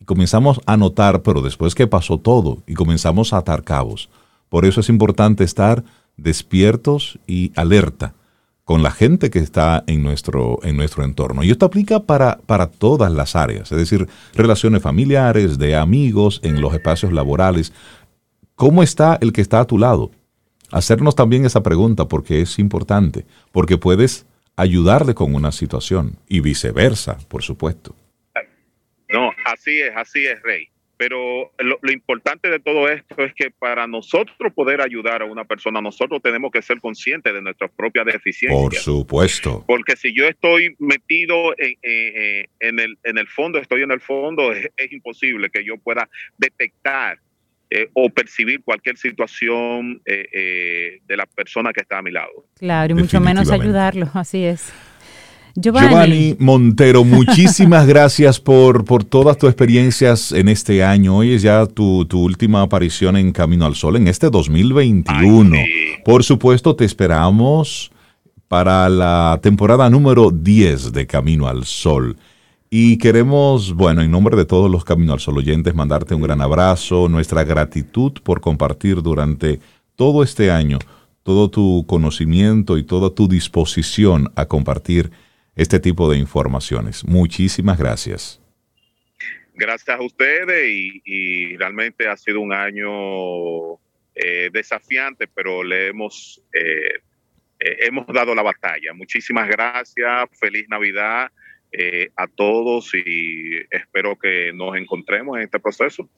Y 0.00 0.04
comenzamos 0.04 0.60
a 0.66 0.76
notar, 0.76 1.22
pero 1.22 1.42
después 1.42 1.74
que 1.74 1.86
pasó 1.86 2.18
todo, 2.18 2.62
y 2.66 2.74
comenzamos 2.74 3.32
a 3.32 3.38
atar 3.38 3.64
cabos. 3.64 4.08
Por 4.48 4.64
eso 4.64 4.80
es 4.80 4.88
importante 4.88 5.44
estar 5.44 5.84
despiertos 6.16 7.18
y 7.26 7.52
alerta 7.56 8.14
con 8.68 8.82
la 8.82 8.90
gente 8.90 9.30
que 9.30 9.38
está 9.38 9.82
en 9.86 10.02
nuestro, 10.02 10.58
en 10.62 10.76
nuestro 10.76 11.02
entorno. 11.02 11.42
Y 11.42 11.50
esto 11.50 11.64
aplica 11.64 12.00
para, 12.00 12.38
para 12.44 12.66
todas 12.66 13.10
las 13.10 13.34
áreas, 13.34 13.72
es 13.72 13.78
decir, 13.78 14.06
relaciones 14.34 14.82
familiares, 14.82 15.56
de 15.56 15.74
amigos, 15.74 16.38
en 16.42 16.60
los 16.60 16.74
espacios 16.74 17.12
laborales. 17.14 17.72
¿Cómo 18.58 18.82
está 18.82 19.16
el 19.22 19.32
que 19.32 19.40
está 19.40 19.60
a 19.60 19.66
tu 19.68 19.78
lado? 19.78 20.10
Hacernos 20.72 21.14
también 21.14 21.44
esa 21.44 21.62
pregunta 21.62 22.08
porque 22.08 22.40
es 22.40 22.58
importante, 22.58 23.24
porque 23.52 23.78
puedes 23.78 24.26
ayudarle 24.56 25.14
con 25.14 25.36
una 25.36 25.52
situación 25.52 26.18
y 26.28 26.40
viceversa, 26.40 27.18
por 27.28 27.44
supuesto. 27.44 27.94
No, 29.10 29.30
así 29.44 29.78
es, 29.78 29.92
así 29.94 30.26
es, 30.26 30.42
Rey. 30.42 30.66
Pero 30.96 31.52
lo, 31.60 31.92
importante 31.92 32.50
de 32.50 32.58
todo 32.58 32.88
esto 32.88 33.22
es 33.22 33.32
que 33.32 33.52
para 33.52 33.86
nosotros 33.86 34.52
poder 34.52 34.80
ayudar 34.80 35.22
a 35.22 35.26
una 35.26 35.44
persona, 35.44 35.80
nosotros 35.80 36.20
tenemos 36.20 36.50
que 36.50 36.60
ser 36.60 36.80
conscientes 36.80 37.32
de 37.32 37.40
nuestras 37.40 37.70
propias 37.70 38.06
deficiencias. 38.06 38.60
Por 38.60 38.74
supuesto. 38.74 39.64
Porque 39.68 39.94
si 39.94 40.12
yo 40.12 40.26
estoy 40.26 40.74
metido 40.80 41.54
en, 41.56 42.80
el, 42.80 42.98
en 43.04 43.18
el 43.18 43.28
fondo, 43.28 43.60
estoy 43.60 43.82
en 43.82 43.92
el 43.92 44.00
fondo, 44.00 44.52
es, 44.52 44.68
imposible 44.90 45.48
que 45.48 45.64
yo 45.64 45.78
pueda 45.78 46.08
detectar 46.36 47.20
eh, 47.70 47.90
o 47.92 48.08
percibir 48.08 48.62
cualquier 48.62 48.96
situación 48.96 50.00
eh, 50.06 50.24
eh, 50.32 51.00
de 51.06 51.16
la 51.16 51.26
persona 51.26 51.72
que 51.72 51.82
está 51.82 51.98
a 51.98 52.02
mi 52.02 52.10
lado. 52.10 52.46
Claro, 52.58 52.92
y 52.92 52.94
mucho 52.94 53.20
menos 53.20 53.50
ayudarlo, 53.50 54.10
así 54.14 54.44
es. 54.44 54.72
Giovanni. 55.54 56.36
Montero, 56.38 57.04
muchísimas 57.04 57.86
gracias 57.86 58.40
por, 58.40 58.84
por 58.84 59.04
todas 59.04 59.36
tus 59.36 59.50
experiencias 59.50 60.32
en 60.32 60.48
este 60.48 60.84
año. 60.84 61.16
Hoy 61.16 61.34
es 61.34 61.42
ya 61.42 61.66
tu, 61.66 62.06
última 62.12 62.62
aparición 62.62 63.16
en 63.16 63.32
Camino 63.32 63.66
al 63.66 63.74
Sol 63.74 63.96
en 63.96 64.08
este 64.08 64.30
2021. 64.30 65.56
Por 66.04 66.24
supuesto, 66.24 66.76
te 66.76 66.84
esperamos 66.84 67.90
para 68.46 68.88
la 68.88 69.40
temporada 69.42 69.90
número 69.90 70.30
10 70.30 70.92
de 70.92 71.06
Camino 71.06 71.48
al 71.48 71.64
Sol. 71.64 72.16
Y 72.70 72.98
queremos, 72.98 73.72
bueno, 73.72 74.02
en 74.02 74.10
nombre 74.10 74.36
de 74.36 74.44
todos 74.44 74.70
los 74.70 74.84
Camino 74.84 75.14
al 75.14 75.20
Sol 75.20 75.38
oyentes, 75.38 75.74
mandarte 75.74 76.14
un 76.14 76.20
gran 76.20 76.42
abrazo, 76.42 77.08
nuestra 77.08 77.42
gratitud 77.42 78.12
por 78.22 78.42
compartir 78.42 79.02
durante 79.02 79.58
todo 79.96 80.22
este 80.22 80.50
año 80.50 80.78
todo 81.22 81.50
tu 81.50 81.86
conocimiento 81.86 82.76
y 82.76 82.84
toda 82.84 83.14
tu 83.14 83.26
disposición 83.26 84.32
a 84.36 84.46
compartir 84.46 85.10
este 85.56 85.80
tipo 85.80 86.10
de 86.10 86.18
informaciones. 86.18 87.06
Muchísimas 87.06 87.78
gracias. 87.78 88.40
Gracias 89.54 89.98
a 89.98 90.02
ustedes 90.02 90.70
y, 91.04 91.56
realmente 91.56 92.06
ha 92.06 92.16
sido 92.16 92.40
un 92.40 92.52
año 92.52 93.74
eh, 94.14 94.50
desafiante, 94.52 95.26
pero 95.26 95.64
le 95.64 95.88
hemos, 95.88 96.40
eh, 96.52 97.00
eh, 97.60 97.76
hemos 97.80 98.06
dado 98.08 98.34
la 98.34 98.42
batalla. 98.42 98.92
Muchísimas 98.92 99.48
gracias, 99.48 100.28
feliz 100.38 100.68
Navidad 100.68 101.30
a 102.16 102.26
todos 102.26 102.92
y 102.94 103.56
espero 103.70 104.16
que 104.16 104.52
nos 104.54 104.76
encontremos 104.76 105.36
en 105.36 105.44
este 105.44 105.58
proceso. 105.58 106.08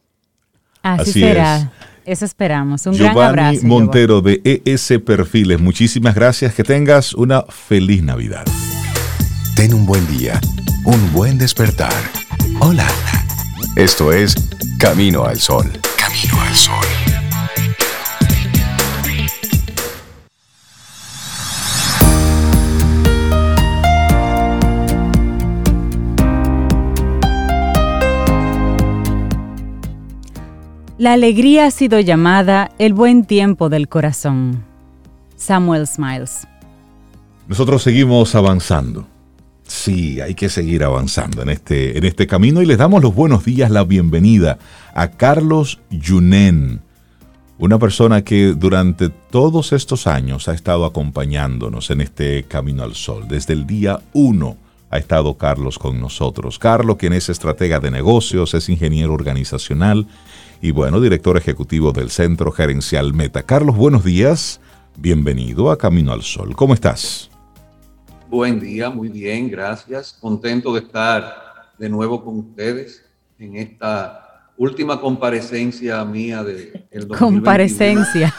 Así, 0.82 1.12
será. 1.12 1.70
Eso 2.04 2.24
esperamos. 2.24 2.86
Un 2.86 2.96
gran 2.96 3.16
abrazo. 3.16 3.66
Montero 3.66 4.20
de 4.20 4.40
ES 4.44 4.94
Perfiles, 5.04 5.60
muchísimas 5.60 6.14
gracias. 6.14 6.54
Que 6.54 6.64
tengas 6.64 7.14
una 7.14 7.42
feliz 7.42 8.02
Navidad. 8.02 8.44
Ten 9.56 9.74
un 9.74 9.84
buen 9.84 10.06
día, 10.06 10.40
un 10.84 11.12
buen 11.12 11.36
despertar. 11.36 11.92
Hola. 12.60 12.88
Esto 13.76 14.12
es 14.12 14.34
Camino 14.78 15.24
al 15.24 15.38
Sol. 15.38 15.70
Camino 15.96 16.40
al 16.40 16.54
Sol. 16.54 16.99
La 31.00 31.14
alegría 31.14 31.64
ha 31.64 31.70
sido 31.70 31.98
llamada 31.98 32.72
el 32.78 32.92
buen 32.92 33.24
tiempo 33.24 33.70
del 33.70 33.88
corazón. 33.88 34.62
Samuel 35.34 35.86
Smiles. 35.86 36.46
Nosotros 37.48 37.82
seguimos 37.82 38.34
avanzando 38.34 39.06
Sí, 39.66 40.20
hay 40.20 40.34
que 40.34 40.50
seguir 40.50 40.84
avanzando 40.84 41.40
en 41.40 41.48
este, 41.48 41.96
en 41.96 42.04
este 42.04 42.26
camino 42.26 42.60
y 42.60 42.66
les 42.66 42.76
damos 42.76 43.02
los 43.02 43.14
buenos 43.14 43.46
días, 43.46 43.70
la 43.70 43.84
bienvenida 43.84 44.58
a 44.92 45.12
Carlos 45.12 45.80
Yunen, 45.88 46.82
una 47.56 47.78
persona 47.78 48.22
que 48.22 48.52
durante 48.54 49.08
todos 49.08 49.72
estos 49.72 50.06
años 50.06 50.48
ha 50.48 50.52
estado 50.52 50.84
acompañándonos 50.84 51.88
en 51.88 52.02
este 52.02 52.42
camino 52.42 52.82
al 52.82 52.94
sol. 52.94 53.24
Desde 53.26 53.54
el 53.54 53.66
día 53.66 54.00
uno 54.12 54.58
ha 54.90 54.98
estado 54.98 55.38
Carlos 55.38 55.78
con 55.78 55.98
nosotros. 55.98 56.58
Carlos, 56.58 56.96
quien 56.98 57.14
es 57.14 57.30
estratega 57.30 57.80
de 57.80 57.90
negocios, 57.90 58.52
es 58.52 58.68
ingeniero 58.68 59.14
organizacional 59.14 60.06
y 60.60 60.72
bueno, 60.72 61.00
director 61.00 61.36
ejecutivo 61.36 61.92
del 61.92 62.10
Centro 62.10 62.52
Gerencial 62.52 63.14
Meta. 63.14 63.42
Carlos, 63.42 63.76
buenos 63.76 64.04
días. 64.04 64.60
Bienvenido 64.96 65.70
a 65.70 65.78
Camino 65.78 66.12
al 66.12 66.22
Sol. 66.22 66.54
¿Cómo 66.54 66.74
estás? 66.74 67.30
Buen 68.28 68.60
día, 68.60 68.90
muy 68.90 69.08
bien, 69.08 69.50
gracias. 69.50 70.16
Contento 70.20 70.72
de 70.74 70.80
estar 70.80 71.72
de 71.78 71.88
nuevo 71.88 72.22
con 72.22 72.38
ustedes 72.38 73.02
en 73.38 73.56
esta 73.56 74.50
última 74.58 75.00
comparecencia 75.00 76.04
mía 76.04 76.44
de 76.44 76.86
el 76.90 77.08
Comparecencia. 77.08 78.34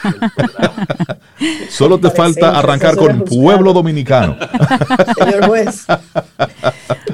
Solo 1.68 1.98
te 1.98 2.10
falta 2.10 2.56
arrancar 2.56 2.96
con 2.96 3.24
Pueblo 3.24 3.72
Dominicano. 3.72 4.36
Señor 5.18 5.46
juez. 5.48 5.86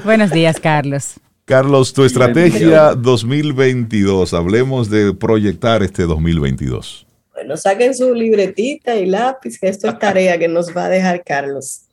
Buenos 0.04 0.30
días, 0.30 0.60
Carlos. 0.60 1.14
Carlos, 1.48 1.94
tu 1.94 2.04
estrategia 2.04 2.94
2022. 2.94 4.34
Hablemos 4.34 4.90
de 4.90 5.14
proyectar 5.14 5.82
este 5.82 6.02
2022. 6.02 7.06
Bueno, 7.32 7.56
saquen 7.56 7.94
su 7.94 8.12
libretita 8.12 8.94
y 8.96 9.06
lápiz, 9.06 9.58
que 9.58 9.68
esto 9.68 9.88
es 9.88 9.98
tarea 9.98 10.38
que 10.38 10.46
nos 10.46 10.76
va 10.76 10.84
a 10.84 10.88
dejar 10.90 11.24
Carlos. 11.24 11.86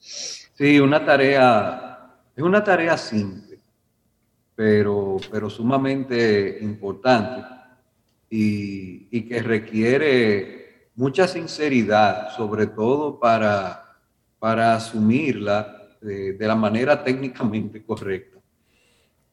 Sí, 0.57 0.77
una 0.77 1.05
tarea, 1.05 2.17
es 2.35 2.43
una 2.43 2.65
tarea 2.65 2.97
simple, 2.97 3.57
pero, 4.55 5.15
pero 5.31 5.49
sumamente 5.49 6.57
importante 6.59 7.47
y, 8.29 9.21
que 9.21 9.41
requiere 9.41 10.89
mucha 10.95 11.29
sinceridad, 11.29 12.35
sobre 12.35 12.67
todo 12.67 13.17
para, 13.21 13.85
para 14.37 14.75
asumirla 14.75 15.91
de, 16.01 16.35
la 16.41 16.55
manera 16.55 17.01
técnicamente 17.01 17.81
correcta. 17.85 18.34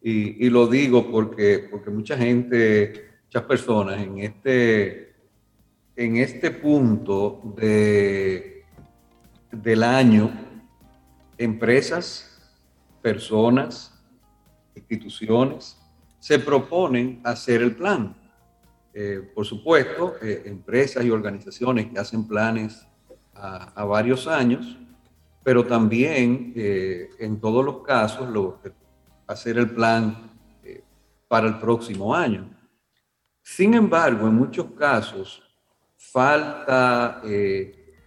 Y, 0.04 0.50
lo 0.50 0.66
digo 0.66 1.10
porque, 1.10 1.68
porque 1.70 1.90
mucha 1.90 2.16
gente, 2.16 3.10
muchas 3.26 3.42
personas 3.44 4.02
en 4.02 4.18
este, 4.18 5.14
en 5.94 6.16
este 6.16 6.50
punto 6.50 7.40
de, 7.56 8.64
del 9.52 9.82
año 9.84 10.32
empresas, 11.38 12.28
personas, 13.00 13.92
instituciones 14.74 15.78
se 16.18 16.38
proponen 16.38 17.20
hacer 17.24 17.62
el 17.62 17.74
plan. 17.74 18.16
Eh, 18.94 19.30
por 19.34 19.44
supuesto, 19.44 20.14
eh, 20.22 20.42
empresas 20.46 21.04
y 21.04 21.10
organizaciones 21.10 21.86
que 21.86 21.98
hacen 21.98 22.26
planes 22.26 22.86
a, 23.34 23.84
varios 23.84 24.28
años, 24.28 24.78
pero 25.42 25.66
también 25.66 26.52
eh, 26.54 27.10
en 27.18 27.40
todos 27.40 27.64
los 27.64 27.82
casos 27.82 28.28
lo, 28.28 28.60
hacer 29.26 29.58
el 29.58 29.70
plan 29.70 30.30
para 31.28 31.48
el 31.48 31.58
próximo 31.58 32.14
año. 32.14 32.48
Sin 33.42 33.74
embargo, 33.74 34.28
en 34.28 34.34
muchos 34.34 34.70
casos 34.72 35.42
falta 35.96 37.20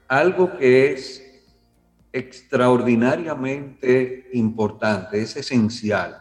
algo 0.07 0.57
que 0.57 0.93
es 0.93 1.21
extraordinariamente 2.11 4.29
importante, 4.33 5.21
es 5.21 5.35
esencial, 5.35 6.19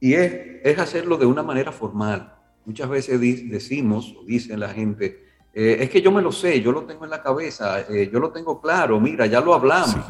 y 0.00 0.14
es, 0.14 0.32
es 0.64 0.78
hacerlo 0.78 1.18
de 1.18 1.26
una 1.26 1.42
manera 1.42 1.70
formal. 1.70 2.34
Muchas 2.64 2.88
veces 2.88 3.20
decimos, 3.20 4.16
o 4.18 4.24
dicen 4.24 4.60
la 4.60 4.70
gente, 4.70 5.26
eh, 5.52 5.76
es 5.80 5.90
que 5.90 6.00
yo 6.00 6.10
me 6.10 6.22
lo 6.22 6.32
sé, 6.32 6.62
yo 6.62 6.72
lo 6.72 6.84
tengo 6.84 7.04
en 7.04 7.10
la 7.10 7.22
cabeza, 7.22 7.82
eh, 7.82 8.08
yo 8.10 8.18
lo 8.20 8.30
tengo 8.30 8.58
claro, 8.60 8.98
mira, 9.00 9.26
ya 9.26 9.40
lo 9.40 9.52
hablamos. 9.52 10.06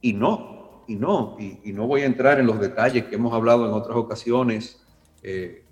Y 0.00 0.14
no, 0.14 0.61
y 0.86 0.96
no, 0.96 1.36
y, 1.38 1.72
no 1.72 1.86
voy 1.86 2.02
a 2.02 2.06
entrar 2.06 2.40
en 2.40 2.46
los 2.46 2.60
detalles 2.60 3.04
que 3.04 3.14
hemos 3.14 3.32
hablado 3.32 3.66
en 3.66 3.72
otras 3.72 3.96
ocasiones, 3.96 4.80
eh, 5.22 5.64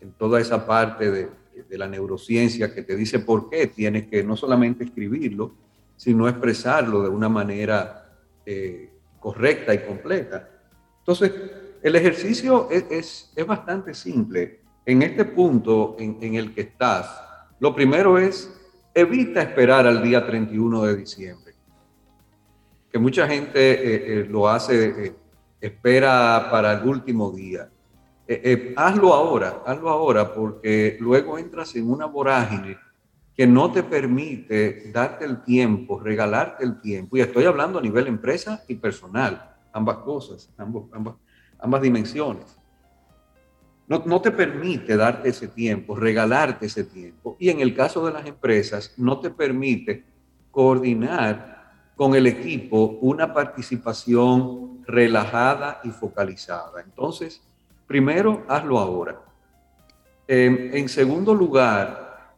en 0.00 0.12
toda 0.12 0.40
esa 0.40 0.66
parte 0.66 1.10
de, 1.10 1.28
de, 1.68 1.78
la 1.78 1.88
neurociencia 1.88 2.74
que 2.74 2.82
te 2.82 2.96
dice 2.96 3.18
por 3.18 3.48
qué 3.48 3.66
tienes 3.66 4.06
que 4.06 4.22
no 4.22 4.36
solamente 4.36 4.84
escribirlo, 4.84 5.54
sino 5.96 6.28
expresarlo 6.28 7.02
de 7.02 7.08
una 7.08 7.28
manera 7.28 8.02
correcta 9.18 9.74
y 9.74 9.78
completa. 9.78 10.48
Entonces, 10.98 11.32
el 11.82 11.96
ejercicio 11.96 12.68
es, 12.70 13.30
es, 13.34 13.46
bastante 13.46 13.94
simple. 13.94 14.60
En 14.84 15.02
este 15.02 15.24
punto 15.24 15.96
en, 15.98 16.18
en 16.20 16.34
el 16.34 16.54
que 16.54 16.62
estás, 16.62 17.22
lo 17.58 17.74
primero 17.74 18.18
es 18.18 18.52
evita 18.94 19.42
esperar 19.42 19.86
al 19.86 20.02
día 20.02 20.26
31 20.26 20.82
de 20.84 20.96
diciembre. 20.96 21.45
Que 22.96 23.00
mucha 23.00 23.28
gente 23.28 23.60
eh, 23.60 24.20
eh, 24.20 24.26
lo 24.26 24.48
hace, 24.48 25.08
eh, 25.08 25.14
espera 25.60 26.48
para 26.50 26.72
el 26.72 26.88
último 26.88 27.30
día. 27.30 27.68
hazlo 28.74 29.12
ahora, 29.12 29.62
hazlo 29.66 29.90
ahora, 29.90 30.32
porque 30.32 30.96
luego 30.98 31.36
entras 31.36 31.76
en 31.76 31.90
una 31.90 32.06
vorágine 32.06 32.78
que 33.36 33.46
no 33.46 33.70
te 33.70 33.82
permite 33.82 34.90
darte 34.92 35.26
el 35.26 35.44
tiempo, 35.44 36.00
regalarte 36.00 36.64
el 36.64 36.80
tiempo. 36.80 37.18
Y 37.18 37.20
estoy 37.20 37.44
hablando 37.44 37.78
a 37.78 37.82
nivel 37.82 38.06
empresa 38.06 38.64
y 38.66 38.76
personal, 38.76 39.54
ambas 39.74 39.98
cosas, 39.98 40.50
ambas, 40.56 40.84
ambas 41.58 41.82
dimensiones 41.82 42.56
no, 43.88 44.20
te 44.20 44.30
permite 44.30 44.96
darte 44.96 45.28
ese 45.28 45.48
tiempo, 45.48 45.94
regalarte 45.94 46.66
ese 46.66 46.84
tiempo. 46.84 47.36
Y 47.38 47.50
en 47.50 47.60
el 47.60 47.74
caso 47.74 48.04
de 48.04 48.12
las 48.12 48.26
empresas, 48.26 48.94
no 48.96 49.20
te 49.20 49.30
permite 49.30 50.04
coordinar 50.50 51.55
con 51.96 52.14
el 52.14 52.26
equipo 52.26 52.98
una 53.00 53.32
participación 53.34 54.82
relajada 54.86 55.80
y 55.82 55.90
focalizada. 55.90 56.80
Entonces, 56.82 57.42
primero, 57.86 58.44
hazlo 58.48 58.78
ahora. 58.78 59.20
en 60.28 60.88
segundo 60.88 61.34
lugar, 61.34 62.34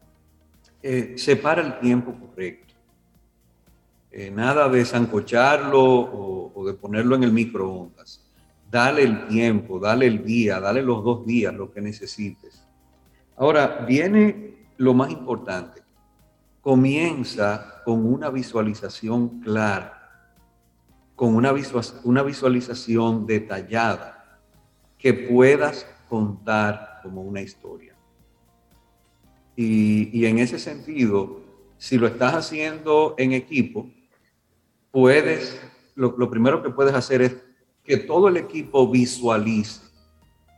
eh, 0.82 1.14
separa 1.16 1.60
el 1.60 1.78
tiempo 1.80 2.14
correcto. 2.14 2.74
Eh, 4.10 4.30
nada 4.30 4.68
de 4.68 4.84
zancocharlo 4.84 6.50
o 6.54 6.64
de 6.66 6.74
ponerlo 6.74 7.14
en 7.16 7.24
el 7.24 7.32
microondas 7.32 8.28
Dale 8.70 9.02
el 9.02 9.26
tiempo, 9.28 9.78
dale 9.78 10.06
el 10.06 10.22
día, 10.22 10.60
dale 10.60 10.82
los 10.82 11.02
dos 11.02 11.24
días, 11.24 11.54
lo 11.54 11.72
que 11.72 11.80
necesites. 11.80 12.62
Ahora, 13.36 13.84
viene 13.88 14.66
lo 14.76 14.92
más 14.92 15.10
importante. 15.10 15.80
Comienza 16.68 17.80
con 17.82 18.04
una 18.04 18.28
visualización 18.28 19.40
clara, 19.40 20.36
con 21.16 21.34
una, 21.34 21.54
una 22.04 22.22
visualización 22.22 23.24
detallada 23.26 24.38
que 24.98 25.14
puedas 25.14 25.86
contar 26.10 27.00
como 27.02 27.22
una 27.22 27.40
historia. 27.40 27.96
Y, 29.56 30.26
en 30.26 30.40
ese 30.40 30.58
sentido, 30.58 31.40
si 31.78 31.96
lo 31.96 32.06
estás 32.06 32.34
haciendo 32.34 33.14
en 33.16 33.32
equipo, 33.32 33.88
puedes, 34.90 35.58
lo 35.94 36.28
primero 36.28 36.62
que 36.62 36.68
puedes 36.68 36.92
hacer 36.92 37.22
es 37.22 37.36
que 37.82 37.96
todo 37.96 38.28
el 38.28 38.36
equipo 38.36 38.90
visualice 38.90 39.80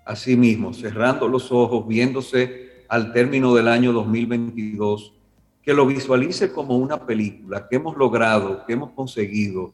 a 0.05 0.17
sí 0.17 0.37
mismo, 0.37 0.75
cerrando 0.75 1.29
los 1.29 1.53
ojos, 1.53 1.87
viéndose 1.87 2.85
al 2.89 3.13
término 3.13 3.55
del 3.55 3.69
año 3.69 3.93
2022, 3.93 5.20
que 5.63 5.75
lo 5.75 5.87
visualice 5.87 6.53
como 6.53 6.77
una 6.77 7.05
película, 7.05 7.67
que 7.69 7.77
hemos 7.77 7.97
logrado, 7.97 8.65
que 8.67 8.73
hemos 8.73 8.91
conseguido. 8.93 9.73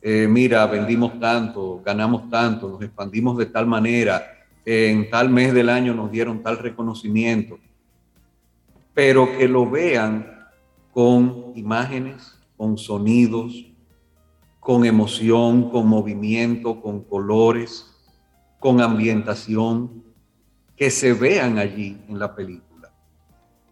Eh, 0.00 0.28
mira, 0.28 0.66
vendimos 0.66 1.18
tanto, 1.18 1.80
ganamos 1.84 2.28
tanto, 2.30 2.68
nos 2.68 2.82
expandimos 2.82 3.36
de 3.38 3.46
tal 3.46 3.66
manera, 3.66 4.22
en 4.64 5.10
tal 5.10 5.28
mes 5.28 5.52
del 5.52 5.68
año 5.68 5.94
nos 5.94 6.10
dieron 6.10 6.42
tal 6.42 6.58
reconocimiento, 6.58 7.58
pero 8.94 9.36
que 9.36 9.48
lo 9.48 9.68
vean 9.68 10.48
con 10.92 11.52
imágenes, 11.54 12.38
con 12.56 12.78
sonidos, 12.78 13.66
con 14.60 14.86
emoción, 14.86 15.70
con 15.70 15.86
movimiento, 15.88 16.80
con 16.80 17.02
colores, 17.02 17.90
con 18.58 18.80
ambientación, 18.80 20.04
que 20.76 20.90
se 20.90 21.12
vean 21.12 21.58
allí 21.58 21.98
en 22.08 22.18
la 22.18 22.34
película. 22.34 22.73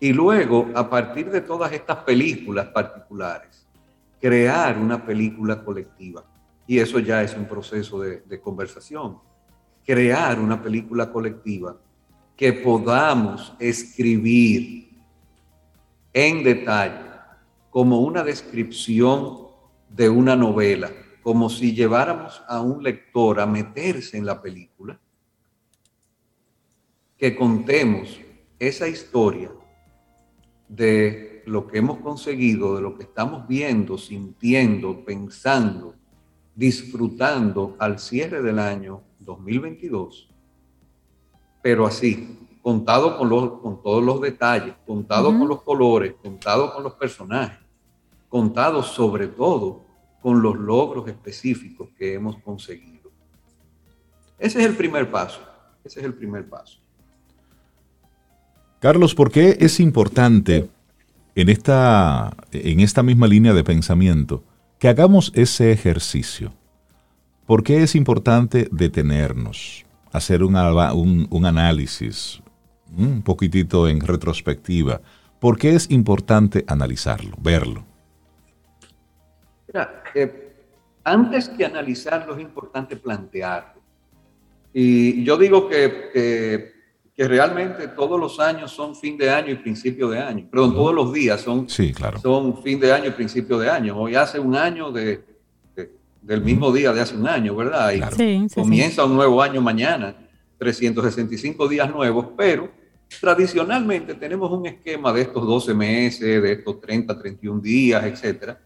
Y 0.02 0.12
luego, 0.12 0.68
a 0.74 0.90
partir 0.90 1.30
de 1.30 1.42
todas 1.42 1.70
estas 1.72 1.98
películas 1.98 2.66
particulares, 2.70 3.68
crear 4.20 4.76
una 4.76 5.06
película 5.06 5.62
colectiva. 5.62 6.24
Y 6.66 6.80
eso 6.80 6.98
ya 6.98 7.22
es 7.22 7.36
un 7.36 7.44
proceso 7.44 8.00
de, 8.00 8.40
conversación. 8.40 9.20
Crear 9.86 10.40
una 10.40 10.60
película 10.60 11.12
colectiva 11.12 11.76
que 12.36 12.52
podamos 12.52 13.54
escribir 13.60 14.90
en 16.12 16.42
detalle 16.42 17.08
como 17.70 18.00
una 18.00 18.24
descripción 18.24 19.46
de 19.88 20.08
una 20.08 20.34
novela, 20.34 20.90
como 21.22 21.48
si 21.48 21.76
lleváramos 21.76 22.42
a 22.48 22.60
un 22.60 22.82
lector 22.82 23.38
a 23.38 23.46
meterse 23.46 24.16
en 24.16 24.26
la 24.26 24.42
película, 24.42 24.98
que 27.16 27.36
contemos 27.36 28.20
esa 28.58 28.88
historia 28.88 29.52
de 30.76 31.42
lo 31.46 31.66
que 31.66 31.78
hemos 31.78 31.98
conseguido, 31.98 32.76
de 32.76 32.82
lo 32.82 32.96
que 32.96 33.04
estamos 33.04 33.46
viendo, 33.48 33.98
sintiendo, 33.98 35.04
pensando, 35.04 35.94
disfrutando 36.54 37.76
al 37.78 37.98
cierre 37.98 38.42
del 38.42 38.58
año 38.58 39.02
2022, 39.18 40.28
pero 41.62 41.86
así, 41.86 42.38
contado 42.62 43.18
con, 43.18 43.28
los, 43.28 43.60
con 43.60 43.82
todos 43.82 44.02
los 44.02 44.20
detalles, 44.20 44.74
contado 44.86 45.36
con 45.36 45.48
los 45.48 45.62
colores, 45.62 46.14
contado 46.22 46.72
con 46.72 46.82
los 46.82 46.94
personajes 46.94 47.62
contado 48.32 48.82
sobre 48.82 49.28
todo 49.28 49.84
con 50.22 50.40
los 50.40 50.56
logros 50.56 51.06
específicos 51.06 51.90
que 51.98 52.14
hemos 52.14 52.38
conseguido. 52.38 53.10
Ese 54.38 54.58
es 54.58 54.64
el 54.64 54.74
primer 54.74 55.10
paso, 55.10 55.42
ese 55.84 56.00
es 56.00 56.06
el 56.06 56.14
primer 56.14 56.48
paso. 56.48 56.81
Carlos, 58.82 59.14
¿por 59.14 59.30
qué 59.30 59.58
es 59.60 59.78
importante 59.78 60.68
en 61.36 61.48
esta, 61.48 62.36
en 62.50 62.80
esta 62.80 63.04
misma 63.04 63.28
línea 63.28 63.54
de 63.54 63.62
pensamiento 63.62 64.42
que 64.80 64.88
hagamos 64.88 65.30
ese 65.36 65.70
ejercicio? 65.70 66.52
¿Por 67.46 67.62
qué 67.62 67.84
es 67.84 67.94
importante 67.94 68.66
detenernos, 68.72 69.86
hacer 70.10 70.42
un, 70.42 70.56
análisis, 70.56 72.42
un 72.98 73.22
poquitito 73.22 73.86
en 73.86 74.00
retrospectiva? 74.00 75.00
¿Por 75.38 75.58
qué 75.58 75.76
es 75.76 75.88
importante 75.88 76.64
analizarlo, 76.66 77.36
verlo? 77.40 77.84
Eh, 80.16 80.54
antes 81.04 81.50
que 81.50 81.64
analizarlo 81.64 82.34
es 82.34 82.42
importante 82.42 82.96
plantearlo. 82.96 83.80
Y 84.74 85.22
yo 85.22 85.36
digo 85.36 85.68
que, 85.68 86.81
realmente 87.28 87.88
todos 87.88 88.18
los 88.18 88.40
años 88.40 88.70
son 88.70 88.94
fin 88.96 89.16
de 89.16 89.30
año 89.30 89.50
y 89.50 89.56
principio 89.56 90.08
de 90.08 90.18
año. 90.18 90.46
Perdón, 90.50 90.74
todos 90.74 90.94
los 90.94 91.12
días 91.12 91.40
son, 91.40 91.68
sí, 91.68 91.92
claro. 91.92 92.18
son 92.20 92.62
fin 92.62 92.80
de 92.80 92.92
año 92.92 93.06
y 93.06 93.10
principio 93.10 93.58
de 93.58 93.70
año. 93.70 93.98
Hoy 93.98 94.14
hace 94.14 94.38
un 94.38 94.54
año 94.54 94.90
de, 94.90 95.24
del 96.20 96.42
mismo 96.42 96.72
día 96.72 96.92
de 96.92 97.00
hace 97.00 97.16
un 97.16 97.26
año, 97.26 97.54
¿verdad? 97.54 97.92
Y 97.92 98.54
comienza 98.54 99.04
un 99.04 99.14
nuevo 99.14 99.42
año 99.42 99.60
mañana, 99.60 100.14
365 100.58 101.68
días 101.68 101.90
nuevos, 101.90 102.28
pero 102.36 102.70
tradicionalmente 103.20 104.14
tenemos 104.14 104.50
un 104.50 104.66
esquema 104.66 105.12
de 105.12 105.22
estos 105.22 105.46
12 105.46 105.74
meses, 105.74 106.42
de 106.42 106.52
estos 106.52 106.80
30, 106.80 107.18
31 107.18 107.60
días, 107.60 108.04
etcétera 108.04 108.58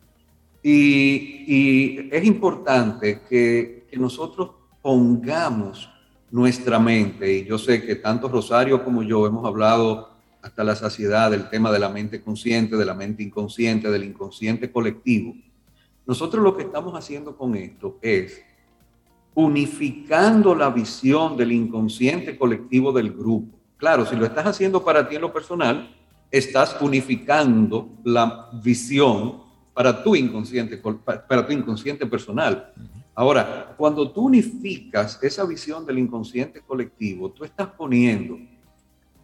y, 0.69 2.09
es 2.11 2.25
importante 2.25 3.21
que, 3.29 3.77
nosotros 3.97 4.51
pongamos 4.83 5.89
nuestra 6.37 6.79
mente, 6.79 7.33
y 7.33 7.47
yo 7.47 7.57
sé 7.57 7.83
que 7.83 7.95
tanto 7.95 8.29
Rosario 8.29 8.85
como 8.85 9.03
yo 9.03 9.27
hemos 9.27 9.47
hablado 9.47 10.11
hasta 10.43 10.63
la 10.65 10.77
saciedad 10.77 11.31
del 11.31 11.49
tema 11.49 11.73
de 11.73 11.79
la 11.79 11.89
mente 11.89 12.21
consciente, 12.21 12.77
de 12.77 12.85
la 12.85 12.93
mente 12.93 13.23
inconsciente, 13.23 13.91
del 13.91 14.05
inconsciente 14.05 14.71
colectivo. 14.71 15.35
Nosotros 16.05 16.45
lo 16.45 16.55
que 16.55 16.65
estamos 16.65 16.93
haciendo 16.93 17.39
con 17.39 17.57
esto 17.57 17.99
es 18.03 18.43
unificando 19.33 20.55
la 20.55 20.69
visión 20.69 21.39
del 21.39 21.53
inconsciente 21.53 22.37
colectivo 22.37 22.93
del 22.93 23.15
grupo. 23.15 23.59
Claro, 23.79 24.05
si 24.05 24.15
lo 24.15 24.27
estás 24.27 24.45
haciendo 24.45 24.85
para 24.85 25.09
ti 25.09 25.15
en 25.17 25.23
lo 25.23 25.33
personal, 25.33 25.97
estás 26.31 26.77
unificando 26.83 27.89
la 28.05 28.51
visión 28.63 29.41
para 29.73 30.03
tu 30.05 30.15
inconsciente, 30.15 30.83
para 31.27 31.47
tu 31.47 31.55
inconsciente 31.55 32.05
personal. 32.05 32.75
Ahora, 33.19 33.75
cuando 33.79 34.13
tú 34.13 34.27
unificas 34.27 35.19
esa 35.23 35.47
visión 35.47 35.87
del 35.87 35.99
inconsciente 35.99 36.61
colectivo, 36.61 37.31
tú 37.31 37.45
estás 37.45 37.69
poniendo 37.69 38.39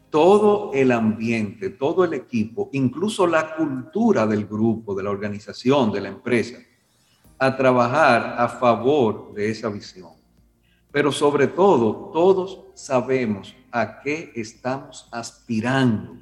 todo 0.08 0.72
el 0.72 0.92
ambiente, 0.92 1.68
todo 1.68 2.02
el 2.02 2.14
equipo, 2.14 2.70
incluso 2.72 3.26
la 3.26 3.54
cultura 3.54 4.26
del 4.26 4.46
grupo, 4.46 4.94
de 4.94 5.02
la 5.02 5.10
organización, 5.10 5.92
de 5.92 6.00
la 6.00 6.08
empresa, 6.08 6.58
a 7.38 7.54
trabajar 7.54 8.36
a 8.38 8.48
favor 8.48 9.34
de 9.34 9.50
esa 9.50 9.68
visión. 9.68 10.12
Pero 10.90 11.12
sobre 11.12 11.46
todo, 11.46 12.10
todos 12.14 12.60
sabemos 12.74 13.54
a 13.70 14.00
qué 14.00 14.32
estamos 14.34 15.06
aspirando, 15.12 16.16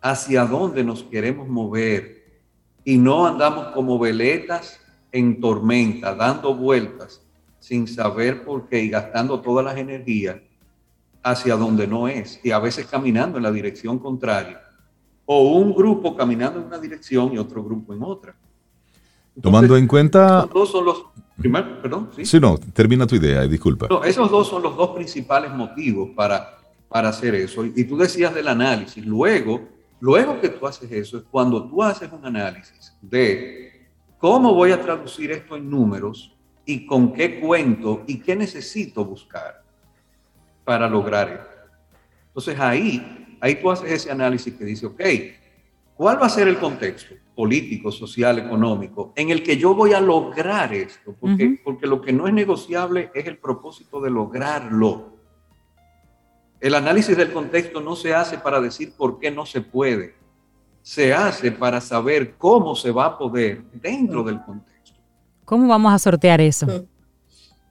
hacia 0.00 0.44
dónde 0.44 0.84
nos 0.84 1.02
queremos 1.02 1.48
mover 1.48 2.42
y 2.84 2.98
no 2.98 3.26
andamos 3.26 3.68
como 3.68 3.98
veletas 3.98 4.78
en 5.14 5.40
tormenta, 5.40 6.12
dando 6.12 6.56
vueltas 6.56 7.22
sin 7.60 7.86
saber 7.86 8.44
por 8.44 8.68
qué 8.68 8.82
y 8.82 8.90
gastando 8.90 9.40
todas 9.40 9.64
las 9.64 9.76
energías 9.76 10.38
hacia 11.22 11.54
donde 11.54 11.86
no 11.86 12.08
es 12.08 12.40
y 12.42 12.50
a 12.50 12.58
veces 12.58 12.86
caminando 12.86 13.38
en 13.38 13.44
la 13.44 13.52
dirección 13.52 14.00
contraria 14.00 14.60
o 15.24 15.52
un 15.52 15.72
grupo 15.72 16.16
caminando 16.16 16.58
en 16.58 16.66
una 16.66 16.78
dirección 16.78 17.32
y 17.32 17.38
otro 17.38 17.62
grupo 17.62 17.94
en 17.94 18.02
otra. 18.02 18.34
Tomando 19.40 19.76
en 19.76 19.86
cuenta... 19.86 20.40
Esos 20.40 20.52
dos 20.52 20.70
son 20.72 20.84
los... 20.84 21.04
perdón, 21.80 22.10
¿sí? 22.20 22.40
no, 22.40 22.58
termina 22.58 23.06
tu 23.06 23.14
idea, 23.14 23.42
disculpa. 23.46 23.86
esos 24.04 24.28
dos 24.28 24.48
son 24.48 24.64
los 24.64 24.76
dos 24.76 24.90
principales 24.90 25.52
motivos 25.52 26.10
para, 26.16 26.58
para 26.88 27.10
hacer 27.10 27.36
eso. 27.36 27.64
Y 27.64 27.84
tú 27.84 27.96
decías 27.96 28.34
del 28.34 28.48
análisis. 28.48 29.06
Luego, 29.06 29.62
luego 30.00 30.40
que 30.40 30.48
tú 30.48 30.66
haces 30.66 30.90
eso, 30.90 31.18
es 31.18 31.24
cuando 31.30 31.64
tú 31.68 31.84
haces 31.84 32.10
un 32.12 32.26
análisis 32.26 32.92
de 33.00 33.63
cómo 34.24 34.54
voy 34.54 34.72
a 34.72 34.80
traducir 34.80 35.32
esto 35.32 35.54
en 35.54 35.68
números 35.68 36.34
y 36.64 36.86
con 36.86 37.12
qué 37.12 37.38
cuento 37.40 38.04
y 38.06 38.20
qué 38.20 38.34
necesito 38.34 39.04
buscar 39.04 39.62
para 40.64 40.88
lograr 40.88 41.28
esto. 41.28 41.76
Entonces 42.28 42.58
ahí, 42.58 43.36
ahí 43.38 43.56
tú 43.56 43.70
haces 43.70 43.92
ese 43.92 44.10
análisis 44.10 44.54
que 44.54 44.64
dice, 44.64 44.86
ok, 44.86 45.02
¿cuál 45.94 46.22
va 46.22 46.24
a 46.24 46.30
ser 46.30 46.48
el 46.48 46.56
contexto 46.56 47.16
político, 47.36 47.92
social, 47.92 48.38
económico 48.38 49.12
en 49.14 49.28
el 49.28 49.42
que 49.42 49.58
yo 49.58 49.74
voy 49.74 49.92
a 49.92 50.00
lograr 50.00 50.72
esto? 50.72 51.14
Porque, 51.20 51.60
porque 51.62 51.86
lo 51.86 52.00
que 52.00 52.14
no 52.14 52.26
es 52.26 52.32
negociable 52.32 53.10
es 53.12 53.26
el 53.26 53.36
propósito 53.36 54.00
de 54.00 54.08
lograrlo. 54.08 55.18
El 56.60 56.74
análisis 56.76 57.14
del 57.14 57.30
contexto 57.30 57.82
no 57.82 57.94
se 57.94 58.14
hace 58.14 58.38
para 58.38 58.58
decir 58.58 58.94
por 58.96 59.18
qué 59.18 59.30
no 59.30 59.44
se 59.44 59.60
puede. 59.60 60.14
Se 60.84 61.14
hace 61.14 61.50
para 61.50 61.80
saber 61.80 62.34
cómo 62.36 62.76
se 62.76 62.90
va 62.90 63.06
a 63.06 63.16
poder 63.16 63.64
dentro 63.72 64.22
del 64.22 64.42
contexto. 64.42 65.00
¿Cómo 65.46 65.66
vamos 65.66 65.94
a 65.94 65.98
sortear 65.98 66.42
eso? 66.42 66.66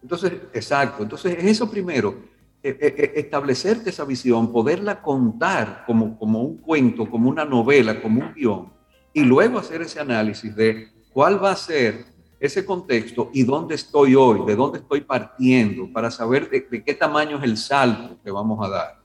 Entonces, 0.01 0.34
exacto. 0.51 1.03
Entonces, 1.03 1.38
eso 1.39 1.70
primero 1.70 2.16
e, 2.64 2.70
e, 2.70 2.88
e, 2.97 3.20
establecerte 3.20 3.91
esa 3.91 4.03
visión, 4.03 4.51
poderla 4.51 4.99
contar 4.99 5.84
como, 5.86 6.18
como 6.18 6.41
un 6.41 6.57
cuento, 6.57 7.07
como 7.07 7.30
una 7.30 7.45
novela, 7.45 8.01
como 8.01 8.22
un 8.22 8.34
guion, 8.34 8.74
y 9.14 9.22
luego 9.22 9.59
hacer 9.59 9.84
ese 9.84 9.99
análisis 9.99 10.55
de 10.55 10.88
cuál 11.14 11.43
va 11.43 11.51
a 11.51 11.55
ser 11.55 12.05
ese 12.39 12.66
contexto 12.66 13.30
y 13.32 13.43
dónde 13.43 13.76
estoy 13.76 14.16
hoy, 14.16 14.45
de 14.45 14.55
dónde 14.55 14.80
estoy 14.80 15.01
partiendo, 15.01 15.91
para 15.93 16.09
saber 16.09 16.49
de, 16.49 16.84
qué 16.84 16.93
tamaño 16.95 17.38
es 17.38 17.43
el 17.43 17.57
salto 17.57 18.18
que 18.24 18.32
vamos 18.32 18.66
a 18.66 18.70
dar. 18.70 18.99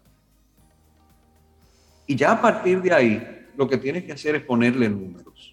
Y 2.07 2.17
ya 2.17 2.33
a 2.33 2.41
partir 2.41 2.81
de 2.81 2.93
ahí, 2.93 3.38
lo 3.59 3.69
que 3.69 3.77
tienes 3.77 4.05
que 4.05 4.13
hacer 4.13 4.37
es 4.37 4.43
ponerle 4.43 4.89
números. 4.89 5.53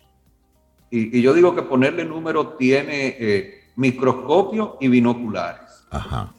Y, 0.91 1.19
yo 1.19 1.33
digo 1.33 1.55
que 1.55 1.63
ponerle 1.63 2.05
números 2.05 2.55
tiene 2.55 3.17
eh, 3.19 3.63
microscopio 3.75 4.77
y 4.79 4.87
binoculares. 4.87 5.87
Ajá. 5.89 6.31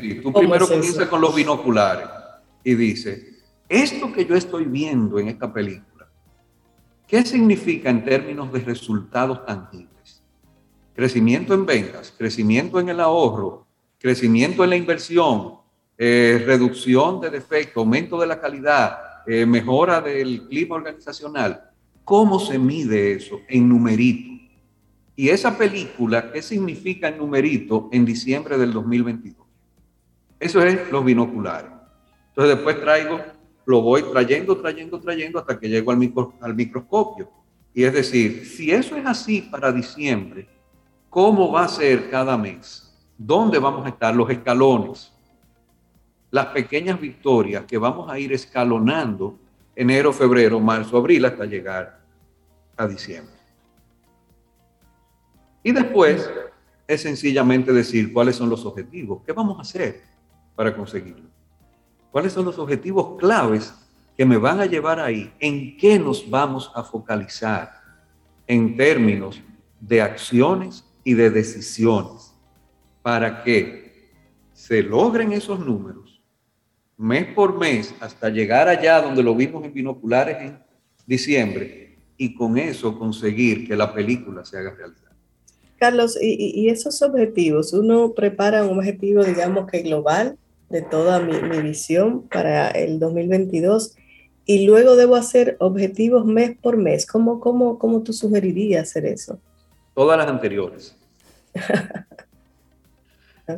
Sí, 0.00 0.14
tú 0.22 0.32
primero 0.32 0.66
comienzas 0.66 1.06
con 1.06 1.20
los 1.20 1.34
binoculares 1.34 2.08
y 2.64 2.74
dices, 2.74 3.26
esto 3.68 4.10
que 4.10 4.24
yo 4.24 4.34
estoy 4.34 4.64
viendo 4.64 5.18
en 5.18 5.28
esta 5.28 5.52
película, 5.52 6.08
¿qué 7.06 7.22
significa 7.26 7.90
en 7.90 8.02
términos 8.02 8.50
de 8.50 8.60
resultados 8.60 9.44
tangibles? 9.44 10.22
Crecimiento 10.94 11.52
en 11.52 11.66
ventas, 11.66 12.14
crecimiento 12.16 12.80
en 12.80 12.88
el 12.88 13.00
ahorro, 13.00 13.66
crecimiento 13.98 14.64
en 14.64 14.70
la 14.70 14.76
inversión, 14.76 15.58
eh, 15.98 16.42
reducción 16.46 17.20
de 17.20 17.28
defectos, 17.28 17.76
aumento 17.76 18.18
de 18.18 18.26
la 18.26 18.40
calidad, 18.40 19.07
eh, 19.26 19.46
mejora 19.46 20.00
del 20.00 20.46
clima 20.48 20.76
organizacional. 20.76 21.70
¿Cómo 22.04 22.38
se 22.38 22.58
mide 22.58 23.12
eso 23.12 23.40
en 23.48 23.68
numerito? 23.68 24.28
Y 25.14 25.30
esa 25.30 25.58
película, 25.58 26.30
¿qué 26.32 26.40
significa 26.40 27.08
en 27.08 27.18
numerito 27.18 27.88
en 27.92 28.04
diciembre 28.04 28.56
del 28.56 28.72
2022? 28.72 29.46
Eso 30.38 30.62
es 30.62 30.90
los 30.90 31.04
binoculares. 31.04 31.70
Entonces 32.28 32.56
después 32.56 32.80
traigo, 32.80 33.20
lo 33.66 33.82
voy 33.82 34.04
trayendo, 34.04 34.56
trayendo, 34.56 35.00
trayendo 35.00 35.38
hasta 35.40 35.58
que 35.58 35.68
llego 35.68 35.90
al, 35.90 35.98
al 36.40 36.54
microscopio. 36.54 37.30
Y 37.74 37.84
es 37.84 37.92
decir, 37.92 38.46
si 38.46 38.70
eso 38.70 38.96
es 38.96 39.04
así 39.04 39.42
para 39.42 39.72
diciembre, 39.72 40.48
¿cómo 41.10 41.50
va 41.50 41.64
a 41.64 41.68
ser 41.68 42.10
cada 42.10 42.36
mes? 42.36 42.96
¿Dónde 43.16 43.58
vamos 43.58 43.84
a 43.84 43.88
estar 43.88 44.14
los 44.14 44.30
escalones? 44.30 45.12
Las 46.30 46.46
pequeñas 46.46 47.00
victorias 47.00 47.64
que 47.64 47.78
vamos 47.78 48.10
a 48.10 48.18
ir 48.18 48.32
escalonando 48.32 49.38
enero, 49.74 50.12
febrero, 50.12 50.58
marzo, 50.58 50.96
abril 50.96 51.24
hasta 51.24 51.44
llegar 51.44 52.00
a 52.76 52.86
diciembre. 52.86 53.34
Y 55.62 55.72
después 55.72 56.28
es 56.86 57.02
sencillamente 57.02 57.72
decir 57.72 58.12
cuáles 58.12 58.36
son 58.36 58.50
los 58.50 58.64
objetivos, 58.66 59.22
qué 59.24 59.32
vamos 59.32 59.58
a 59.58 59.62
hacer 59.62 60.02
para 60.56 60.74
conseguirlo. 60.74 61.28
¿Cuáles 62.10 62.32
son 62.32 62.44
los 62.44 62.58
objetivos 62.58 63.18
claves 63.18 63.74
que 64.16 64.24
me 64.24 64.38
van 64.38 64.60
a 64.60 64.66
llevar 64.66 64.98
ahí? 64.98 65.32
¿En 65.38 65.76
qué 65.76 65.98
nos 65.98 66.28
vamos 66.28 66.72
a 66.74 66.82
focalizar 66.82 67.70
en 68.46 68.76
términos 68.76 69.40
de 69.78 70.02
acciones 70.02 70.84
y 71.04 71.14
de 71.14 71.30
decisiones 71.30 72.34
para 73.02 73.44
que 73.44 74.10
se 74.52 74.82
logren 74.82 75.32
esos 75.32 75.60
números 75.60 76.07
mes 76.98 77.32
por 77.32 77.56
mes 77.56 77.94
hasta 78.00 78.28
llegar 78.28 78.68
allá 78.68 79.00
donde 79.00 79.22
lo 79.22 79.34
vimos 79.34 79.64
en 79.64 79.72
binoculares 79.72 80.36
en 80.40 80.58
diciembre 81.06 81.96
y 82.16 82.34
con 82.34 82.58
eso 82.58 82.98
conseguir 82.98 83.66
que 83.66 83.76
la 83.76 83.94
película 83.94 84.44
se 84.44 84.58
haga 84.58 84.74
realidad? 84.74 85.12
Carlos, 85.78 86.18
y, 86.20 86.68
esos 86.68 87.00
objetivos, 87.02 87.72
uno 87.72 88.12
prepara 88.12 88.64
un 88.64 88.78
objetivo, 88.78 89.22
digamos 89.22 89.70
que 89.70 89.82
global 89.82 90.36
de 90.68 90.82
toda 90.82 91.20
mi, 91.20 91.38
visión 91.62 92.26
para 92.28 92.68
el 92.70 92.98
2022 92.98 93.94
y 94.44 94.66
luego 94.66 94.96
debo 94.96 95.14
hacer 95.14 95.56
objetivos 95.60 96.26
mes 96.26 96.56
por 96.60 96.76
mes. 96.76 97.06
¿Cómo, 97.06 97.38
cómo, 97.38 97.78
cómo 97.78 98.02
tú 98.02 98.12
sugerirías 98.12 98.88
hacer 98.88 99.06
eso? 99.06 99.38
Todas 99.94 100.18
las 100.18 100.26
anteriores. 100.28 100.96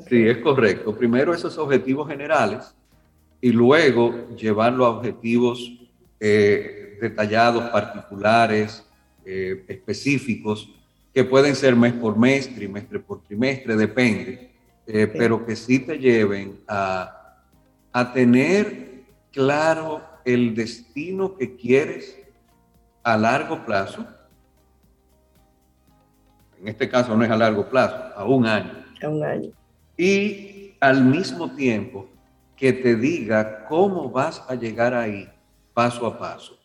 Sí, 0.09 0.25
es 0.25 0.39
correcto. 0.39 0.97
Primero 0.97 1.35
esos 1.35 1.59
objetivos 1.59 2.07
generales 2.07 2.73
y 3.41 3.53
luego 3.53 4.29
llevarlo 4.37 4.85
a 4.87 4.91
objetivos 4.91 5.73
eh, 6.19 6.99
detallados, 7.01 7.71
particulares, 7.71 8.87
eh, 9.25 9.65
específicos 9.69 10.71
que 11.13 11.25
pueden 11.25 11.57
ser 11.57 11.75
mes 11.75 11.93
por 11.95 12.17
mes, 12.19 12.55
trimestre 12.55 13.01
por 13.01 13.23
trimestre, 13.23 13.77
depende, 13.77 14.51
eh, 14.87 15.07
pero 15.07 15.45
que 15.45 15.57
sí 15.57 15.81
te 15.81 15.99
lleven 15.99 16.61
a, 16.69 17.43
a 17.93 18.13
tener 18.13 19.03
claro 19.33 20.03
el 20.25 20.55
destino 20.55 21.37
que 21.37 21.57
quieres 21.57 22.17
a 23.03 23.17
largo 23.17 23.65
plazo. 23.65 24.07
En 26.61 26.69
este 26.69 26.89
caso 26.89 27.17
no 27.17 27.25
es 27.25 27.31
a 27.31 27.37
largo 27.37 27.69
plazo, 27.69 27.97
a 28.15 28.25
un 28.25 28.47
año. 28.47 28.85
A 29.03 29.09
un 29.09 29.25
año. 29.25 29.51
Y 29.97 30.75
al 30.79 31.05
mismo 31.05 31.51
tiempo 31.53 32.09
que 32.61 32.75
te 32.75 32.95
diga 32.95 33.65
cómo 33.65 34.11
vas 34.11 34.45
a 34.47 34.55
llegar 34.55 34.93
ahí 34.93 35.27
paso 35.73 36.07
a 36.07 36.19
paso. 36.19 36.59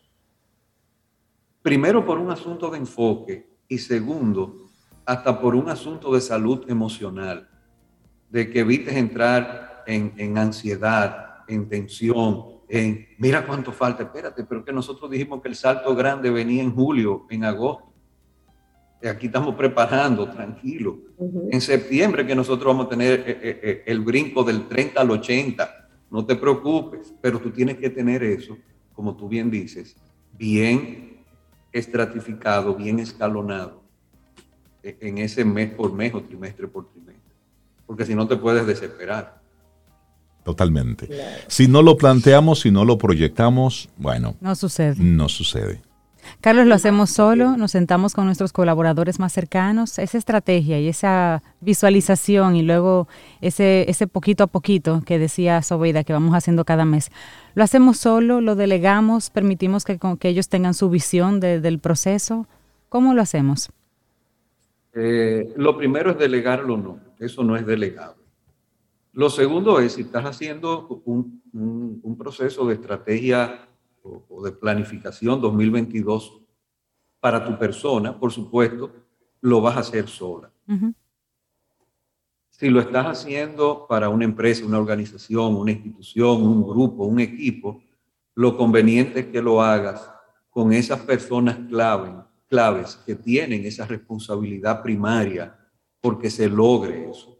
Primero 1.62 2.04
por 2.04 2.18
un 2.18 2.30
asunto 2.30 2.68
de 2.68 2.76
enfoque 2.76 3.48
y 3.66 3.78
segundo, 3.78 4.66
hasta 5.06 5.40
por 5.40 5.54
un 5.54 5.70
asunto 5.70 6.12
de 6.12 6.20
salud 6.20 6.68
emocional, 6.68 7.48
de 8.28 8.50
que 8.50 8.60
evites 8.60 8.94
entrar 8.94 9.84
en, 9.86 10.36
ansiedad, 10.36 11.44
en 11.48 11.66
tensión, 11.66 12.44
en 12.68 13.08
mira 13.16 13.46
cuánto 13.46 13.72
falta, 13.72 14.02
espérate, 14.02 14.44
pero 14.44 14.62
que 14.66 14.74
nosotros 14.74 15.10
dijimos 15.10 15.40
que 15.40 15.48
el 15.48 15.56
salto 15.56 15.94
grande 15.96 16.28
venía 16.28 16.62
en 16.62 16.74
julio, 16.74 17.24
en 17.30 17.44
agosto. 17.44 17.90
Y 19.00 19.08
aquí 19.08 19.26
estamos 19.26 19.54
preparando, 19.54 20.28
tranquilo. 20.28 20.98
En 21.50 21.60
septiembre 21.62 22.26
que 22.26 22.34
nosotros 22.34 22.66
vamos 22.66 22.86
a 22.86 22.90
tener 22.90 23.20
eh, 23.20 23.24
eh, 23.28 23.60
eh, 23.62 23.82
el 23.86 24.00
brinco 24.00 24.44
del 24.44 24.68
30 24.68 25.00
al 25.00 25.10
80, 25.10 25.85
no 26.16 26.24
te 26.24 26.34
preocupes, 26.34 27.12
pero 27.20 27.38
tú 27.38 27.50
tienes 27.50 27.76
que 27.76 27.90
tener 27.90 28.22
eso 28.22 28.56
como 28.94 29.14
tú 29.14 29.28
bien 29.28 29.50
dices, 29.50 29.94
bien 30.32 31.18
estratificado, 31.70 32.74
bien 32.74 33.00
escalonado 33.00 33.82
e, 34.82 34.96
en 35.02 35.18
ese 35.18 35.44
mes 35.44 35.70
por 35.72 35.92
mes 35.92 36.14
o 36.14 36.22
trimestre 36.22 36.68
por 36.68 36.90
trimestre, 36.90 37.34
porque 37.86 38.06
si 38.06 38.14
no 38.14 38.26
te 38.26 38.38
puedes 38.38 38.66
desesperar. 38.66 39.42
Totalmente. 40.42 41.06
Si 41.48 41.68
no 41.68 41.82
lo 41.82 41.98
planteamos, 41.98 42.60
si 42.60 42.70
no 42.70 42.86
lo 42.86 42.96
proyectamos, 42.96 43.90
bueno. 43.98 44.36
No 44.40 44.54
sucede. 44.54 44.96
No 44.98 45.28
sucede. 45.28 45.82
Carlos, 46.40 46.66
lo 46.66 46.74
hacemos 46.74 47.10
solo, 47.10 47.56
nos 47.56 47.72
sentamos 47.72 48.14
con 48.14 48.26
nuestros 48.26 48.52
colaboradores 48.52 49.18
más 49.18 49.32
cercanos, 49.32 49.98
esa 49.98 50.18
estrategia 50.18 50.78
y 50.80 50.88
esa 50.88 51.42
visualización 51.60 52.56
y 52.56 52.62
luego 52.62 53.08
ese, 53.40 53.84
ese 53.88 54.06
poquito 54.06 54.44
a 54.44 54.46
poquito 54.46 55.02
que 55.04 55.18
decía 55.18 55.62
Sobeida 55.62 56.04
que 56.04 56.12
vamos 56.12 56.34
haciendo 56.34 56.64
cada 56.64 56.84
mes. 56.84 57.10
¿Lo 57.54 57.64
hacemos 57.64 57.98
solo? 57.98 58.40
¿Lo 58.40 58.54
delegamos? 58.54 59.30
¿Permitimos 59.30 59.84
que, 59.84 59.98
que 60.18 60.28
ellos 60.28 60.48
tengan 60.48 60.74
su 60.74 60.90
visión 60.90 61.40
del 61.40 61.78
proceso? 61.78 62.46
¿Cómo 62.88 63.14
lo 63.14 63.22
hacemos? 63.22 63.70
Eh, 64.94 65.52
lo 65.56 65.76
primero 65.76 66.12
es 66.12 66.18
delegarlo 66.18 66.76
no, 66.76 67.00
eso 67.18 67.44
no 67.44 67.56
es 67.56 67.66
delegable. 67.66 68.22
Lo 69.12 69.30
segundo 69.30 69.80
es, 69.80 69.94
si 69.94 70.02
estás 70.02 70.24
haciendo 70.24 71.02
un, 71.04 71.42
un 71.52 72.16
proceso 72.18 72.66
de 72.66 72.74
estrategia 72.74 73.66
o, 74.28 74.42
de 74.42 74.52
planificación 74.52 75.40
2022 75.40 76.40
para 77.20 77.44
tu 77.44 77.58
persona, 77.58 78.18
por 78.18 78.32
supuesto, 78.32 78.92
lo 79.40 79.60
vas 79.60 79.76
a 79.76 79.80
hacer 79.80 80.08
sola. 80.08 80.50
Si 82.50 82.70
lo 82.70 82.80
estás 82.80 83.06
haciendo 83.06 83.86
para 83.88 84.08
una 84.08 84.24
empresa, 84.24 84.64
una 84.64 84.78
organización, 84.78 85.56
una 85.56 85.72
institución, 85.72 86.42
un 86.42 86.66
grupo, 86.66 87.04
un 87.04 87.20
equipo, 87.20 87.82
lo 88.34 88.56
conveniente 88.56 89.20
es 89.20 89.26
que 89.26 89.42
lo 89.42 89.62
hagas 89.62 90.10
con 90.50 90.72
esas 90.72 91.00
personas 91.00 91.58
clave, 91.68 92.14
claves 92.48 92.96
que 93.04 93.14
tienen 93.14 93.66
esa 93.66 93.86
responsabilidad 93.86 94.82
primaria 94.82 95.54
porque 96.00 96.30
se 96.30 96.48
logre 96.48 97.10
eso. 97.10 97.38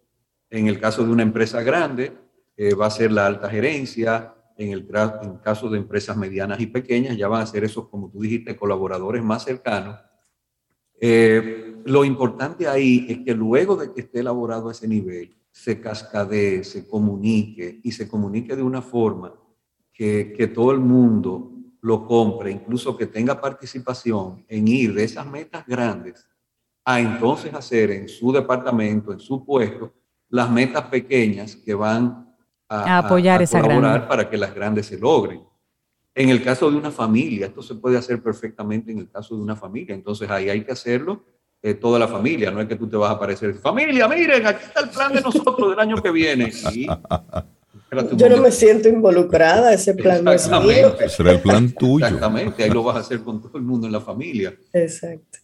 En 0.51 0.67
el 0.67 0.79
caso 0.79 1.05
de 1.05 1.11
una 1.11 1.23
empresa 1.23 1.63
grande, 1.63 2.17
eh, 2.57 2.75
va 2.75 2.87
a 2.87 2.91
ser 2.91 3.13
la 3.13 3.27
alta 3.27 3.49
gerencia, 3.49 4.35
en 4.59 4.71
el, 4.71 4.89
caso 5.43 5.69
de 5.69 5.79
empresas 5.79 6.17
medianas 6.17 6.61
y 6.61 6.67
pequeñas, 6.67 7.17
ya 7.17 7.29
van 7.29 7.43
a 7.43 7.47
ser 7.47 7.65
esos, 7.65 7.89
como 7.89 8.11
tú 8.11 8.21
dijiste, 8.23 8.57
colaboradores 8.57 9.23
más 9.23 9.45
cercanos. 9.45 10.01
Eh, 11.01 11.77
lo 11.85 12.05
importante 12.05 12.67
ahí 12.67 13.07
es 13.09 13.19
que 13.19 13.35
luego 13.35 13.77
de 13.77 13.93
que 13.93 14.01
esté 14.01 14.21
elaborado 14.21 14.71
ese 14.71 14.89
nivel, 14.89 15.37
se 15.51 15.81
cascadee, 15.81 16.65
se 16.65 16.87
comunique 16.87 17.81
y 17.83 17.93
se 17.93 18.09
comunique 18.09 18.57
de 18.57 18.63
una 18.63 18.83
forma 18.83 19.35
que, 19.93 20.33
que 20.37 20.49
todo 20.49 20.73
el 20.73 20.81
mundo 20.81 21.53
lo 21.81 22.07
compre, 22.07 22.51
incluso 22.51 22.97
que 22.97 23.07
tenga 23.07 23.41
participación 23.41 24.45
en 24.49 24.69
ir 24.69 24.95
de 24.95 25.05
esas 25.05 25.27
metas 25.27 25.67
grandes 25.67 26.27
a 26.85 27.01
entonces 27.01 27.53
hacer 27.53 27.91
en 27.91 28.09
su 28.09 28.33
departamento, 28.33 29.13
en 29.13 29.19
su 29.19 29.45
puesto, 29.45 29.93
las 30.29 30.51
metas 30.51 30.85
pequeñas 30.85 31.57
que 31.57 31.75
van 31.75 32.26
a, 32.69 32.99
apoyar 32.99 33.43
esa 33.43 33.61
colaborar 33.61 34.09
para 34.09 34.29
que 34.29 34.37
las 34.37 34.55
grandes 34.55 34.87
se 34.87 34.99
logren. 34.99 35.43
En 36.15 36.31
el 36.31 36.43
caso 36.43 36.71
de 36.71 36.77
una 36.77 36.91
familia, 36.91 37.47
esto 37.47 37.63
se 37.63 37.75
puede 37.75 37.99
hacer 37.99 38.23
perfectamente 38.23 38.91
en 38.91 38.99
el 38.99 39.11
caso 39.11 39.37
de 39.37 39.43
una 39.43 39.55
familia, 39.55 39.95
entonces 39.95 40.31
ahí 40.31 40.49
hay 40.49 40.65
que 40.65 40.73
hacerlo 40.73 41.25
eh, 41.63 41.75
toda 41.75 41.99
la 41.99 42.07
familia, 42.07 42.51
no 42.51 42.61
es 42.61 42.69
que 42.69 42.77
tú 42.77 42.89
te 42.89 42.97
vas 42.97 43.11
a 43.11 43.15
aparecer, 43.15 43.55
familia, 43.55 44.07
miren, 44.09 44.47
aquí 44.47 44.65
está 44.65 44.81
el 44.81 44.91
plan 44.91 45.13
de 45.13 45.21
nosotros 45.21 45.71
del 45.71 45.79
año 45.81 46.03
que 46.03 46.11
viene. 46.11 46.53
Yo 48.17 48.29
no 48.29 48.39
me 48.39 48.51
siento 48.51 48.89
involucrada, 48.89 49.73
ese 49.73 49.95
plan 49.95 50.23
no 50.25 50.33
es 50.33 50.49
mío. 50.49 50.97
Será 51.09 51.33
el 51.33 51.41
plan 51.41 51.71
tuyo. 51.73 52.05
Exactamente, 52.05 52.65
ahí 52.65 52.71
lo 52.71 52.83
vas 52.83 52.97
a 52.97 53.01
hacer 53.01 53.21
con 53.21 53.41
todo 53.41 53.57
el 53.59 53.65
mundo 53.65 53.87
en 53.87 53.93
la 53.93 54.01
familia. 54.01 54.55
Exacto. 54.73 55.39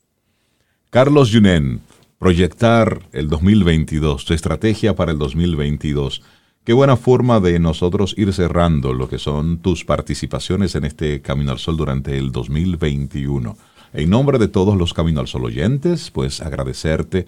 Carlos 0.91 1.31
Junen, 1.33 1.81
proyectar 2.19 3.01
el 3.13 3.29
2022, 3.29 4.25
tu 4.25 4.35
estrategia 4.35 4.95
para 4.95 5.13
el 5.13 5.19
2022. 5.19 6.23
Qué 6.65 6.75
buena 6.75 6.97
forma 6.97 7.41
de 7.41 7.59
nosotros 7.59 8.15
ir 8.17 8.33
cerrando 8.33 8.95
lo 8.95 9.09
que 9.09 9.19
son 9.19 9.59
tus 9.59 9.85
participaciones 9.85 10.77
en 10.77 10.85
este 10.85 11.21
Camino 11.21 11.51
al 11.51 11.59
Sol 11.59 11.77
durante 11.77 12.17
el 12.17 12.31
2021. 12.31 13.57
En 13.95 14.11
nombre 14.11 14.39
de 14.39 14.47
todos 14.47 14.77
los 14.77 14.95
Camino 14.95 15.19
al 15.19 15.27
Sol 15.27 15.45
oyentes, 15.45 16.13
pues 16.13 16.41
agradecerte 16.41 17.27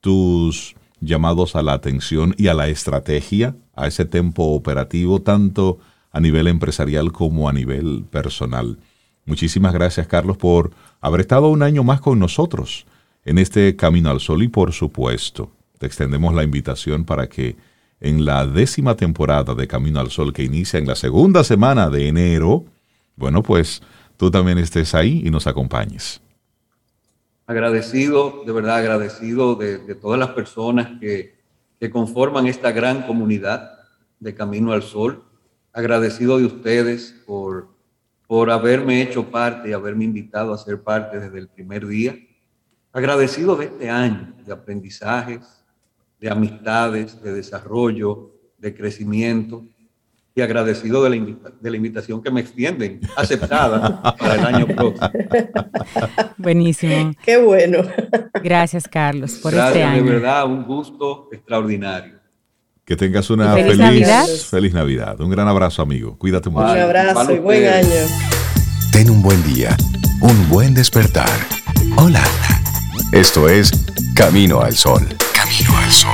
tus 0.00 0.74
llamados 1.00 1.54
a 1.54 1.62
la 1.62 1.74
atención 1.74 2.34
y 2.38 2.48
a 2.48 2.54
la 2.54 2.66
estrategia, 2.66 3.54
a 3.76 3.86
ese 3.86 4.04
tempo 4.04 4.42
operativo, 4.46 5.22
tanto 5.22 5.78
a 6.10 6.18
nivel 6.18 6.48
empresarial 6.48 7.12
como 7.12 7.48
a 7.48 7.52
nivel 7.52 8.04
personal. 8.10 8.80
Muchísimas 9.26 9.74
gracias, 9.74 10.08
Carlos, 10.08 10.38
por 10.38 10.72
haber 11.00 11.20
estado 11.20 11.50
un 11.50 11.62
año 11.62 11.84
más 11.84 12.00
con 12.00 12.18
nosotros 12.18 12.84
en 13.24 13.38
este 13.38 13.76
Camino 13.76 14.10
al 14.10 14.18
Sol 14.18 14.42
y, 14.42 14.48
por 14.48 14.72
supuesto, 14.72 15.52
te 15.78 15.86
extendemos 15.86 16.34
la 16.34 16.42
invitación 16.42 17.04
para 17.04 17.28
que 17.28 17.54
en 18.00 18.24
la 18.24 18.46
décima 18.46 18.96
temporada 18.96 19.54
de 19.54 19.66
Camino 19.66 20.00
al 20.00 20.10
Sol 20.10 20.32
que 20.32 20.42
inicia 20.42 20.78
en 20.78 20.86
la 20.86 20.94
segunda 20.94 21.44
semana 21.44 21.88
de 21.88 22.08
enero, 22.08 22.64
bueno, 23.16 23.42
pues 23.42 23.82
tú 24.16 24.30
también 24.30 24.58
estés 24.58 24.94
ahí 24.94 25.22
y 25.24 25.30
nos 25.30 25.46
acompañes. 25.46 26.20
Agradecido, 27.46 28.42
de 28.44 28.52
verdad 28.52 28.76
agradecido 28.76 29.54
de, 29.54 29.78
todas 29.94 30.18
las 30.18 30.30
personas 30.30 30.98
que, 31.00 31.36
que, 31.78 31.90
conforman 31.90 32.46
esta 32.46 32.72
gran 32.72 33.06
comunidad 33.06 33.70
de 34.18 34.34
Camino 34.34 34.72
al 34.72 34.82
Sol. 34.82 35.22
Agradecido 35.72 36.38
de 36.38 36.46
ustedes 36.46 37.14
por, 37.26 37.68
por 38.26 38.50
haberme 38.50 39.00
hecho 39.00 39.30
parte 39.30 39.70
y 39.70 39.72
haberme 39.72 40.04
invitado 40.04 40.52
a 40.52 40.58
ser 40.58 40.82
parte 40.82 41.20
desde 41.20 41.38
el 41.38 41.48
primer 41.48 41.86
día. 41.86 42.16
Agradecido 42.92 43.56
de 43.56 43.66
este 43.66 43.90
año 43.90 44.34
de 44.44 44.52
aprendizajes, 44.52 45.64
de 46.20 46.30
amistades, 46.30 47.22
de 47.22 47.32
desarrollo, 47.32 48.32
de 48.58 48.74
crecimiento 48.74 49.64
y 50.34 50.42
agradecido 50.42 51.02
de 51.02 51.10
la, 51.10 51.50
de 51.60 51.70
la 51.70 51.76
invitación 51.76 52.22
que 52.22 52.30
me 52.30 52.42
extienden, 52.42 53.00
aceptada 53.16 54.02
para 54.18 54.34
el 54.34 54.44
año 54.44 54.66
próximo. 54.66 55.10
Buenísimo. 56.36 57.12
Qué 57.24 57.38
bueno. 57.38 57.78
Gracias, 58.42 58.86
Carlos, 58.86 59.32
por 59.42 59.54
este 59.54 59.82
año. 59.82 60.04
De 60.04 60.10
verdad, 60.10 60.44
un 60.44 60.64
gusto 60.64 61.28
extraordinario. 61.32 62.16
Que 62.84 62.96
tengas 62.96 63.30
una 63.30 63.54
feliz, 63.54 63.78
Navidad. 63.78 64.26
feliz 64.26 64.74
Navidad. 64.74 65.20
Un 65.20 65.30
gran 65.30 65.48
abrazo, 65.48 65.82
amigo. 65.82 66.16
Cuídate 66.18 66.50
mucho. 66.50 66.70
Un 66.70 66.78
abrazo 66.78 67.32
y 67.32 67.38
buen 67.38 67.66
año. 67.66 67.88
Ten 68.92 69.10
un 69.10 69.22
buen 69.22 69.42
día, 69.42 69.76
un 70.20 70.48
buen 70.48 70.74
despertar. 70.74 71.28
Hola. 71.96 72.22
Esto 73.12 73.48
es 73.48 73.72
Camino 74.14 74.60
al 74.60 74.74
Sol. 74.74 75.02
Camino 75.56 75.78
al 75.78 75.90
Sol. 75.90 76.10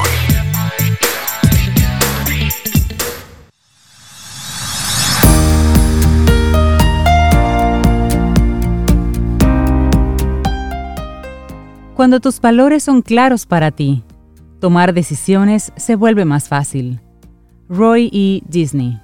Cuando 11.94 12.20
tus 12.20 12.40
valores 12.40 12.82
son 12.82 13.02
claros 13.02 13.46
para 13.46 13.70
ti, 13.70 14.02
tomar 14.60 14.92
decisiones 14.92 15.72
se 15.76 15.96
vuelve 15.96 16.24
más 16.24 16.48
fácil. 16.48 17.00
Roy 17.68 18.10
E. 18.12 18.42
Disney. 18.48 19.00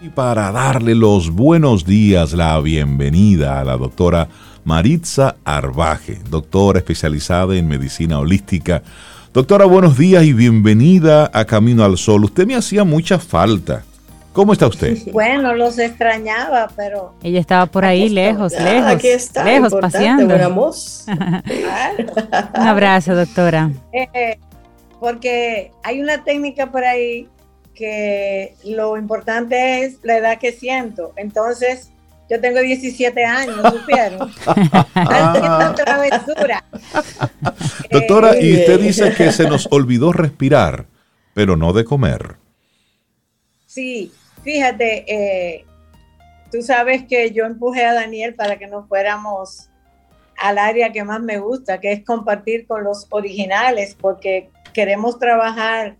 Y 0.00 0.08
para 0.08 0.50
darle 0.50 0.94
los 0.94 1.30
buenos 1.30 1.84
días, 1.84 2.32
la 2.32 2.58
bienvenida 2.60 3.60
a 3.60 3.64
la 3.64 3.76
doctora 3.76 4.28
Maritza 4.64 5.36
Arbaje, 5.44 6.20
doctora 6.30 6.78
especializada 6.78 7.56
en 7.56 7.68
medicina 7.68 8.18
holística. 8.18 8.82
Doctora, 9.32 9.64
buenos 9.64 9.96
días 9.96 10.24
y 10.24 10.32
bienvenida 10.32 11.30
a 11.32 11.44
Camino 11.44 11.84
al 11.84 11.96
Sol. 11.96 12.24
Usted 12.24 12.48
me 12.48 12.56
hacía 12.56 12.82
mucha 12.82 13.20
falta. 13.20 13.84
¿Cómo 14.32 14.52
está 14.52 14.66
usted? 14.66 14.98
Bueno, 15.12 15.54
los 15.54 15.78
extrañaba, 15.78 16.68
pero... 16.74 17.14
Ella 17.22 17.38
estaba 17.38 17.66
por 17.66 17.84
ahí, 17.84 18.08
lejos, 18.08 18.52
lejos. 18.54 18.90
Aquí 18.90 19.06
está, 19.06 19.44
lejos, 19.44 19.72
paseando. 19.80 20.34
Un 21.06 22.66
abrazo, 22.66 23.14
doctora. 23.14 23.70
Eh, 23.92 24.36
porque 24.98 25.70
hay 25.84 26.00
una 26.00 26.24
técnica 26.24 26.72
por 26.72 26.82
ahí 26.82 27.28
que 27.72 28.56
lo 28.64 28.96
importante 28.96 29.84
es 29.84 29.98
la 30.02 30.16
edad 30.16 30.38
que 30.40 30.50
siento. 30.50 31.12
Entonces, 31.14 31.92
yo 32.30 32.40
tengo 32.40 32.60
17 32.60 33.24
años, 33.24 33.56
¿supieron? 33.72 34.32
travesura. 35.74 36.64
Doctora, 37.90 38.40
y 38.40 38.54
usted 38.54 38.80
dice 38.80 39.12
que 39.14 39.32
se 39.32 39.48
nos 39.48 39.66
olvidó 39.72 40.12
respirar, 40.12 40.86
pero 41.34 41.56
no 41.56 41.72
de 41.72 41.84
comer. 41.84 42.36
Sí, 43.66 44.12
fíjate, 44.44 45.04
eh, 45.12 45.64
tú 46.52 46.62
sabes 46.62 47.04
que 47.08 47.32
yo 47.32 47.46
empujé 47.46 47.84
a 47.84 47.94
Daniel 47.94 48.36
para 48.36 48.58
que 48.58 48.68
nos 48.68 48.86
fuéramos 48.86 49.68
al 50.36 50.58
área 50.58 50.92
que 50.92 51.02
más 51.02 51.20
me 51.20 51.38
gusta, 51.38 51.80
que 51.80 51.90
es 51.90 52.04
compartir 52.04 52.64
con 52.68 52.84
los 52.84 53.08
originales, 53.10 53.96
porque 54.00 54.50
queremos 54.72 55.18
trabajar 55.18 55.96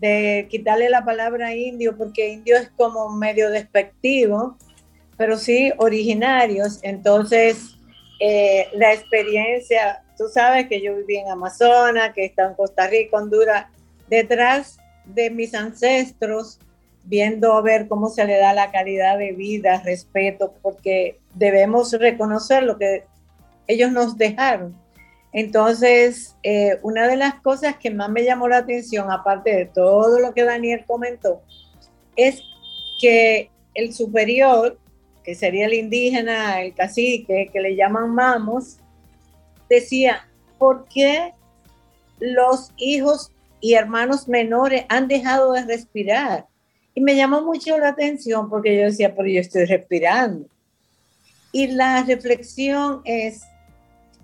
de 0.00 0.48
quitarle 0.50 0.88
la 0.88 1.04
palabra 1.04 1.54
indio, 1.54 1.94
porque 1.96 2.30
indio 2.30 2.56
es 2.56 2.70
como 2.74 3.10
medio 3.10 3.50
despectivo 3.50 4.56
pero 5.16 5.36
sí 5.36 5.72
originarios. 5.78 6.78
Entonces, 6.82 7.76
eh, 8.20 8.68
la 8.74 8.92
experiencia, 8.92 10.02
tú 10.16 10.24
sabes 10.28 10.68
que 10.68 10.80
yo 10.80 10.96
viví 10.96 11.16
en 11.16 11.30
Amazonas, 11.30 12.12
que 12.14 12.24
está 12.24 12.46
en 12.46 12.54
Costa 12.54 12.86
Rica, 12.86 13.16
Honduras, 13.16 13.66
detrás 14.08 14.78
de 15.04 15.30
mis 15.30 15.54
ancestros, 15.54 16.58
viendo 17.04 17.52
a 17.52 17.60
ver 17.60 17.88
cómo 17.88 18.08
se 18.08 18.24
le 18.24 18.38
da 18.38 18.54
la 18.54 18.70
calidad 18.70 19.18
de 19.18 19.32
vida, 19.32 19.82
respeto, 19.84 20.54
porque 20.62 21.18
debemos 21.34 21.92
reconocer 21.92 22.62
lo 22.62 22.78
que 22.78 23.04
ellos 23.66 23.92
nos 23.92 24.16
dejaron. 24.16 24.74
Entonces, 25.32 26.36
eh, 26.44 26.78
una 26.82 27.08
de 27.08 27.16
las 27.16 27.34
cosas 27.40 27.76
que 27.76 27.90
más 27.90 28.08
me 28.08 28.24
llamó 28.24 28.48
la 28.48 28.58
atención, 28.58 29.10
aparte 29.10 29.54
de 29.54 29.66
todo 29.66 30.20
lo 30.20 30.32
que 30.32 30.44
Daniel 30.44 30.84
comentó, 30.86 31.42
es 32.14 32.40
que 33.00 33.50
el 33.74 33.92
superior, 33.92 34.78
que 35.24 35.34
sería 35.34 35.66
el 35.66 35.74
indígena, 35.74 36.60
el 36.60 36.74
cacique, 36.74 37.48
que 37.52 37.60
le 37.60 37.74
llaman 37.74 38.14
mamos, 38.14 38.76
decía, 39.68 40.28
¿por 40.58 40.86
qué 40.86 41.32
los 42.20 42.72
hijos 42.76 43.32
y 43.60 43.74
hermanos 43.74 44.28
menores 44.28 44.84
han 44.88 45.08
dejado 45.08 45.52
de 45.52 45.64
respirar? 45.64 46.46
Y 46.94 47.00
me 47.00 47.16
llamó 47.16 47.42
mucho 47.42 47.76
la 47.78 47.88
atención 47.88 48.50
porque 48.50 48.76
yo 48.76 48.84
decía, 48.84 49.14
pero 49.16 49.28
yo 49.28 49.40
estoy 49.40 49.64
respirando. 49.64 50.46
Y 51.50 51.68
la 51.68 52.02
reflexión 52.02 53.00
es 53.04 53.42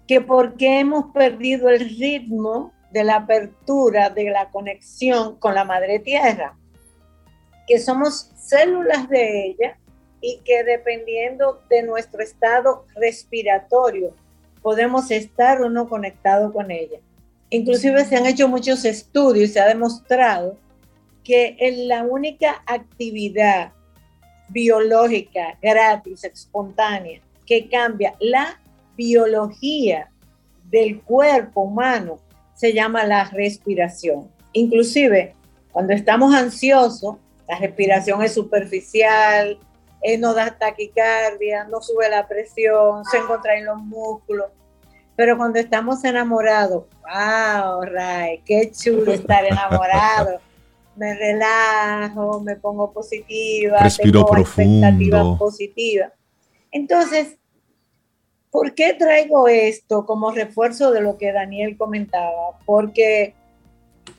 que 0.07 0.21
porque 0.21 0.81
hemos 0.81 1.13
perdido 1.15 1.71
el 1.71 1.89
ritmo 1.99 2.73
de 2.93 3.05
la 3.05 3.17
apertura, 3.17 4.11
de 4.11 4.31
la 4.31 4.51
conexión 4.51 5.37
con 5.39 5.55
la 5.55 5.65
madre 5.65 6.01
tierra, 6.01 6.57
que 7.67 7.79
somos 7.79 8.33
células 8.37 9.09
de 9.09 9.47
ella 9.47 9.80
y 10.21 10.41
que 10.45 10.65
dependiendo 10.65 11.61
de 11.69 11.83
nuestro 11.83 12.23
estado 12.23 12.85
respiratorio 12.95 14.15
podemos 14.63 15.11
estar 15.11 15.63
o 15.63 15.71
no 15.71 15.89
conectados 15.89 16.53
con 16.53 16.71
ella. 16.71 16.99
Inclusive 17.49 18.05
se 18.05 18.17
han 18.17 18.27
hecho 18.27 18.49
muchos 18.49 18.85
estudios 18.85 19.51
y 19.51 19.53
se 19.53 19.61
ha 19.61 19.67
demostrado 19.67 20.57
que 21.25 21.57
en 21.59 21.89
la 21.89 22.03
única 22.03 22.63
actividad 22.67 23.73
biológica 24.49 25.59
gratis, 25.61 26.25
espontánea, 26.25 27.21
que 27.47 27.69
cambia 27.69 28.15
la 28.21 28.61
biología 28.97 30.11
del 30.71 31.01
cuerpo 31.01 31.63
humano, 31.63 32.19
se 32.55 32.73
llama 32.73 33.05
la 33.05 33.25
respiración. 33.25 34.31
Inclusive, 34.53 35.35
cuando 35.73 35.93
estamos 35.93 36.35
ansiosos, 36.35 37.17
la 37.49 37.59
respiración 37.59 38.23
es 38.23 38.35
superficial, 38.35 39.59
eh, 40.03 40.19
no 40.19 40.35
da 40.35 40.57
taquicardia, 40.59 41.65
no 41.65 41.81
sube 41.81 42.09
la 42.09 42.27
presión, 42.27 43.05
se 43.05 43.19
encuentra 43.19 43.57
en 43.57 43.67
los 43.67 43.79
músculos. 43.79 44.47
Pero 45.17 45.37
cuando 45.37 45.59
estamos 45.59 46.03
enamorados, 46.05 46.85
wow, 47.03 47.83
Ray, 47.83 48.43
qué 48.45 48.71
chulo 48.73 49.13
estar 49.13 49.45
enamorado 49.45 50.41
me 50.97 51.15
relajo, 51.15 52.41
me 52.41 52.57
pongo 52.57 52.93
positiva, 52.93 53.79
Respiro 53.85 54.25
tengo 54.25 54.37
expectativas 54.37 55.39
positivas. 55.39 56.13
Entonces, 56.71 57.39
¿por 58.51 58.75
qué 58.75 58.93
traigo 58.93 59.49
esto 59.49 60.05
como 60.05 60.31
refuerzo 60.31 60.91
de 60.91 61.01
lo 61.01 61.17
que 61.17 61.33
Daniel 61.33 61.79
comentaba? 61.79 62.59
Porque 62.67 63.35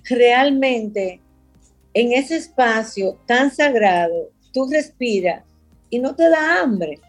realmente 0.05 1.21
en 1.93 2.13
ese 2.13 2.37
espacio 2.37 3.17
tan 3.25 3.51
sagrado, 3.51 4.29
tú 4.51 4.67
respiras 4.69 5.43
y 5.91 5.99
no 5.99 6.15
te 6.15 6.27
da 6.29 6.61
hambre. 6.61 6.99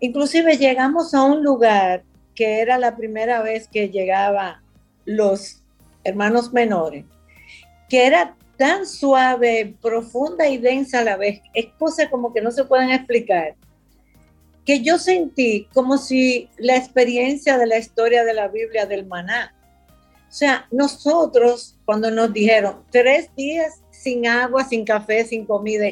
Inclusive 0.00 0.56
llegamos 0.56 1.14
a 1.14 1.22
un 1.22 1.44
lugar 1.44 2.02
que 2.34 2.60
era 2.60 2.78
la 2.78 2.96
primera 2.96 3.40
vez 3.42 3.68
que 3.68 3.88
llegaban 3.88 4.56
los 5.04 5.62
hermanos 6.02 6.52
menores, 6.52 7.04
que 7.88 8.06
era 8.06 8.34
tan 8.56 8.86
suave, 8.86 9.76
profunda 9.80 10.48
y 10.48 10.58
densa 10.58 11.00
a 11.00 11.04
la 11.04 11.16
vez, 11.16 11.40
es 11.54 11.66
cosa 11.78 12.10
como 12.10 12.32
que 12.32 12.40
no 12.40 12.50
se 12.50 12.64
pueden 12.64 12.90
explicar, 12.90 13.54
que 14.64 14.82
yo 14.82 14.98
sentí 14.98 15.68
como 15.72 15.96
si 15.98 16.50
la 16.58 16.76
experiencia 16.76 17.56
de 17.58 17.66
la 17.66 17.78
historia 17.78 18.24
de 18.24 18.34
la 18.34 18.48
Biblia 18.48 18.86
del 18.86 19.06
maná. 19.06 19.54
O 20.28 20.32
sea, 20.32 20.66
nosotros 20.70 21.76
cuando 21.84 22.10
nos 22.10 22.32
dijeron 22.32 22.82
tres 22.90 23.34
días 23.36 23.80
sin 23.90 24.26
agua, 24.26 24.64
sin 24.64 24.84
café, 24.84 25.24
sin 25.24 25.46
comida, 25.46 25.86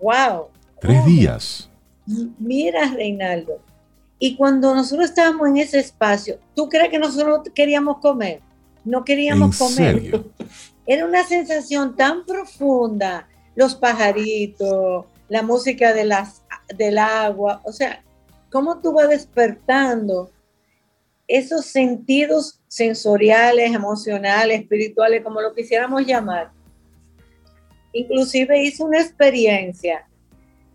wow. 0.00 0.48
Tres 0.82 1.06
días. 1.06 1.70
Mira, 2.40 2.90
Reinaldo. 2.90 3.60
Y 4.18 4.34
cuando 4.34 4.74
nosotros 4.74 5.10
estábamos 5.10 5.48
en 5.48 5.58
ese 5.58 5.78
espacio, 5.78 6.40
¿tú 6.56 6.68
crees 6.68 6.90
que 6.90 6.98
nosotros 6.98 7.42
queríamos 7.54 7.98
comer? 7.98 8.40
No 8.84 9.04
queríamos 9.04 9.56
comer. 9.56 10.24
Era 10.86 11.06
una 11.06 11.22
sensación 11.22 11.94
tan 11.94 12.26
profunda, 12.26 13.28
los 13.54 13.76
pajaritos, 13.76 15.06
la 15.28 15.42
música 15.42 15.92
de 15.92 16.04
las, 16.04 16.42
del 16.76 16.98
agua, 16.98 17.62
o 17.64 17.70
sea, 17.70 18.02
cómo 18.50 18.80
tú 18.80 18.92
vas 18.92 19.08
despertando 19.08 20.32
esos 21.28 21.64
sentidos 21.66 22.60
sensoriales, 22.66 23.72
emocionales, 23.72 24.62
espirituales, 24.62 25.22
como 25.22 25.40
lo 25.40 25.54
quisiéramos 25.54 26.04
llamar. 26.04 26.50
Inclusive 27.92 28.64
hice 28.64 28.82
una 28.82 29.00
experiencia 29.00 30.08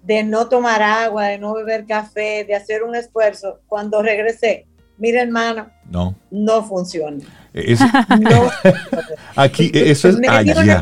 de 0.07 0.23
no 0.23 0.47
tomar 0.47 0.81
agua, 0.81 1.25
de 1.25 1.37
no 1.37 1.53
beber 1.53 1.85
café, 1.85 2.45
de 2.45 2.55
hacer 2.55 2.81
un 2.81 2.95
esfuerzo. 2.95 3.59
Cuando 3.67 4.01
regresé, 4.01 4.65
mira 4.97 5.21
hermano, 5.21 5.69
no, 5.91 6.15
no 6.31 6.63
funciona. 6.63 7.25
no, 8.21 8.49
aquí 9.35 9.69
eso 9.73 10.07
es 10.07 10.17
allá. 10.29 10.81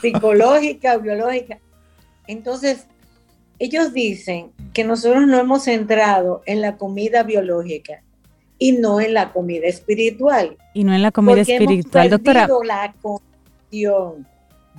psicológica, 0.00 0.96
biológica. 0.96 1.58
Entonces, 2.26 2.86
ellos 3.58 3.92
dicen 3.92 4.52
que 4.72 4.84
nosotros 4.84 5.26
no 5.26 5.38
hemos 5.38 5.68
entrado 5.68 6.42
en 6.46 6.62
la 6.62 6.78
comida 6.78 7.24
biológica 7.24 8.02
y 8.58 8.72
no 8.72 9.02
en 9.02 9.12
la 9.12 9.34
comida 9.34 9.66
espiritual. 9.66 10.56
Y 10.72 10.84
no 10.84 10.94
en 10.94 11.02
la 11.02 11.12
comida 11.12 11.42
espiritual, 11.42 12.06
hemos 12.06 12.08
doctora. 12.08 12.48
La 12.64 12.94
condición 13.02 14.26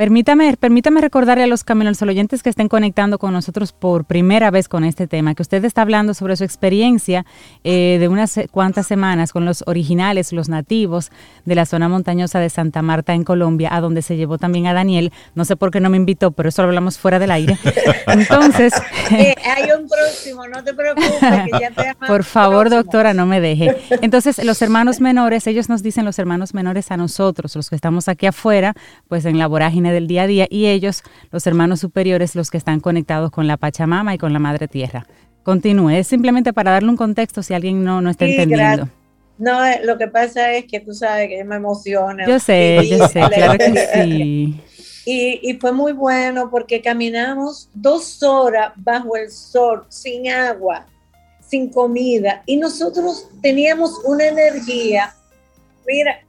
Permítame, 0.02 0.58
permítame 0.58 1.00
recordarle 1.00 1.44
a 1.44 1.48
los 1.48 1.64
caminos 1.64 2.02
oyentes 2.02 2.42
que 2.42 2.50
estén 2.50 2.68
conectando 2.68 3.20
con 3.20 3.34
nosotros 3.34 3.72
por 3.72 4.04
primera 4.06 4.50
vez 4.50 4.68
con 4.68 4.84
este 4.84 5.06
tema, 5.06 5.36
que 5.36 5.44
usted 5.44 5.64
está 5.64 5.84
hablando 5.84 6.16
sobre 6.16 6.36
su 6.38 6.44
experiencia 6.44 7.24
eh, 7.64 7.98
de 8.00 8.08
unas 8.08 8.40
cuantas 8.50 8.88
semanas 8.88 9.32
con 9.32 9.46
los 9.46 9.64
originales, 9.68 10.34
los 10.34 10.50
nativos 10.50 11.12
de 11.46 11.54
la 11.54 11.68
zona 11.68 11.88
montañosa 11.88 12.40
de 12.40 12.50
Santa 12.50 12.82
Marta 12.82 13.14
en 13.14 13.24
Colombia, 13.24 13.70
a 13.76 13.80
donde 13.80 14.02
se 14.02 14.18
llevó 14.18 14.40
también 14.40 14.66
a 14.66 14.74
Daniel. 14.74 15.14
No 15.36 15.46
sé 15.46 15.56
por 15.56 15.70
qué 15.70 15.80
no 15.80 15.92
me 15.92 15.98
invitó, 15.98 16.32
pero 16.32 16.50
eso 16.50 16.64
lo 16.64 16.70
hablamos 16.70 16.98
fuera 16.98 17.20
del 17.20 17.30
aire. 17.30 17.60
Entonces... 18.08 18.74
Eh, 19.12 19.36
hay 19.46 19.70
un 19.72 19.88
próximo, 19.88 20.48
no 20.48 20.64
te 20.64 20.74
preocupes, 20.74 21.12
que 21.20 21.60
ya 21.60 21.70
te 21.70 22.08
Por 22.08 22.24
favor, 22.24 22.72
doctora, 22.72 23.14
no 23.14 23.28
me 23.28 23.40
deje. 23.40 23.78
Entonces, 24.02 24.44
los 24.44 24.64
hermanos 24.64 25.00
menores, 25.00 25.46
ellos 25.46 25.70
nos 25.70 25.84
dicen 25.84 26.06
los 26.06 26.18
hermanos 26.18 26.56
menores 26.56 26.90
a 26.90 26.98
nosotros, 26.98 27.56
los 27.56 27.70
que 27.70 27.76
estamos 27.76 28.08
aquí 28.08 28.26
afuera, 28.26 28.74
pues 29.08 29.26
en 29.26 29.38
la 29.38 29.46
vorágine 29.46 29.91
del 29.92 30.08
día 30.08 30.24
a 30.24 30.28
día 30.28 30.48
y 30.50 30.68
ellos, 30.68 31.04
los 31.32 31.46
hermanos 31.48 31.80
superiores, 31.80 32.36
los 32.36 32.50
que 32.50 32.58
están 32.58 32.80
conectados 32.80 33.32
con 33.32 33.48
la 33.48 33.58
Pachamama 33.58 34.14
y 34.14 34.18
con 34.18 34.34
la 34.34 34.40
Madre 34.40 34.68
Tierra. 34.68 35.06
Continúe, 35.44 35.90
es 35.92 36.08
simplemente 36.08 36.54
para 36.54 36.72
darle 36.72 36.90
un 36.90 36.98
contexto 36.98 37.42
si 37.42 37.54
alguien 37.54 37.84
no, 37.84 38.02
no 38.02 38.10
está 38.10 38.26
entendiendo. 38.26 38.88
No, 39.38 39.66
eh, 39.66 39.82
lo 39.84 39.98
que 39.98 40.08
pasa 40.08 40.54
es 40.54 40.66
que 40.66 40.80
tú 40.80 40.94
sabes 40.94 41.28
que 41.28 41.44
me 41.44 41.56
emociona. 41.56 42.28
Yo 42.28 42.40
sé, 42.40 42.88
yo 42.88 43.08
sé, 43.08 43.22
claro 43.22 43.58
que 43.58 43.88
sí. 43.94 44.62
Y, 45.04 45.40
y, 45.42 45.58
fue 45.60 45.72
muy 45.72 45.94
bueno 45.94 46.52
porque 46.52 46.80
caminamos 46.80 47.68
dos 47.74 48.22
horas 48.22 48.72
bajo 48.76 49.16
el 49.16 49.32
sol, 49.32 49.84
sin 49.90 50.30
agua, 50.30 50.86
sin 51.40 51.70
comida, 51.70 52.44
y 52.46 52.56
nosotros 52.58 53.28
teníamos 53.42 54.00
una 54.06 54.28
energía. 54.28 55.16
Mira, 55.88 56.20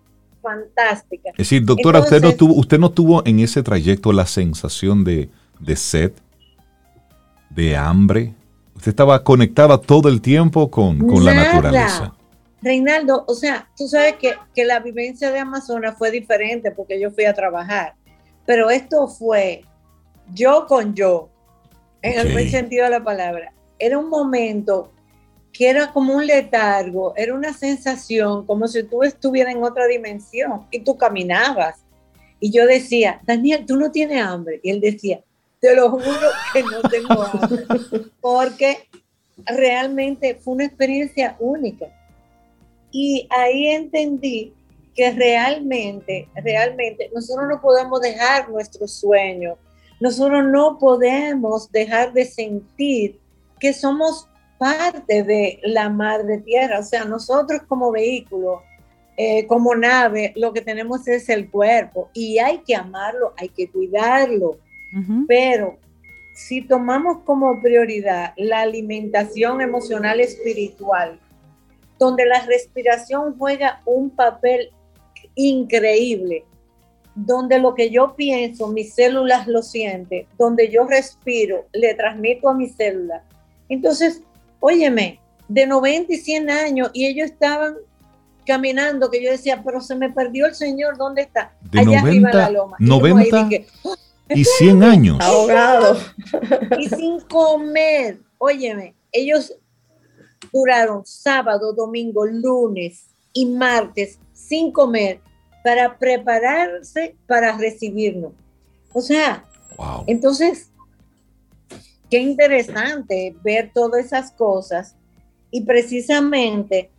fantástica. 0.43 1.31
Es 1.31 1.37
decir, 1.39 1.65
doctora, 1.65 2.01
usted, 2.01 2.21
no 2.21 2.35
tuvo, 2.35 2.55
usted 2.55 2.79
no 2.79 2.91
tuvo 2.91 3.25
en 3.25 3.39
ese 3.39 3.63
trayecto 3.63 4.13
la 4.13 4.27
sensación 4.27 5.05
de, 5.05 5.31
sed, 5.77 6.13
de 7.51 7.77
hambre. 7.77 8.35
Usted 8.77 8.91
estaba 8.91 9.23
conectada 9.23 9.79
todo 9.79 10.09
el 10.09 10.21
tiempo 10.21 10.71
con, 10.71 10.99
la 11.25 11.35
naturaleza. 11.35 12.15
Reinaldo, 12.61 13.25
o 13.27 13.35
sea, 13.35 13.69
tú 13.77 13.89
sabes 13.89 14.17
que, 14.17 14.35
que, 14.55 14.65
la 14.65 14.81
vivencia 14.81 15.33
de 15.33 15.39
Amazonas 15.39 15.97
fue 15.99 16.11
diferente 16.11 16.71
porque 16.71 17.01
yo 17.01 17.11
fui 17.11 17.25
a 17.25 17.35
trabajar, 17.35 17.95
pero 18.47 18.71
esto 18.71 19.09
fue 19.09 19.65
yo 20.33 20.67
con 20.67 20.95
yo, 20.95 21.29
en 22.03 22.19
el 22.19 22.33
buen 22.33 22.51
sentido 22.51 22.85
de 22.85 22.91
la 22.91 23.05
palabra. 23.05 23.53
Era 23.79 23.99
un 23.99 24.09
momento 24.09 24.93
que 25.53 25.69
era 25.69 25.93
como 25.93 26.15
un 26.15 26.27
letargo, 26.27 27.15
era 27.17 27.35
una 27.35 27.53
sensación 27.53 28.47
como 28.47 28.67
si 28.67 28.83
tú 28.85 29.03
estuvieras 29.03 29.55
en 29.55 29.63
otra 29.63 29.87
dimensión 29.87 30.67
y 30.71 30.81
tú 30.81 30.97
caminabas. 30.97 31.81
Y 32.41 32.51
yo 32.51 32.67
decía, 32.67 33.21
Daniel, 33.25 33.67
tú 33.67 33.77
no 33.77 33.91
tienes 33.91 34.23
hambre. 34.23 34.61
Y 34.63 34.71
él 34.71 34.81
decía, 34.81 35.21
te 35.61 35.77
lo 35.77 35.91
juro 35.91 36.29
que 36.53 36.63
no 36.63 36.83
tengo 36.83 37.23
hambre, 37.23 37.65
porque 38.21 38.89
realmente 39.45 40.35
fue 40.35 40.55
una 40.55 40.65
experiencia 40.65 41.37
única. 41.39 41.87
Y 42.91 43.29
ahí 43.31 43.69
entendí 43.69 44.55
que 44.95 45.11
realmente, 45.13 46.29
realmente 46.35 47.11
nosotros 47.15 47.47
no 47.49 47.61
podemos 47.61 48.01
dejar 48.01 48.49
nuestro 48.51 48.89
sueño, 48.89 49.57
nosotros 50.01 50.45
no 50.45 50.79
podemos 50.79 51.71
dejar 51.71 52.13
de 52.13 52.25
sentir 52.25 53.21
que 53.61 53.73
somos 53.73 54.29
parte 54.63 55.25
de 55.25 55.59
la 55.65 55.89
madre 55.89 56.39
tierra, 56.39 56.79
o 56.79 56.85
sea, 56.85 57.05
nosotros 57.05 57.63
como 57.67 57.91
vehículo, 57.91 58.63
eh, 59.17 59.45
como 59.49 59.75
nave, 59.75 60.33
lo 60.37 60.53
que 60.53 60.61
tenemos 60.61 61.09
es 61.09 61.29
el 61.29 61.51
cuerpo 61.51 62.11
y 62.15 62.39
hay 62.39 62.59
que 62.59 62.77
amarlo, 62.77 63.35
hay 63.37 63.49
que 63.49 63.69
cuidarlo, 63.69 64.59
pero 65.27 65.79
si 66.37 66.63
tomamos 66.63 67.25
como 67.25 67.61
prioridad 67.61 68.35
la 68.37 68.61
alimentación 68.61 69.61
emocional 69.61 70.21
espiritual, 70.21 71.19
donde 71.99 72.25
la 72.25 72.47
respiración 72.47 73.37
juega 73.37 73.83
un 73.85 74.11
papel 74.11 74.71
increíble, 75.35 76.45
donde 77.17 77.59
lo 77.59 77.75
que 77.75 77.91
yo 77.91 78.15
pienso, 78.15 78.69
mis 78.69 78.95
células 78.95 79.49
lo 79.49 79.61
sienten, 79.61 80.25
donde 80.39 80.71
yo 80.71 80.87
respiro, 80.87 81.67
le 81.73 81.95
transmito 81.95 82.49
a 82.49 82.55
mis 82.55 82.77
células. 82.77 83.23
Entonces, 83.69 84.23
óyeme, 84.63 85.21
de 85.49 85.67
90 85.67 86.15
y 86.15 86.17
100 86.17 86.51
años 86.51 86.91
y 86.95 87.07
ellos 87.07 87.31
estaban 87.31 87.75
caminando 88.47 89.11
que 89.11 89.23
yo 89.23 89.31
decía, 89.31 89.61
pero 89.63 89.81
se 89.81 89.95
me 89.95 90.11
perdió 90.11 90.47
el 90.47 90.55
Señor, 90.55 90.97
¿dónde 90.97 91.23
está? 91.23 91.53
De 91.71 91.81
Allá 91.81 92.01
90, 92.01 92.09
arriba 92.09 92.31
en 92.31 92.37
la 92.37 92.51
loma. 92.51 92.77
90 92.79 93.49
y, 94.31 94.45
100 94.45 94.83
años. 94.83 95.19
Ahogado. 95.21 95.99
Y 96.79 96.89
sin 96.89 97.21
comer. 97.21 98.19
Óyeme, 98.39 98.95
ellos 99.11 99.55
duraron 100.53 101.05
sábado, 101.05 101.73
domingo, 101.73 102.25
lunes 102.25 103.07
y 103.33 103.47
martes 103.47 104.19
sin 104.33 104.73
comer 104.73 105.21
para 105.63 105.99
prepararse 105.99 107.17
para 107.27 107.57
recibirnos. 107.57 108.33
O 108.93 109.01
sea, 109.01 109.45
entonces, 110.07 110.72
qué 112.13 112.19
interesante 112.19 113.35
ver 113.43 113.71
todas 113.73 114.05
esas 114.05 114.33
cosas 114.33 114.95
y 115.51 115.63
precisamente 115.63 116.91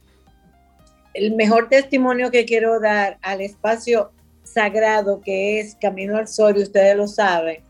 el 1.13 1.35
mejor 1.35 1.69
testimonio 1.69 2.31
que 2.31 2.45
quiero 2.45 2.79
dar 2.79 3.19
al 3.21 3.41
espacio 3.41 4.09
sagrado 4.43 5.21
que 5.21 5.59
es 5.59 5.75
Camino 5.75 6.17
al 6.17 6.27
Sol, 6.27 6.57
y 6.57 6.63
ustedes 6.63 6.97
lo 6.97 7.07
saben, 7.07 7.61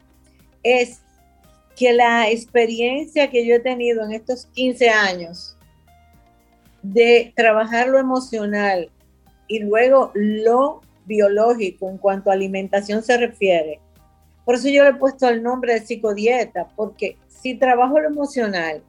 es 0.64 1.02
que 1.76 1.92
la 1.92 2.30
experiencia 2.30 3.30
que 3.30 3.46
yo 3.46 3.56
he 3.56 3.60
tenido 3.60 4.06
en 4.06 4.14
estos 4.14 4.46
15 4.54 4.90
años 4.90 5.58
de 6.82 7.34
trabajar 7.36 7.90
lo 7.90 8.00
emocional 8.00 8.90
y 9.50 9.60
luego 9.60 10.12
lo 10.14 10.80
biológico 11.06 11.90
en 11.90 11.98
cuanto 11.98 12.30
a 12.30 12.36
alimentación 12.36 13.04
se 13.04 13.18
refiere. 13.18 13.82
Por 14.46 14.56
eso 14.56 14.70
yo 14.70 14.84
le 14.84 14.92
he 14.92 14.96
puesto 14.96 15.28
el 15.28 15.44
nombre 15.44 15.74
de 15.74 15.86
psicodieta, 15.86 16.70
porque 16.78 17.18
si 17.44 17.56
trabajo 17.56 18.00
lo 18.00 18.08
emocional, 18.08 18.82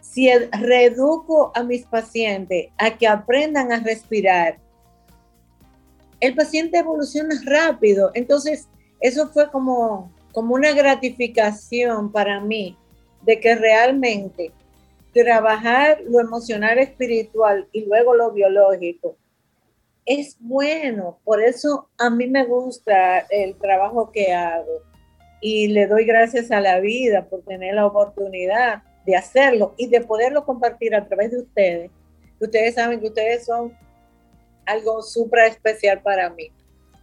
si 0.00 0.28
reeduco 0.30 1.50
a 1.54 1.62
mis 1.62 1.86
pacientes 1.86 2.68
a 2.76 2.90
que 2.98 3.08
aprendan 3.08 3.72
a 3.72 3.80
respirar, 3.80 4.58
el 6.20 6.34
paciente 6.34 6.78
evoluciona 6.78 7.34
rápido. 7.46 8.10
Entonces, 8.12 8.68
eso 9.00 9.28
fue 9.28 9.50
como, 9.50 10.12
como 10.32 10.54
una 10.54 10.72
gratificación 10.72 12.12
para 12.12 12.38
mí 12.40 12.76
de 13.22 13.40
que 13.40 13.54
realmente 13.54 14.52
trabajar 15.14 16.02
lo 16.06 16.20
emocional 16.20 16.78
espiritual 16.78 17.66
y 17.72 17.86
luego 17.86 18.14
lo 18.14 18.30
biológico 18.30 19.16
es 20.04 20.36
bueno. 20.38 21.18
Por 21.24 21.42
eso 21.42 21.88
a 21.96 22.10
mí 22.10 22.26
me 22.26 22.44
gusta 22.44 23.20
el 23.30 23.56
trabajo 23.56 24.10
que 24.12 24.32
hago 24.32 24.91
y 25.42 25.66
le 25.66 25.88
doy 25.88 26.06
gracias 26.06 26.50
a 26.52 26.60
la 26.60 26.80
vida 26.80 27.26
por 27.28 27.42
tener 27.42 27.74
la 27.74 27.84
oportunidad 27.84 28.84
de 29.04 29.16
hacerlo 29.16 29.74
y 29.76 29.88
de 29.88 30.00
poderlo 30.00 30.46
compartir 30.46 30.94
a 30.94 31.06
través 31.06 31.32
de 31.32 31.40
ustedes. 31.40 31.90
Ustedes 32.40 32.76
saben 32.76 33.00
que 33.00 33.08
ustedes 33.08 33.44
son 33.44 33.72
algo 34.64 35.02
súper 35.02 35.48
especial 35.48 36.00
para 36.00 36.30
mí. 36.30 36.50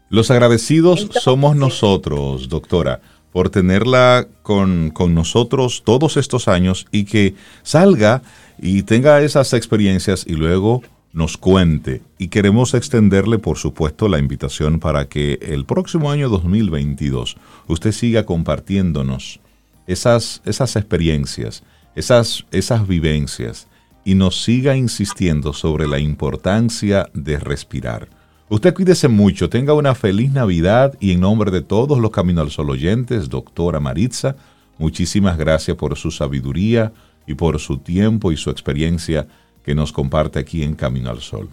Los 0.09 0.31
agradecidos 0.31 1.09
somos 1.11 1.55
nosotros, 1.55 2.47
doctora, 2.49 3.01
por 3.31 3.49
tenerla 3.49 4.25
con, 4.41 4.89
con, 4.91 5.13
nosotros 5.13 5.83
todos 5.85 6.17
estos 6.17 6.47
años 6.47 6.87
y 6.91 7.05
que 7.05 7.35
salga 7.61 8.23
y 8.57 8.83
tenga 8.83 9.21
esas 9.21 9.53
experiencias 9.53 10.25
y 10.25 10.33
luego 10.33 10.81
nos 11.13 11.37
cuente. 11.37 12.01
Y 12.17 12.27
queremos 12.27 12.73
extenderle, 12.73 13.39
por 13.39 13.57
supuesto, 13.57 14.07
la 14.07 14.19
invitación 14.19 14.79
para 14.79 15.07
que 15.07 15.39
el 15.41 15.65
próximo 15.65 16.11
año 16.11 16.29
2022 16.29 17.37
usted 17.67 17.91
siga 17.91 18.25
compartiéndonos 18.25 19.39
esas, 19.87 20.41
esas 20.45 20.75
experiencias, 20.75 21.63
esas, 21.95 22.45
esas 22.51 22.87
vivencias 22.87 23.67
y 24.05 24.15
nos 24.15 24.43
siga 24.43 24.75
insistiendo 24.75 25.53
sobre 25.53 25.87
la 25.87 25.99
importancia 25.99 27.09
de 27.13 27.39
respirar. 27.39 28.07
Usted 28.49 28.73
cuídese 28.73 29.07
mucho, 29.07 29.49
tenga 29.49 29.73
una 29.73 29.93
feliz 29.93 30.31
Navidad 30.31 30.95
y 30.99 31.11
en 31.11 31.19
nombre 31.19 31.51
de 31.51 31.61
todos 31.61 31.99
los 31.99 32.09
Camino 32.09 32.41
al 32.41 32.49
Sol 32.49 32.71
oyentes, 32.71 33.29
doctora 33.29 33.79
Maritza, 33.79 34.35
muchísimas 34.79 35.37
gracias 35.37 35.77
por 35.77 35.95
su 35.97 36.09
sabiduría 36.09 36.91
y 37.27 37.35
por 37.35 37.59
su 37.59 37.77
tiempo 37.77 38.31
y 38.31 38.37
su 38.37 38.49
experiencia 38.49 39.27
que 39.69 39.75
nos 39.75 39.93
comparte 39.93 40.39
aquí 40.39 40.63
en 40.63 40.73
Camino 40.73 41.11
al 41.11 41.21
Sol. 41.21 41.47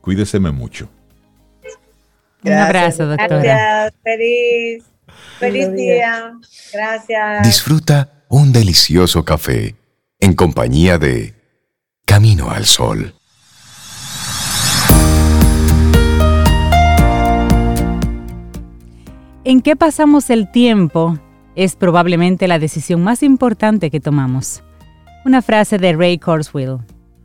Cuídeseme 0.00 0.52
mucho. 0.52 0.88
Un 2.44 2.52
abrazo, 2.52 3.04
doctora. 3.04 3.42
Gracias, 3.42 3.94
feliz, 4.04 4.84
feliz 5.40 5.72
día. 5.72 6.34
Gracias. 6.72 7.42
Disfruta 7.42 8.22
un 8.28 8.52
delicioso 8.52 9.24
café 9.24 9.74
en 10.20 10.34
compañía 10.34 10.98
de 10.98 11.34
Camino 12.04 12.48
al 12.48 12.64
Sol. 12.64 13.12
¿En 19.42 19.62
qué 19.62 19.74
pasamos 19.74 20.30
el 20.30 20.48
tiempo? 20.52 21.18
Es 21.56 21.74
probablemente 21.74 22.46
la 22.46 22.60
decisión 22.60 23.02
más 23.02 23.24
importante 23.24 23.90
que 23.90 23.98
tomamos. 23.98 24.62
Una 25.24 25.42
frase 25.42 25.78
de 25.78 25.92
Ray 25.94 26.18
Kurzweil. 26.18 26.78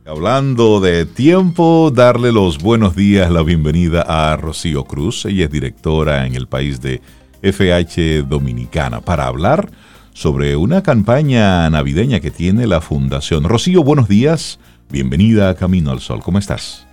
Hablando 0.06 0.80
de 0.80 1.06
tiempo, 1.06 1.90
darle 1.90 2.30
los 2.30 2.58
buenos 2.58 2.94
días, 2.94 3.30
la 3.30 3.42
bienvenida 3.42 4.04
a 4.06 4.36
Rocío 4.36 4.84
Cruz. 4.84 5.24
Ella 5.24 5.46
es 5.46 5.50
directora 5.50 6.26
en 6.26 6.34
el 6.34 6.46
país 6.46 6.82
de 6.82 7.00
FH 7.40 8.24
Dominicana 8.28 9.00
para 9.00 9.26
hablar 9.26 9.70
sobre 10.12 10.56
una 10.56 10.82
campaña 10.82 11.70
navideña 11.70 12.20
que 12.20 12.30
tiene 12.30 12.66
la 12.66 12.82
Fundación. 12.82 13.44
Rocío, 13.44 13.82
buenos 13.82 14.06
días. 14.06 14.60
Bienvenida 14.90 15.48
a 15.48 15.54
Camino 15.54 15.90
al 15.90 16.00
Sol. 16.00 16.20
¿Cómo 16.22 16.38
estás? 16.38 16.86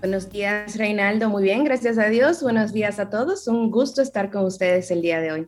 Buenos 0.00 0.30
días, 0.30 0.78
Reinaldo. 0.78 1.28
Muy 1.28 1.42
bien, 1.42 1.64
gracias 1.64 1.98
a 1.98 2.06
Dios. 2.06 2.42
Buenos 2.42 2.72
días 2.72 2.98
a 2.98 3.10
todos. 3.10 3.46
Un 3.46 3.70
gusto 3.70 4.00
estar 4.00 4.30
con 4.30 4.46
ustedes 4.46 4.90
el 4.90 5.02
día 5.02 5.20
de 5.20 5.32
hoy. 5.32 5.46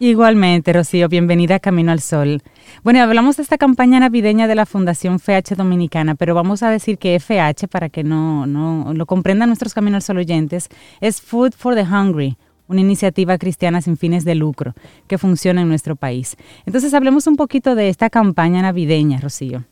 Igualmente, 0.00 0.72
Rocío, 0.72 1.08
bienvenida 1.08 1.54
a 1.54 1.60
Camino 1.60 1.92
al 1.92 2.00
Sol. 2.00 2.42
Bueno, 2.82 3.00
hablamos 3.00 3.36
de 3.36 3.44
esta 3.44 3.58
campaña 3.58 4.00
navideña 4.00 4.48
de 4.48 4.56
la 4.56 4.66
Fundación 4.66 5.20
FH 5.20 5.54
Dominicana, 5.54 6.16
pero 6.16 6.34
vamos 6.34 6.64
a 6.64 6.70
decir 6.70 6.98
que 6.98 7.14
FH, 7.14 7.68
para 7.68 7.88
que 7.88 8.02
no, 8.02 8.44
no 8.44 8.92
lo 8.92 9.06
comprendan 9.06 9.50
nuestros 9.50 9.72
Camino 9.72 9.94
al 9.96 10.02
Sol 10.02 10.18
oyentes, 10.18 10.68
es 11.00 11.22
Food 11.22 11.52
for 11.56 11.76
the 11.76 11.82
Hungry, 11.82 12.36
una 12.66 12.80
iniciativa 12.80 13.38
cristiana 13.38 13.80
sin 13.82 13.96
fines 13.96 14.24
de 14.24 14.34
lucro 14.34 14.74
que 15.06 15.16
funciona 15.16 15.62
en 15.62 15.68
nuestro 15.68 15.94
país. 15.94 16.36
Entonces, 16.66 16.92
hablemos 16.92 17.28
un 17.28 17.36
poquito 17.36 17.76
de 17.76 17.88
esta 17.88 18.10
campaña 18.10 18.62
navideña, 18.62 19.20
Rocío. 19.20 19.64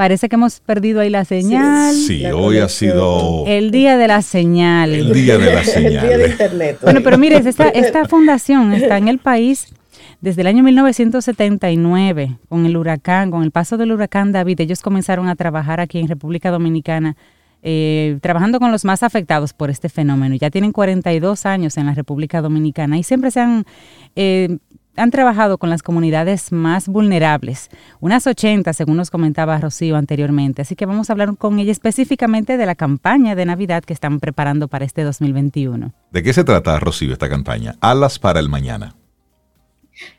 Parece 0.00 0.30
que 0.30 0.36
hemos 0.36 0.60
perdido 0.60 1.02
ahí 1.02 1.10
la 1.10 1.26
señal. 1.26 1.94
Sí, 1.94 2.24
hoy 2.24 2.56
ha 2.56 2.70
sido... 2.70 3.44
El 3.46 3.70
día 3.70 3.98
de 3.98 4.08
la 4.08 4.22
señal. 4.22 4.94
El 4.94 5.12
día 5.12 5.36
de 5.36 5.52
la 5.52 5.62
señal. 5.62 5.92
el 5.92 6.08
día 6.08 6.16
de 6.16 6.28
Internet. 6.30 6.78
Bueno, 6.80 7.02
pero 7.04 7.18
mire, 7.18 7.36
esta, 7.36 7.68
esta 7.74 8.08
fundación 8.08 8.72
está 8.72 8.96
en 8.96 9.08
el 9.08 9.18
país 9.18 9.66
desde 10.22 10.40
el 10.40 10.46
año 10.46 10.62
1979, 10.62 12.38
con 12.48 12.64
el 12.64 12.78
huracán, 12.78 13.30
con 13.30 13.42
el 13.42 13.50
paso 13.50 13.76
del 13.76 13.92
huracán 13.92 14.32
David, 14.32 14.62
ellos 14.62 14.80
comenzaron 14.80 15.28
a 15.28 15.36
trabajar 15.36 15.80
aquí 15.80 15.98
en 15.98 16.08
República 16.08 16.50
Dominicana, 16.50 17.18
eh, 17.62 18.16
trabajando 18.22 18.58
con 18.58 18.72
los 18.72 18.86
más 18.86 19.02
afectados 19.02 19.52
por 19.52 19.68
este 19.68 19.90
fenómeno. 19.90 20.34
Ya 20.34 20.48
tienen 20.48 20.72
42 20.72 21.44
años 21.44 21.76
en 21.76 21.84
la 21.84 21.92
República 21.92 22.40
Dominicana 22.40 22.96
y 22.96 23.02
siempre 23.02 23.30
se 23.30 23.40
han 23.40 23.66
eh, 24.16 24.56
han 24.96 25.10
trabajado 25.10 25.58
con 25.58 25.70
las 25.70 25.82
comunidades 25.82 26.52
más 26.52 26.88
vulnerables, 26.88 27.68
unas 28.00 28.26
80 28.26 28.72
según 28.72 28.96
nos 28.96 29.10
comentaba 29.10 29.58
Rocío 29.58 29.96
anteriormente, 29.96 30.62
así 30.62 30.76
que 30.76 30.86
vamos 30.86 31.10
a 31.10 31.12
hablar 31.12 31.36
con 31.36 31.58
ella 31.58 31.72
específicamente 31.72 32.56
de 32.56 32.66
la 32.66 32.74
campaña 32.74 33.34
de 33.34 33.46
Navidad 33.46 33.84
que 33.84 33.92
están 33.92 34.20
preparando 34.20 34.68
para 34.68 34.84
este 34.84 35.02
2021. 35.02 35.92
¿De 36.10 36.22
qué 36.22 36.32
se 36.32 36.44
trata, 36.44 36.78
Rocío, 36.78 37.12
esta 37.12 37.28
campaña? 37.28 37.76
Alas 37.80 38.18
para 38.18 38.40
el 38.40 38.48
Mañana. 38.48 38.99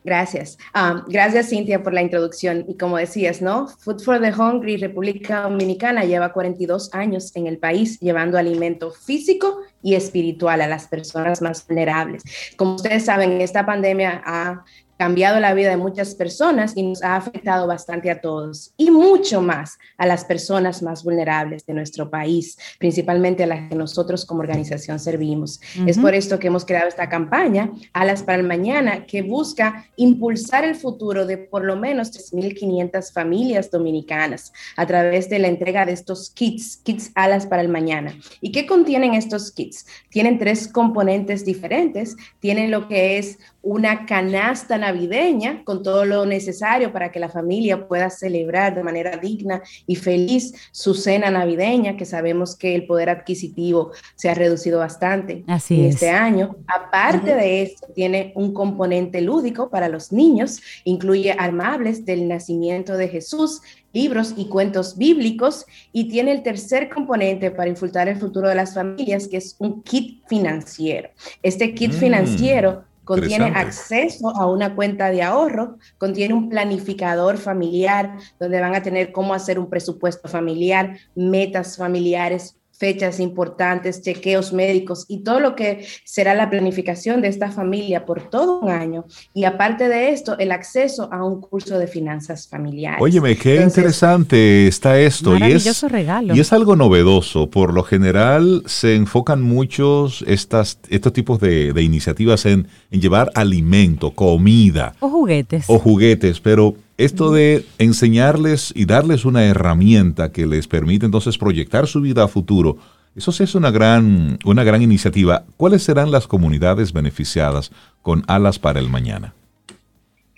Gracias. 0.04 0.58
Um, 0.76 1.04
gracias, 1.08 1.50
Cintia, 1.50 1.84
por 1.84 1.94
la 1.94 2.02
introducción. 2.02 2.66
Y 2.68 2.78
como 2.78 2.98
decías, 2.98 3.42
¿no? 3.42 3.68
Food 3.68 4.02
for 4.02 4.22
the 4.22 4.32
Hungry, 4.34 4.78
República 4.78 5.42
Dominicana, 5.42 6.04
lleva 6.06 6.34
42 6.34 6.94
años 6.94 7.36
en 7.36 7.48
el 7.48 7.58
país 7.58 8.00
llevando 8.00 8.38
alimento 8.38 8.92
físico 8.92 9.62
y 9.82 9.96
espiritual 9.96 10.62
a 10.62 10.68
las 10.68 10.88
personas 10.88 11.42
más 11.42 11.66
vulnerables. 11.68 12.24
Como 12.56 12.76
ustedes 12.76 13.06
saben, 13.06 13.42
esta 13.42 13.66
pandemia 13.66 14.22
ha 14.26 14.64
cambiado 15.02 15.40
la 15.40 15.56
vida 15.56 15.72
de 15.72 15.78
muchas 15.78 16.14
personas 16.14 16.74
y 16.76 16.84
nos 16.84 17.02
ha 17.02 17.16
afectado 17.16 17.66
bastante 17.66 18.12
a 18.12 18.22
todos 18.22 18.72
y 18.78 18.92
mucho 18.92 19.42
más 19.42 19.80
a 19.98 20.06
las 20.06 20.26
personas 20.26 20.84
más 20.84 21.04
vulnerables 21.04 21.66
de 21.66 21.74
nuestro 21.74 22.12
país, 22.12 22.56
principalmente 22.78 23.46
a 23.46 23.48
las 23.48 23.68
que 23.68 23.74
nosotros 23.74 24.28
como 24.28 24.42
organización 24.42 25.00
servimos. 25.00 25.60
Es 25.88 25.98
por 25.98 26.14
esto 26.14 26.38
que 26.38 26.46
hemos 26.46 26.66
creado 26.66 26.88
esta 26.88 27.10
campaña, 27.10 27.72
Alas 27.94 28.22
para 28.22 28.38
el 28.38 28.48
Mañana, 28.48 29.08
que 29.08 29.24
busca 29.24 29.88
impulsar 29.96 30.66
el 30.66 30.76
futuro 30.76 31.26
de 31.26 31.40
por 31.40 31.66
lo 31.66 31.76
menos 31.76 32.12
3.500 32.12 33.12
familias 33.12 33.72
dominicanas 33.72 34.54
a 34.78 34.86
través 34.86 35.32
de 35.32 35.40
la 35.40 35.48
entrega 35.48 35.84
de 35.84 35.94
estos 35.94 36.30
kits, 36.30 36.78
kits 36.78 37.12
Alas 37.16 37.48
para 37.48 37.64
el 37.64 37.70
Mañana. 37.70 38.16
¿Y 38.40 38.52
qué 38.52 38.68
contienen 38.68 39.16
estos 39.16 39.52
kits? 39.52 39.88
Tienen 40.10 40.38
tres 40.38 40.68
componentes 40.68 41.44
diferentes. 41.44 42.16
Tienen 42.40 42.70
lo 42.70 42.88
que 42.88 43.18
es 43.18 43.40
una 43.64 44.06
canasta 44.06 44.78
navideña 44.78 45.64
con 45.64 45.84
todo 45.84 46.06
lo 46.06 46.26
necesario 46.26 46.92
para 46.92 47.12
que 47.12 47.20
la 47.20 47.30
familia 47.30 47.88
pueda 47.88 48.10
celebrar 48.10 48.76
de 48.76 48.84
manera 48.84 49.18
digna 49.18 49.62
y 49.86 49.96
feliz 49.96 50.54
su 50.72 50.94
cena 50.94 51.30
navideña, 51.30 51.96
que 51.96 52.06
sabemos 52.06 52.56
que 52.56 52.74
el 52.74 52.88
poder 52.88 53.10
adquisitivo 53.10 53.92
se 54.16 54.30
ha 54.30 54.34
reducido 54.34 54.80
bastante 54.80 55.44
en 55.48 55.86
este 55.86 56.10
año. 56.10 56.56
Aparte 56.68 57.36
de 57.36 57.62
esto, 57.62 57.88
tiene 57.94 58.32
un 58.36 58.54
componente 58.54 59.22
lúdico 59.22 59.70
para 59.70 59.90
los 59.90 60.12
niños, 60.12 60.62
incluye 60.84 61.32
armables 61.32 62.06
del 62.06 62.28
nacimiento 62.28 62.98
de 62.98 63.10
Jesús, 63.10 63.62
libros 63.94 64.34
y 64.38 64.46
cuentos 64.46 64.98
bíblicos 64.98 65.66
y 65.92 66.08
tiene 66.08 66.32
el 66.32 66.44
tercer 66.44 66.90
componente 66.90 67.52
para 67.52 67.70
infiltrar 67.70 68.08
el 68.08 68.18
futuro 68.18 68.48
de 68.48 68.56
las 68.56 68.74
familias, 68.74 69.28
que 69.28 69.38
es 69.38 69.56
un 69.60 69.84
kit 69.84 70.26
financiero. 70.28 71.10
Este 71.44 71.74
kit 71.74 71.92
mm. 71.92 71.98
financiero 71.98 72.91
contiene 73.12 73.52
acceso 73.56 74.30
a 74.30 74.46
una 74.46 74.74
cuenta 74.74 75.10
de 75.12 75.22
ahorro, 75.22 75.78
contiene 75.98 76.34
un 76.34 76.50
planificador 76.50 77.38
familiar 77.38 78.16
donde 78.40 78.62
van 78.62 78.74
a 78.74 78.82
tener 78.82 79.12
cómo 79.12 79.34
hacer 79.34 79.60
un 79.60 79.70
presupuesto 79.70 80.30
familiar, 80.30 80.98
metas 81.14 81.76
familiares, 81.76 82.56
fechas 82.82 83.20
importantes, 83.20 84.02
chequeos 84.02 84.54
médicos 84.54 85.06
y 85.08 85.20
todo 85.20 85.40
lo 85.40 85.56
que 85.56 85.86
será 86.04 86.34
la 86.34 86.50
planificación 86.50 87.22
de 87.22 87.28
esta 87.28 87.52
familia 87.52 88.08
por 88.08 88.28
todo 88.32 88.60
un 88.60 88.72
año. 88.72 89.06
Y 89.36 89.44
aparte 89.44 89.88
de 89.88 90.10
esto, 90.10 90.36
el 90.40 90.52
acceso 90.52 91.08
a 91.14 91.24
un 91.24 91.42
curso 91.42 91.78
de 91.78 91.86
finanzas 91.86 92.48
familiares. 92.48 93.00
Óyeme, 93.00 93.38
qué 93.38 93.62
interesante 93.62 94.68
está 94.68 95.00
esto. 95.00 95.38
y 95.38 95.44
es, 95.52 95.84
regalo. 95.84 96.34
Y 96.36 96.40
es 96.40 96.52
algo 96.54 96.76
novedoso. 96.76 97.52
Por 97.52 97.72
lo 97.72 97.84
general 97.84 98.64
se 98.66 98.96
enfocan 98.96 99.44
muchos 99.44 100.24
estas, 100.26 100.80
estos 100.90 101.14
tipos 101.14 101.40
de, 101.40 101.74
de 101.74 101.84
iniciativas 101.84 102.48
en, 102.48 102.68
en 102.90 103.00
llevar 103.00 103.30
alimento, 103.36 104.10
comida. 104.10 104.96
O 105.02 105.10
juguetes. 105.10 105.66
O 105.68 105.78
juguetes, 105.78 106.40
pero 106.40 106.74
esto 107.06 107.32
de 107.32 107.66
enseñarles 107.78 108.72
y 108.76 108.86
darles 108.86 109.26
una 109.26 109.44
herramienta 109.44 110.32
que 110.32 110.46
les 110.46 110.68
permite 110.68 111.06
entonces 111.06 111.38
proyectar 111.38 111.88
su 111.88 112.02
vida 112.02 112.24
a 112.24 112.28
futuro, 112.28 112.78
eso 113.16 113.32
sí 113.32 113.44
es 113.44 113.56
una 113.56 113.72
gran, 113.72 114.40
una 114.46 114.64
gran 114.64 114.82
iniciativa. 114.82 115.44
¿Cuáles 115.58 115.84
serán 115.84 116.12
las 116.12 116.28
comunidades 116.28 116.94
beneficiadas 116.94 117.72
con 118.02 118.24
Alas 118.28 118.60
para 118.60 118.80
el 118.80 118.90
Mañana? 118.90 119.34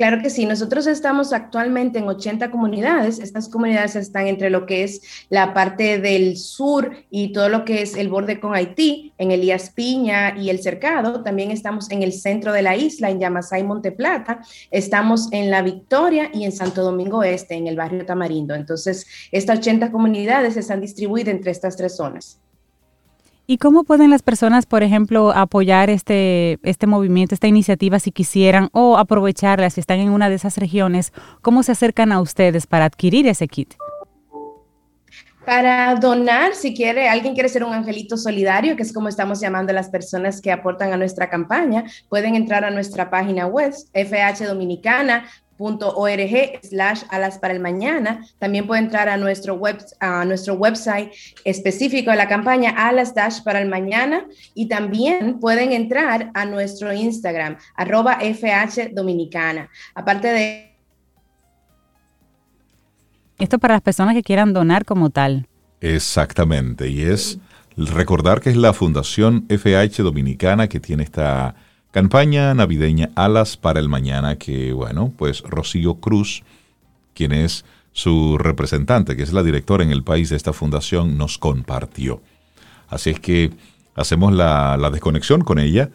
Claro 0.03 0.21
que 0.21 0.29
sí, 0.29 0.45
nosotros 0.45 0.85
estamos 0.85 1.31
actualmente 1.31 1.97
en 1.97 2.09
80 2.09 2.51
comunidades. 2.51 3.19
Estas 3.19 3.47
comunidades 3.47 3.95
están 3.95 4.27
entre 4.27 4.49
lo 4.49 4.65
que 4.65 4.83
es 4.83 5.01
la 5.29 5.53
parte 5.53 5.97
del 5.97 6.35
sur 6.35 6.91
y 7.09 7.31
todo 7.31 7.47
lo 7.47 7.63
que 7.63 7.81
es 7.81 7.95
el 7.95 8.09
borde 8.09 8.41
con 8.41 8.53
Haití, 8.53 9.13
en 9.17 9.31
Elías 9.31 9.69
Piña 9.69 10.37
y 10.37 10.49
el 10.49 10.61
Cercado. 10.61 11.23
También 11.23 11.51
estamos 11.51 11.89
en 11.89 12.03
el 12.03 12.11
centro 12.11 12.51
de 12.51 12.63
la 12.63 12.75
isla, 12.75 13.11
en 13.11 13.21
Yamasá 13.21 13.59
y 13.59 13.63
Monteplata. 13.63 14.41
Estamos 14.71 15.31
en 15.31 15.49
La 15.49 15.61
Victoria 15.61 16.29
y 16.33 16.43
en 16.43 16.51
Santo 16.51 16.83
Domingo 16.83 17.23
Este, 17.23 17.55
en 17.55 17.67
el 17.67 17.77
barrio 17.77 18.05
Tamarindo. 18.05 18.55
Entonces, 18.55 19.07
estas 19.31 19.59
80 19.59 19.89
comunidades 19.89 20.57
están 20.57 20.81
distribuidas 20.81 21.33
entre 21.33 21.51
estas 21.51 21.77
tres 21.77 21.95
zonas. 21.95 22.42
¿Y 23.45 23.57
cómo 23.57 23.83
pueden 23.83 24.09
las 24.09 24.21
personas, 24.21 24.65
por 24.65 24.83
ejemplo, 24.83 25.31
apoyar 25.31 25.89
este, 25.89 26.59
este 26.63 26.87
movimiento, 26.87 27.35
esta 27.35 27.47
iniciativa 27.47 27.99
si 27.99 28.11
quisieran 28.11 28.69
o 28.71 28.97
aprovecharla 28.97 29.69
si 29.69 29.81
están 29.81 29.99
en 29.99 30.11
una 30.11 30.29
de 30.29 30.35
esas 30.35 30.57
regiones? 30.57 31.11
¿Cómo 31.41 31.61
se 31.61 31.73
acercan 31.73 32.13
a 32.13 32.21
ustedes 32.21 32.67
para 32.67 32.85
adquirir 32.85 33.27
ese 33.27 33.49
kit? 33.49 33.73
Para 35.45 35.95
donar, 35.95 36.55
si 36.55 36.73
quiere, 36.73 37.09
alguien 37.09 37.33
quiere 37.33 37.49
ser 37.49 37.65
un 37.65 37.73
angelito 37.73 38.15
solidario, 38.15 38.77
que 38.77 38.83
es 38.83 38.93
como 38.93 39.09
estamos 39.09 39.41
llamando 39.41 39.71
a 39.71 39.75
las 39.75 39.89
personas 39.89 40.39
que 40.39 40.53
aportan 40.53 40.93
a 40.93 40.97
nuestra 40.97 41.29
campaña, 41.29 41.83
pueden 42.07 42.35
entrar 42.35 42.63
a 42.63 42.71
nuestra 42.71 43.09
página 43.09 43.45
web, 43.45 43.73
FH 43.93 44.45
Dominicana, 44.45 45.25
.org 45.63 46.59
slash 46.63 47.03
alas 47.09 47.37
para 47.39 47.53
el 47.53 47.59
mañana. 47.59 48.25
También 48.39 48.67
puede 48.67 48.81
entrar 48.81 49.07
a 49.09 49.17
nuestro, 49.17 49.55
web, 49.55 49.77
a 49.99 50.25
nuestro 50.25 50.55
website 50.55 51.11
específico 51.45 52.11
de 52.11 52.17
la 52.17 52.27
campaña 52.27 52.71
alas 52.71 53.15
dash 53.15 53.41
para 53.43 53.61
el 53.61 53.69
mañana 53.69 54.25
y 54.53 54.67
también 54.67 55.39
pueden 55.39 55.71
entrar 55.71 56.31
a 56.33 56.45
nuestro 56.45 56.93
Instagram 56.93 57.57
arroba 57.75 58.19
FH 58.21 58.89
Dominicana. 58.93 59.69
Aparte 59.95 60.27
de... 60.27 60.73
Esto 63.39 63.59
para 63.59 63.75
las 63.75 63.81
personas 63.81 64.15
que 64.15 64.23
quieran 64.23 64.53
donar 64.53 64.85
como 64.85 65.09
tal. 65.09 65.47
Exactamente, 65.81 66.87
y 66.87 67.01
es 67.01 67.39
recordar 67.75 68.39
que 68.39 68.49
es 68.49 68.55
la 68.55 68.73
Fundación 68.73 69.45
FH 69.49 70.03
Dominicana 70.03 70.67
que 70.67 70.79
tiene 70.79 71.03
esta 71.03 71.55
Campaña 71.93 72.55
navideña 72.55 73.11
Alas 73.13 73.55
para 73.55 73.79
el 73.79 73.87
Mañana 73.87 74.37
que, 74.37 74.73
bueno, 74.73 75.13
pues 75.15 75.41
Rocío 75.41 75.99
Cruz, 75.99 76.41
quien 77.13 77.31
es 77.31 77.65
su 77.91 78.39
representante, 78.39 79.15
que 79.15 79.21
es 79.21 79.31
la 79.31 79.43
directora 79.43 79.83
en 79.83 79.91
el 79.91 80.01
país 80.01 80.31
de 80.31 80.35
esta 80.35 80.53
fundación, 80.53 81.19
nos 81.19 81.37
compartió. 81.37 82.19
Así 82.87 83.11
es 83.11 83.19
que 83.19 83.51
hacemos 83.93 84.33
la, 84.33 84.89
desconexión 84.91 85.41
con 85.41 85.59
ella 85.59 85.91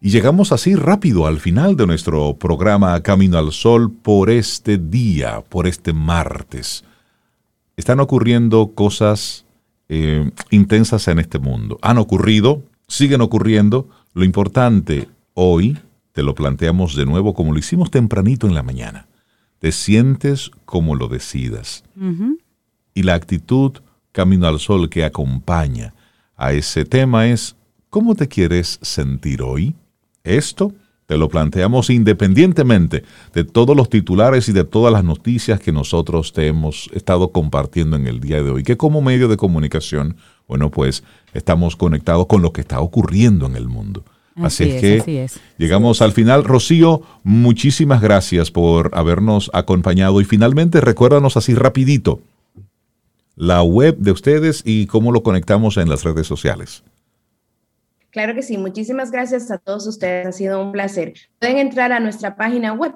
y 0.00 0.08
llegamos 0.08 0.52
así 0.52 0.74
rápido 0.74 1.26
al 1.26 1.38
final 1.38 1.76
de 1.76 1.86
nuestro 1.86 2.34
programa 2.38 2.98
Camino 3.02 3.36
al 3.36 3.52
Sol 3.52 3.92
por 3.92 4.30
este 4.30 4.78
día, 4.78 5.44
por 5.50 5.66
este 5.66 5.92
martes. 5.92 6.82
Están 7.76 8.00
ocurriendo 8.00 8.72
cosas 8.74 9.44
eh, 9.90 10.30
intensas 10.48 11.08
en 11.08 11.18
este 11.18 11.38
mundo. 11.38 11.78
Han 11.82 11.98
ocurrido, 11.98 12.62
siguen 12.88 13.20
ocurriendo. 13.20 13.90
Lo 14.14 14.24
importante 14.24 15.08
Hoy 15.34 15.78
te 16.12 16.22
lo 16.22 16.34
planteamos 16.34 16.94
de 16.94 17.06
nuevo 17.06 17.34
como 17.34 17.52
lo 17.52 17.58
hicimos 17.58 17.90
tempranito 17.90 18.46
en 18.46 18.54
la 18.54 18.62
mañana. 18.62 19.06
Te 19.58 19.72
sientes 19.72 20.50
como 20.64 20.94
lo 20.94 21.08
decidas. 21.08 21.84
Y 22.94 23.02
la 23.02 23.14
actitud 23.14 23.72
camino 24.12 24.46
al 24.46 24.60
sol 24.60 24.90
que 24.90 25.04
acompaña 25.04 25.94
a 26.36 26.52
ese 26.52 26.84
tema 26.84 27.28
es, 27.28 27.56
¿cómo 27.88 28.14
te 28.14 28.28
quieres 28.28 28.78
sentir 28.82 29.42
hoy? 29.42 29.74
Esto 30.22 30.72
te 31.06 31.16
lo 31.16 31.28
planteamos 31.28 31.90
independientemente 31.90 33.04
de 33.32 33.44
todos 33.44 33.76
los 33.76 33.88
titulares 33.88 34.48
y 34.48 34.52
de 34.52 34.64
todas 34.64 34.92
las 34.92 35.04
noticias 35.04 35.60
que 35.60 35.72
nosotros 35.72 36.32
te 36.32 36.46
hemos 36.46 36.90
estado 36.92 37.32
compartiendo 37.32 37.96
en 37.96 38.06
el 38.06 38.20
día 38.20 38.42
de 38.42 38.50
hoy, 38.50 38.62
que 38.62 38.76
como 38.76 39.00
medio 39.00 39.28
de 39.28 39.36
comunicación, 39.36 40.16
bueno, 40.46 40.70
pues 40.70 41.04
estamos 41.32 41.76
conectados 41.76 42.26
con 42.26 42.42
lo 42.42 42.52
que 42.52 42.60
está 42.60 42.80
ocurriendo 42.80 43.46
en 43.46 43.56
el 43.56 43.68
mundo. 43.68 44.04
Así, 44.36 44.70
es, 44.70 45.04
que 45.04 45.28
llegamos 45.58 46.00
al 46.02 46.12
final. 46.12 46.44
Rocío, 46.44 47.02
muchísimas 47.22 48.00
gracias 48.00 48.50
por 48.50 48.90
habernos 48.94 49.50
acompañado 49.52 50.20
y 50.20 50.24
finalmente 50.24 50.80
recuérdanos 50.80 51.36
así 51.36 51.54
rapidito 51.54 52.20
la 53.36 53.62
web 53.62 53.96
de 53.98 54.10
ustedes 54.12 54.62
y 54.64 54.86
cómo 54.86 55.12
lo 55.12 55.22
conectamos 55.22 55.76
en 55.76 55.88
las 55.88 56.04
redes 56.04 56.26
sociales. 56.26 56.82
Claro 58.10 58.34
que 58.34 58.42
sí, 58.42 58.58
muchísimas 58.58 59.10
gracias 59.10 59.50
a 59.50 59.56
todos 59.56 59.86
ustedes, 59.86 60.26
ha 60.26 60.32
sido 60.32 60.62
un 60.62 60.72
placer. 60.72 61.14
Pueden 61.38 61.56
entrar 61.56 61.92
a 61.92 62.00
nuestra 62.00 62.36
página 62.36 62.74
web 62.74 62.92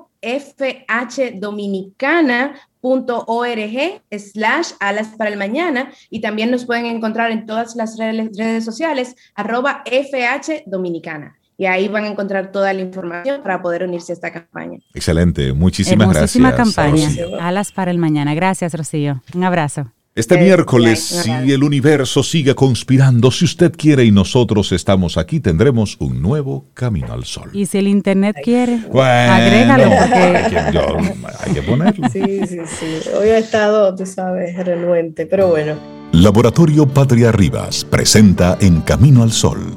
fhdominicana.org 2.87 4.03
slash 4.19 4.73
alas 4.81 5.09
para 5.17 5.31
el 5.31 5.37
mañana 5.37 5.91
y 6.11 6.21
también 6.21 6.51
nos 6.51 6.65
pueden 6.65 6.87
encontrar 6.87 7.31
en 7.31 7.47
todas 7.47 7.77
las 7.77 7.97
redes, 7.99 8.65
sociales 8.65 9.17
arroba 9.35 9.83
fhdominicana. 9.85 11.37
y 11.59 11.65
ahí 11.67 11.89
van 11.89 12.05
a 12.05 12.09
encontrar 12.09 12.53
toda 12.53 12.73
la 12.75 12.83
información 12.83 13.43
para 13.43 13.63
poder 13.63 13.83
unirse 13.85 14.13
a 14.13 14.15
esta 14.15 14.31
campaña. 14.31 14.79
Excelente, 14.95 15.53
muchísimas 15.55 16.09
Hermosísima 16.09 16.53
gracias. 16.53 16.75
campaña. 16.77 17.09
Alas 17.41 17.73
para 17.73 17.91
el 17.91 17.99
mañana. 17.99 18.35
Gracias, 18.35 18.75
Rocío. 18.75 19.23
Un 19.35 19.45
abrazo. 19.45 19.91
Este 20.17 20.39
miércoles, 20.39 20.99
si 21.05 21.31
el 21.53 21.63
universo 21.63 22.23
sigue 22.23 22.55
conspirando, 22.55 23.31
si 23.31 23.45
usted 23.45 23.71
quiere 23.77 24.03
y 24.07 24.11
nosotros 24.11 24.73
estamos 24.73 25.19
aquí, 25.19 25.41
tendremos 25.41 25.99
un 26.01 26.23
nuevo 26.23 26.71
camino 26.73 27.13
al 27.13 27.25
sol. 27.27 27.51
Y 27.53 27.67
si 27.67 27.77
el 27.77 27.87
internet 27.87 28.35
quiere, 28.43 28.79
Bueno, 28.91 29.33
agrégalo. 29.35 29.85
Hay 29.85 30.33
Porque 30.43 30.49
que, 30.49 30.73
yo- 30.73 30.97
hay 31.45 31.53
que 31.53 31.63
ponerlo. 31.63 32.09
Sí, 32.09 32.23
sí, 32.49 32.59
sí. 32.67 33.11
Hoy 33.15 33.29
ha 33.29 33.37
estado, 33.39 33.95
tú 33.95 34.07
sabes, 34.07 34.57
renuente, 34.65 35.27
pero 35.27 35.49
bueno. 35.49 35.75
Laboratorio 36.13 36.87
Patria 36.89 37.31
Rivas 37.31 37.85
presenta 37.85 38.57
En 38.63 38.81
Camino 38.81 39.23
al 39.23 39.33
Sol, 39.33 39.77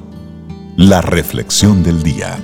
la 0.77 1.01
reflexión 1.01 1.83
del 1.83 2.01
día. 2.01 2.37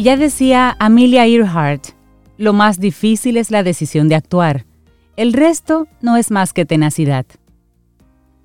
Y 0.00 0.02
ya 0.02 0.16
decía 0.16 0.78
Amelia 0.78 1.26
Earhart, 1.26 1.88
lo 2.38 2.54
más 2.54 2.80
difícil 2.80 3.36
es 3.36 3.50
la 3.50 3.62
decisión 3.62 4.08
de 4.08 4.14
actuar. 4.14 4.64
El 5.14 5.34
resto 5.34 5.88
no 6.00 6.16
es 6.16 6.30
más 6.30 6.54
que 6.54 6.64
tenacidad. 6.64 7.26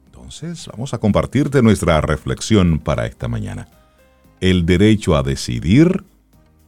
Entonces, 0.08 0.68
vamos 0.68 0.94
a 0.94 0.98
compartirte 0.98 1.62
nuestra 1.62 2.02
reflexión 2.02 2.78
para 2.78 3.06
esta 3.06 3.30
mañana. 3.30 3.70
El 4.42 4.66
derecho 4.66 5.16
a 5.16 5.24
decidir 5.24 6.04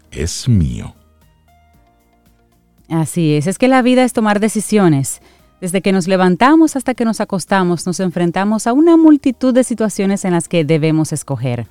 es 0.10 0.48
mío. 0.48 0.96
Así 2.88 3.34
es, 3.34 3.48
es 3.48 3.58
que 3.58 3.68
la 3.68 3.82
vida 3.82 4.06
es 4.06 4.14
tomar 4.14 4.40
decisiones. 4.40 5.20
Desde 5.60 5.82
que 5.82 5.92
nos 5.92 6.08
levantamos 6.08 6.78
hasta 6.78 6.94
que 6.94 7.04
nos 7.04 7.20
acostamos, 7.20 7.86
nos 7.86 8.00
enfrentamos 8.00 8.68
a 8.68 8.72
una 8.72 8.96
multitud 8.96 9.54
de 9.54 9.66
situaciones 9.66 10.24
en 10.24 10.32
las 10.32 10.48
que 10.48 10.64
debemos 10.64 11.12
escoger. 11.12 11.68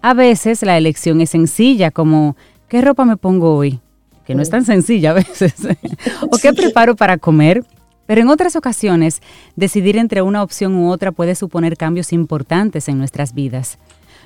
A 0.00 0.12
veces 0.12 0.60
la 0.60 0.76
elección 0.76 1.22
es 1.22 1.30
sencilla, 1.30 1.90
como 1.90 2.36
¿qué 2.68 2.80
ropa 2.80 3.04
me 3.04 3.16
pongo 3.16 3.56
hoy? 3.56 3.80
Que 4.26 4.34
no 4.34 4.42
es 4.42 4.50
tan 4.50 4.64
sencilla 4.64 5.10
a 5.10 5.14
veces. 5.14 5.54
o 6.30 6.38
¿qué 6.38 6.52
preparo 6.52 6.96
para 6.96 7.18
comer? 7.18 7.64
Pero 8.06 8.20
en 8.20 8.28
otras 8.28 8.56
ocasiones, 8.56 9.22
decidir 9.56 9.96
entre 9.96 10.22
una 10.22 10.42
opción 10.42 10.74
u 10.74 10.90
otra 10.90 11.12
puede 11.12 11.34
suponer 11.34 11.76
cambios 11.76 12.12
importantes 12.12 12.88
en 12.88 12.98
nuestras 12.98 13.34
vidas. 13.34 13.78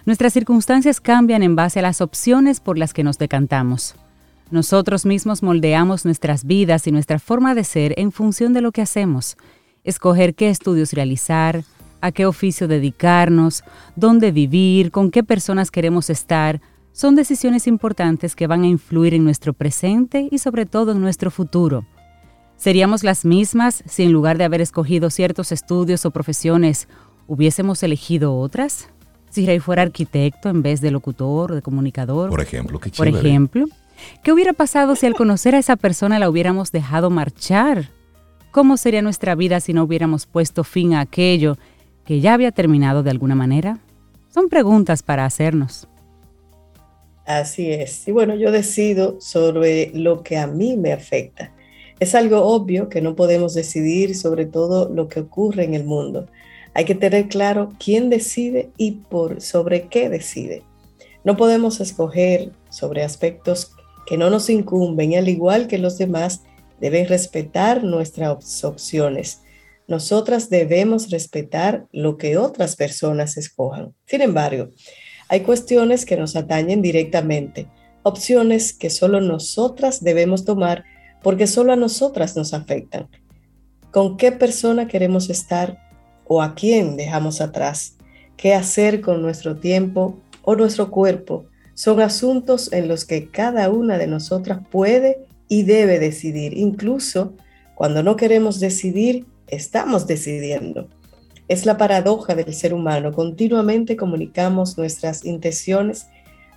Nuestras 0.04 0.32
circunstancias 0.32 1.00
cambian 1.00 1.42
en 1.42 1.54
base 1.54 1.78
a 1.78 1.82
las 1.82 2.00
opciones 2.00 2.60
por 2.60 2.78
las 2.78 2.94
que 2.94 3.04
nos 3.04 3.18
decantamos. 3.18 3.94
Nosotros 4.50 5.04
mismos 5.04 5.42
moldeamos 5.42 6.04
nuestras 6.04 6.44
vidas 6.44 6.86
y 6.86 6.92
nuestra 6.92 7.18
forma 7.18 7.54
de 7.54 7.64
ser 7.64 7.94
en 7.98 8.12
función 8.12 8.54
de 8.54 8.62
lo 8.62 8.72
que 8.72 8.82
hacemos. 8.82 9.36
Escoger 9.84 10.34
qué 10.34 10.48
estudios 10.48 10.92
realizar, 10.92 11.64
a 12.00 12.12
qué 12.12 12.24
oficio 12.26 12.66
dedicarnos, 12.66 13.62
dónde 13.96 14.32
vivir, 14.32 14.90
con 14.90 15.10
qué 15.10 15.22
personas 15.22 15.70
queremos 15.70 16.08
estar, 16.08 16.60
son 16.98 17.14
decisiones 17.14 17.68
importantes 17.68 18.34
que 18.34 18.48
van 18.48 18.64
a 18.64 18.66
influir 18.66 19.14
en 19.14 19.22
nuestro 19.22 19.52
presente 19.52 20.26
y 20.32 20.38
sobre 20.38 20.66
todo 20.66 20.90
en 20.90 21.00
nuestro 21.00 21.30
futuro. 21.30 21.86
¿Seríamos 22.56 23.04
las 23.04 23.24
mismas 23.24 23.84
si 23.86 24.02
en 24.02 24.10
lugar 24.10 24.36
de 24.36 24.42
haber 24.42 24.60
escogido 24.60 25.08
ciertos 25.08 25.52
estudios 25.52 26.04
o 26.04 26.10
profesiones 26.10 26.88
hubiésemos 27.28 27.84
elegido 27.84 28.36
otras? 28.36 28.88
Si 29.30 29.46
Rey 29.46 29.60
fuera 29.60 29.82
arquitecto 29.82 30.48
en 30.48 30.60
vez 30.60 30.80
de 30.80 30.90
locutor 30.90 31.52
o 31.52 31.54
de 31.54 31.62
comunicador. 31.62 32.30
Por 32.30 32.40
ejemplo, 32.40 32.80
qué 32.80 32.90
Por 32.90 33.06
chévere. 33.06 33.28
ejemplo, 33.28 33.66
¿qué 34.24 34.32
hubiera 34.32 34.52
pasado 34.52 34.96
si 34.96 35.06
al 35.06 35.14
conocer 35.14 35.54
a 35.54 35.58
esa 35.58 35.76
persona 35.76 36.18
la 36.18 36.28
hubiéramos 36.28 36.72
dejado 36.72 37.10
marchar? 37.10 37.90
¿Cómo 38.50 38.76
sería 38.76 39.02
nuestra 39.02 39.36
vida 39.36 39.60
si 39.60 39.72
no 39.72 39.84
hubiéramos 39.84 40.26
puesto 40.26 40.64
fin 40.64 40.94
a 40.94 41.00
aquello 41.02 41.58
que 42.04 42.18
ya 42.18 42.34
había 42.34 42.50
terminado 42.50 43.04
de 43.04 43.10
alguna 43.10 43.36
manera? 43.36 43.78
Son 44.30 44.48
preguntas 44.48 45.04
para 45.04 45.24
hacernos. 45.24 45.86
Así 47.28 47.70
es. 47.70 48.08
Y 48.08 48.10
bueno, 48.10 48.36
yo 48.36 48.50
decido 48.50 49.20
sobre 49.20 49.90
lo 49.92 50.22
que 50.22 50.38
a 50.38 50.46
mí 50.46 50.78
me 50.78 50.94
afecta. 50.94 51.52
Es 52.00 52.14
algo 52.14 52.40
obvio 52.40 52.88
que 52.88 53.02
no 53.02 53.14
podemos 53.16 53.52
decidir 53.52 54.16
sobre 54.16 54.46
todo 54.46 54.88
lo 54.88 55.08
que 55.08 55.20
ocurre 55.20 55.64
en 55.64 55.74
el 55.74 55.84
mundo. 55.84 56.24
Hay 56.72 56.86
que 56.86 56.94
tener 56.94 57.28
claro 57.28 57.74
quién 57.78 58.08
decide 58.08 58.70
y 58.78 58.92
por 58.92 59.42
sobre 59.42 59.88
qué 59.88 60.08
decide. 60.08 60.62
No 61.22 61.36
podemos 61.36 61.80
escoger 61.80 62.50
sobre 62.70 63.04
aspectos 63.04 63.72
que 64.06 64.16
no 64.16 64.30
nos 64.30 64.48
incumben 64.48 65.12
y 65.12 65.16
al 65.16 65.28
igual 65.28 65.66
que 65.66 65.76
los 65.76 65.98
demás 65.98 66.44
deben 66.80 67.08
respetar 67.08 67.84
nuestras 67.84 68.64
opciones. 68.64 69.42
Nosotras 69.86 70.48
debemos 70.48 71.10
respetar 71.10 71.84
lo 71.92 72.16
que 72.16 72.38
otras 72.38 72.74
personas 72.74 73.36
escojan. 73.36 73.92
Sin 74.06 74.22
embargo, 74.22 74.70
hay 75.28 75.40
cuestiones 75.40 76.04
que 76.04 76.16
nos 76.16 76.36
atañen 76.36 76.82
directamente, 76.82 77.66
opciones 78.02 78.72
que 78.72 78.90
solo 78.90 79.20
nosotras 79.20 80.02
debemos 80.02 80.44
tomar 80.44 80.84
porque 81.22 81.46
solo 81.46 81.72
a 81.72 81.76
nosotras 81.76 82.36
nos 82.36 82.54
afectan. 82.54 83.08
¿Con 83.90 84.16
qué 84.16 84.32
persona 84.32 84.88
queremos 84.88 85.30
estar 85.30 85.78
o 86.26 86.42
a 86.42 86.54
quién 86.54 86.96
dejamos 86.96 87.40
atrás? 87.40 87.96
¿Qué 88.36 88.54
hacer 88.54 89.00
con 89.00 89.22
nuestro 89.22 89.56
tiempo 89.56 90.18
o 90.42 90.54
nuestro 90.54 90.90
cuerpo? 90.90 91.46
Son 91.74 92.00
asuntos 92.00 92.72
en 92.72 92.88
los 92.88 93.04
que 93.04 93.28
cada 93.28 93.70
una 93.70 93.98
de 93.98 94.06
nosotras 94.06 94.60
puede 94.70 95.26
y 95.48 95.62
debe 95.62 95.98
decidir. 95.98 96.56
Incluso 96.56 97.34
cuando 97.74 98.02
no 98.02 98.16
queremos 98.16 98.60
decidir, 98.60 99.26
estamos 99.46 100.06
decidiendo. 100.06 100.88
Es 101.48 101.66
la 101.66 101.76
paradoja 101.76 102.34
del 102.34 102.54
ser 102.54 102.74
humano. 102.74 103.12
Continuamente 103.12 103.96
comunicamos 103.96 104.76
nuestras 104.78 105.24
intenciones 105.24 106.06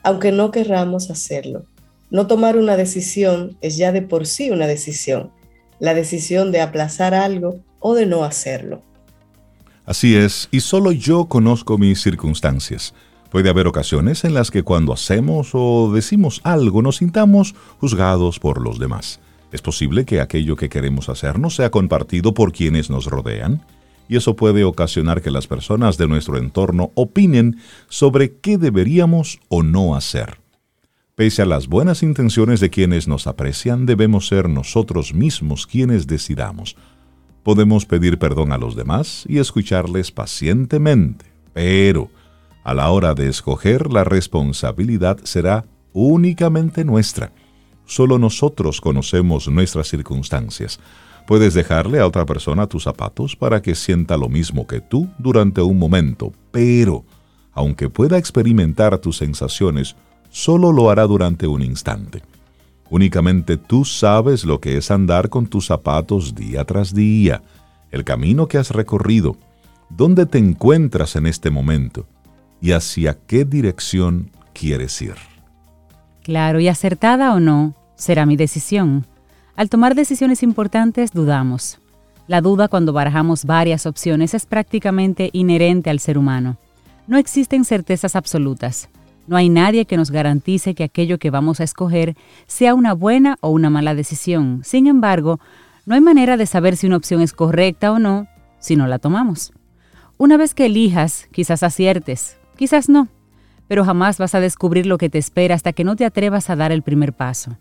aunque 0.03 0.31
no 0.31 0.51
querramos 0.51 1.09
hacerlo. 1.09 1.65
No 2.09 2.27
tomar 2.27 2.57
una 2.57 2.75
decisión 2.75 3.57
es 3.61 3.77
ya 3.77 3.91
de 3.91 4.01
por 4.01 4.27
sí 4.27 4.51
una 4.51 4.67
decisión. 4.67 5.31
La 5.79 5.93
decisión 5.93 6.51
de 6.51 6.61
aplazar 6.61 7.13
algo 7.13 7.59
o 7.79 7.95
de 7.95 8.05
no 8.05 8.23
hacerlo. 8.23 8.81
Así 9.85 10.15
es, 10.15 10.47
y 10.51 10.59
solo 10.59 10.91
yo 10.91 11.25
conozco 11.25 11.77
mis 11.77 12.01
circunstancias. 12.01 12.93
Puede 13.29 13.49
haber 13.49 13.65
ocasiones 13.67 14.23
en 14.25 14.33
las 14.33 14.51
que 14.51 14.63
cuando 14.63 14.93
hacemos 14.93 15.51
o 15.53 15.91
decimos 15.93 16.41
algo 16.43 16.81
nos 16.81 16.97
sintamos 16.97 17.55
juzgados 17.79 18.39
por 18.39 18.61
los 18.61 18.77
demás. 18.77 19.19
Es 19.51 19.61
posible 19.61 20.05
que 20.05 20.21
aquello 20.21 20.55
que 20.55 20.69
queremos 20.69 21.09
hacer 21.09 21.39
no 21.39 21.49
sea 21.49 21.71
compartido 21.71 22.33
por 22.33 22.51
quienes 22.51 22.89
nos 22.89 23.05
rodean, 23.05 23.61
y 24.12 24.18
eso 24.18 24.36
puede 24.36 24.66
ocasionar 24.66 25.22
que 25.22 25.32
las 25.32 25.47
personas 25.47 25.97
de 25.97 26.05
nuestro 26.05 26.38
entorno 26.38 26.91
opinen 26.95 27.62
sobre 27.88 28.34
qué 28.34 28.57
deberíamos 28.57 29.39
o 29.47 29.64
no 29.64 29.95
hacer. 29.95 30.39
Pese 31.16 31.43
a 31.43 31.45
las 31.45 31.70
buenas 31.70 32.03
intenciones 32.03 32.59
de 32.59 32.70
quienes 32.70 33.07
nos 33.07 33.26
aprecian, 33.26 33.86
debemos 33.86 34.28
ser 34.28 34.49
nosotros 34.49 35.14
mismos 35.14 35.66
quienes 35.66 36.07
decidamos. 36.07 36.76
Podemos 37.43 37.86
pedir 37.86 38.20
perdón 38.20 38.51
a 38.51 38.57
los 38.57 38.76
demás 38.76 39.24
y 39.30 39.38
escucharles 39.38 40.12
pacientemente, 40.12 41.24
pero 41.53 42.12
a 42.66 42.74
la 42.74 42.89
hora 42.89 43.14
de 43.14 43.30
escoger 43.30 43.93
la 43.93 44.03
responsabilidad 44.03 45.20
será 45.24 45.64
únicamente 45.93 46.84
nuestra. 46.84 47.32
Solo 47.91 48.17
nosotros 48.17 48.79
conocemos 48.79 49.49
nuestras 49.49 49.89
circunstancias. 49.89 50.79
Puedes 51.27 51.53
dejarle 51.53 51.99
a 51.99 52.07
otra 52.07 52.25
persona 52.25 52.65
tus 52.65 52.83
zapatos 52.83 53.35
para 53.35 53.61
que 53.61 53.75
sienta 53.75 54.15
lo 54.15 54.29
mismo 54.29 54.65
que 54.65 54.79
tú 54.79 55.09
durante 55.17 55.61
un 55.61 55.77
momento, 55.77 56.31
pero, 56.53 57.03
aunque 57.51 57.89
pueda 57.89 58.17
experimentar 58.17 58.97
tus 58.99 59.17
sensaciones, 59.17 59.97
solo 60.29 60.71
lo 60.71 60.89
hará 60.89 61.05
durante 61.05 61.47
un 61.47 61.63
instante. 61.63 62.21
Únicamente 62.89 63.57
tú 63.57 63.83
sabes 63.83 64.45
lo 64.45 64.61
que 64.61 64.77
es 64.77 64.89
andar 64.89 65.27
con 65.27 65.47
tus 65.47 65.65
zapatos 65.65 66.33
día 66.33 66.63
tras 66.63 66.95
día, 66.95 67.43
el 67.91 68.05
camino 68.05 68.47
que 68.47 68.57
has 68.57 68.71
recorrido, 68.71 69.35
dónde 69.89 70.25
te 70.25 70.37
encuentras 70.37 71.17
en 71.17 71.25
este 71.25 71.49
momento 71.49 72.05
y 72.61 72.71
hacia 72.71 73.17
qué 73.27 73.43
dirección 73.43 74.31
quieres 74.53 75.01
ir. 75.01 75.15
Claro, 76.23 76.61
y 76.61 76.69
acertada 76.69 77.33
o 77.33 77.41
no, 77.41 77.75
será 78.02 78.26
mi 78.26 78.36
decisión. 78.36 79.06
Al 79.56 79.70
tomar 79.70 79.93
decisiones 79.93 80.41
importantes 80.41 81.12
dudamos. 81.12 81.78
La 82.28 82.41
duda 82.41 82.68
cuando 82.68 82.93
barajamos 82.93 83.45
varias 83.45 83.86
opciones 83.86 84.34
es 84.34 84.47
prácticamente 84.47 85.30
inherente 85.34 85.91
al 85.91 85.99
ser 85.99 86.18
humano. 86.18 86.58
No 87.06 87.18
existen 87.18 87.64
certezas 87.64 88.16
absolutas. 88.16 88.89
No 89.28 89.38
hay 89.38 89.49
nadie 89.49 89.86
que 89.86 89.97
nos 89.97 90.10
garantice 90.10 90.74
que 90.74 90.84
aquello 90.84 91.20
que 91.20 91.30
vamos 91.30 91.60
a 91.60 91.64
escoger 91.64 92.16
sea 92.47 92.74
una 92.74 92.93
buena 92.93 93.38
o 93.39 93.49
una 93.49 93.70
mala 93.70 93.93
decisión. 93.93 94.62
Sin 94.64 94.88
embargo, 94.88 95.39
no 95.86 95.93
hay 95.93 96.02
manera 96.02 96.38
de 96.38 96.47
saber 96.47 96.78
si 96.78 96.88
una 96.88 96.97
opción 96.97 97.22
es 97.22 97.34
correcta 97.34 97.91
o 97.91 97.99
no 97.99 98.28
si 98.60 98.76
no 98.76 98.88
la 98.88 98.97
tomamos. 98.97 99.54
Una 100.18 100.38
vez 100.38 100.56
que 100.56 100.66
elijas, 100.66 101.28
quizás 101.32 101.62
aciertes, 101.62 102.38
quizás 102.58 102.89
no, 102.89 103.10
pero 103.68 103.86
jamás 103.86 104.18
vas 104.18 104.34
a 104.34 104.39
descubrir 104.39 104.88
lo 104.88 104.97
que 104.97 105.10
te 105.10 105.20
espera 105.20 105.54
hasta 105.54 105.74
que 105.74 105.84
no 105.84 105.95
te 105.95 106.06
atrevas 106.06 106.49
a 106.49 106.56
dar 106.56 106.72
el 106.72 106.82
primer 106.82 107.14
paso. 107.14 107.58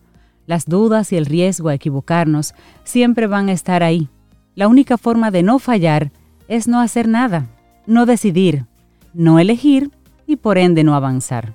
Las 0.51 0.67
dudas 0.67 1.13
y 1.13 1.17
el 1.17 1.27
riesgo 1.27 1.69
a 1.69 1.75
equivocarnos 1.75 2.55
siempre 2.83 3.29
van 3.29 3.49
a 3.49 3.53
estar 3.53 3.85
ahí. 3.85 4.09
La 4.57 4.67
única 4.67 4.99
forma 4.99 5.31
de 5.31 5.45
no 5.45 5.61
fallar 5.61 6.11
es 6.49 6.67
no 6.67 6.81
hacer 6.81 7.07
nada, 7.07 7.49
no 7.87 8.05
decidir, 8.05 8.67
no 9.15 9.39
elegir 9.39 9.93
y 10.27 10.35
por 10.35 10.59
ende 10.59 10.83
no 10.83 10.97
avanzar. 10.97 11.55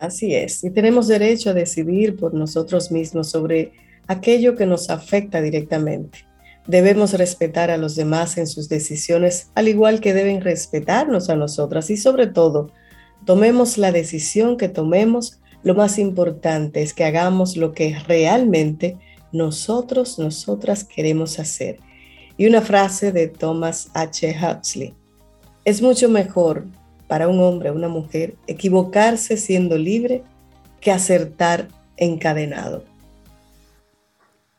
Así 0.00 0.34
es, 0.34 0.64
y 0.64 0.70
tenemos 0.70 1.06
derecho 1.06 1.50
a 1.50 1.54
decidir 1.54 2.16
por 2.16 2.34
nosotros 2.34 2.90
mismos 2.90 3.30
sobre 3.30 3.70
aquello 4.08 4.56
que 4.56 4.66
nos 4.66 4.90
afecta 4.90 5.40
directamente. 5.40 6.26
Debemos 6.66 7.12
respetar 7.12 7.70
a 7.70 7.76
los 7.76 7.94
demás 7.94 8.36
en 8.36 8.48
sus 8.48 8.68
decisiones, 8.68 9.52
al 9.54 9.68
igual 9.68 10.00
que 10.00 10.12
deben 10.12 10.40
respetarnos 10.40 11.30
a 11.30 11.36
nosotras 11.36 11.88
y 11.90 11.96
sobre 11.96 12.26
todo, 12.26 12.72
tomemos 13.24 13.78
la 13.78 13.92
decisión 13.92 14.56
que 14.56 14.68
tomemos, 14.68 15.40
lo 15.62 15.74
más 15.74 15.98
importante 15.98 16.82
es 16.82 16.94
que 16.94 17.04
hagamos 17.04 17.56
lo 17.56 17.72
que 17.72 17.98
realmente 18.06 18.96
nosotros, 19.32 20.18
nosotras 20.18 20.84
queremos 20.84 21.38
hacer. 21.38 21.78
Y 22.36 22.46
una 22.46 22.62
frase 22.62 23.12
de 23.12 23.28
Thomas 23.28 23.90
H. 23.94 24.34
Huxley, 24.40 24.94
es 25.64 25.82
mucho 25.82 26.08
mejor 26.08 26.64
para 27.06 27.28
un 27.28 27.40
hombre 27.40 27.70
o 27.70 27.74
una 27.74 27.88
mujer 27.88 28.34
equivocarse 28.46 29.36
siendo 29.36 29.76
libre 29.76 30.22
que 30.80 30.90
acertar 30.90 31.68
encadenado. 31.96 32.84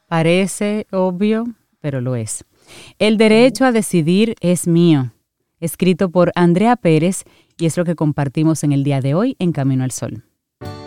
Parece 0.08 0.86
obvio, 0.91 1.45
pero 1.80 2.02
lo 2.02 2.16
es. 2.16 2.45
El 2.99 3.18
derecho 3.18 3.66
a 3.66 3.72
decidir 3.72 4.36
es 4.41 4.68
mío, 4.68 5.14
escrito 5.60 6.12
por 6.12 6.32
Andrea 6.36 6.76
Pérez 6.76 7.24
y 7.58 7.66
es 7.66 7.78
lo 7.78 7.86
que 7.86 7.95
compartimos 7.95 8.64
en 8.64 8.74
el 8.74 8.84
día 8.84 9.02
de 9.02 9.16
hoy 9.16 9.36
en 9.39 9.52
Camino 9.52 9.84
al 9.84 9.91
Sol. 9.91 10.24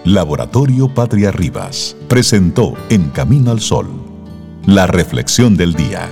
Laboratorio 0.05 0.93
Patria 0.93 1.31
Rivas 1.31 1.97
presentó 2.09 2.75
En 2.91 3.11
Camino 3.11 3.51
al 3.51 3.61
Sol 3.61 4.05
la 4.66 4.87
reflexión 4.87 5.57
del 5.57 5.75
día. 5.75 6.11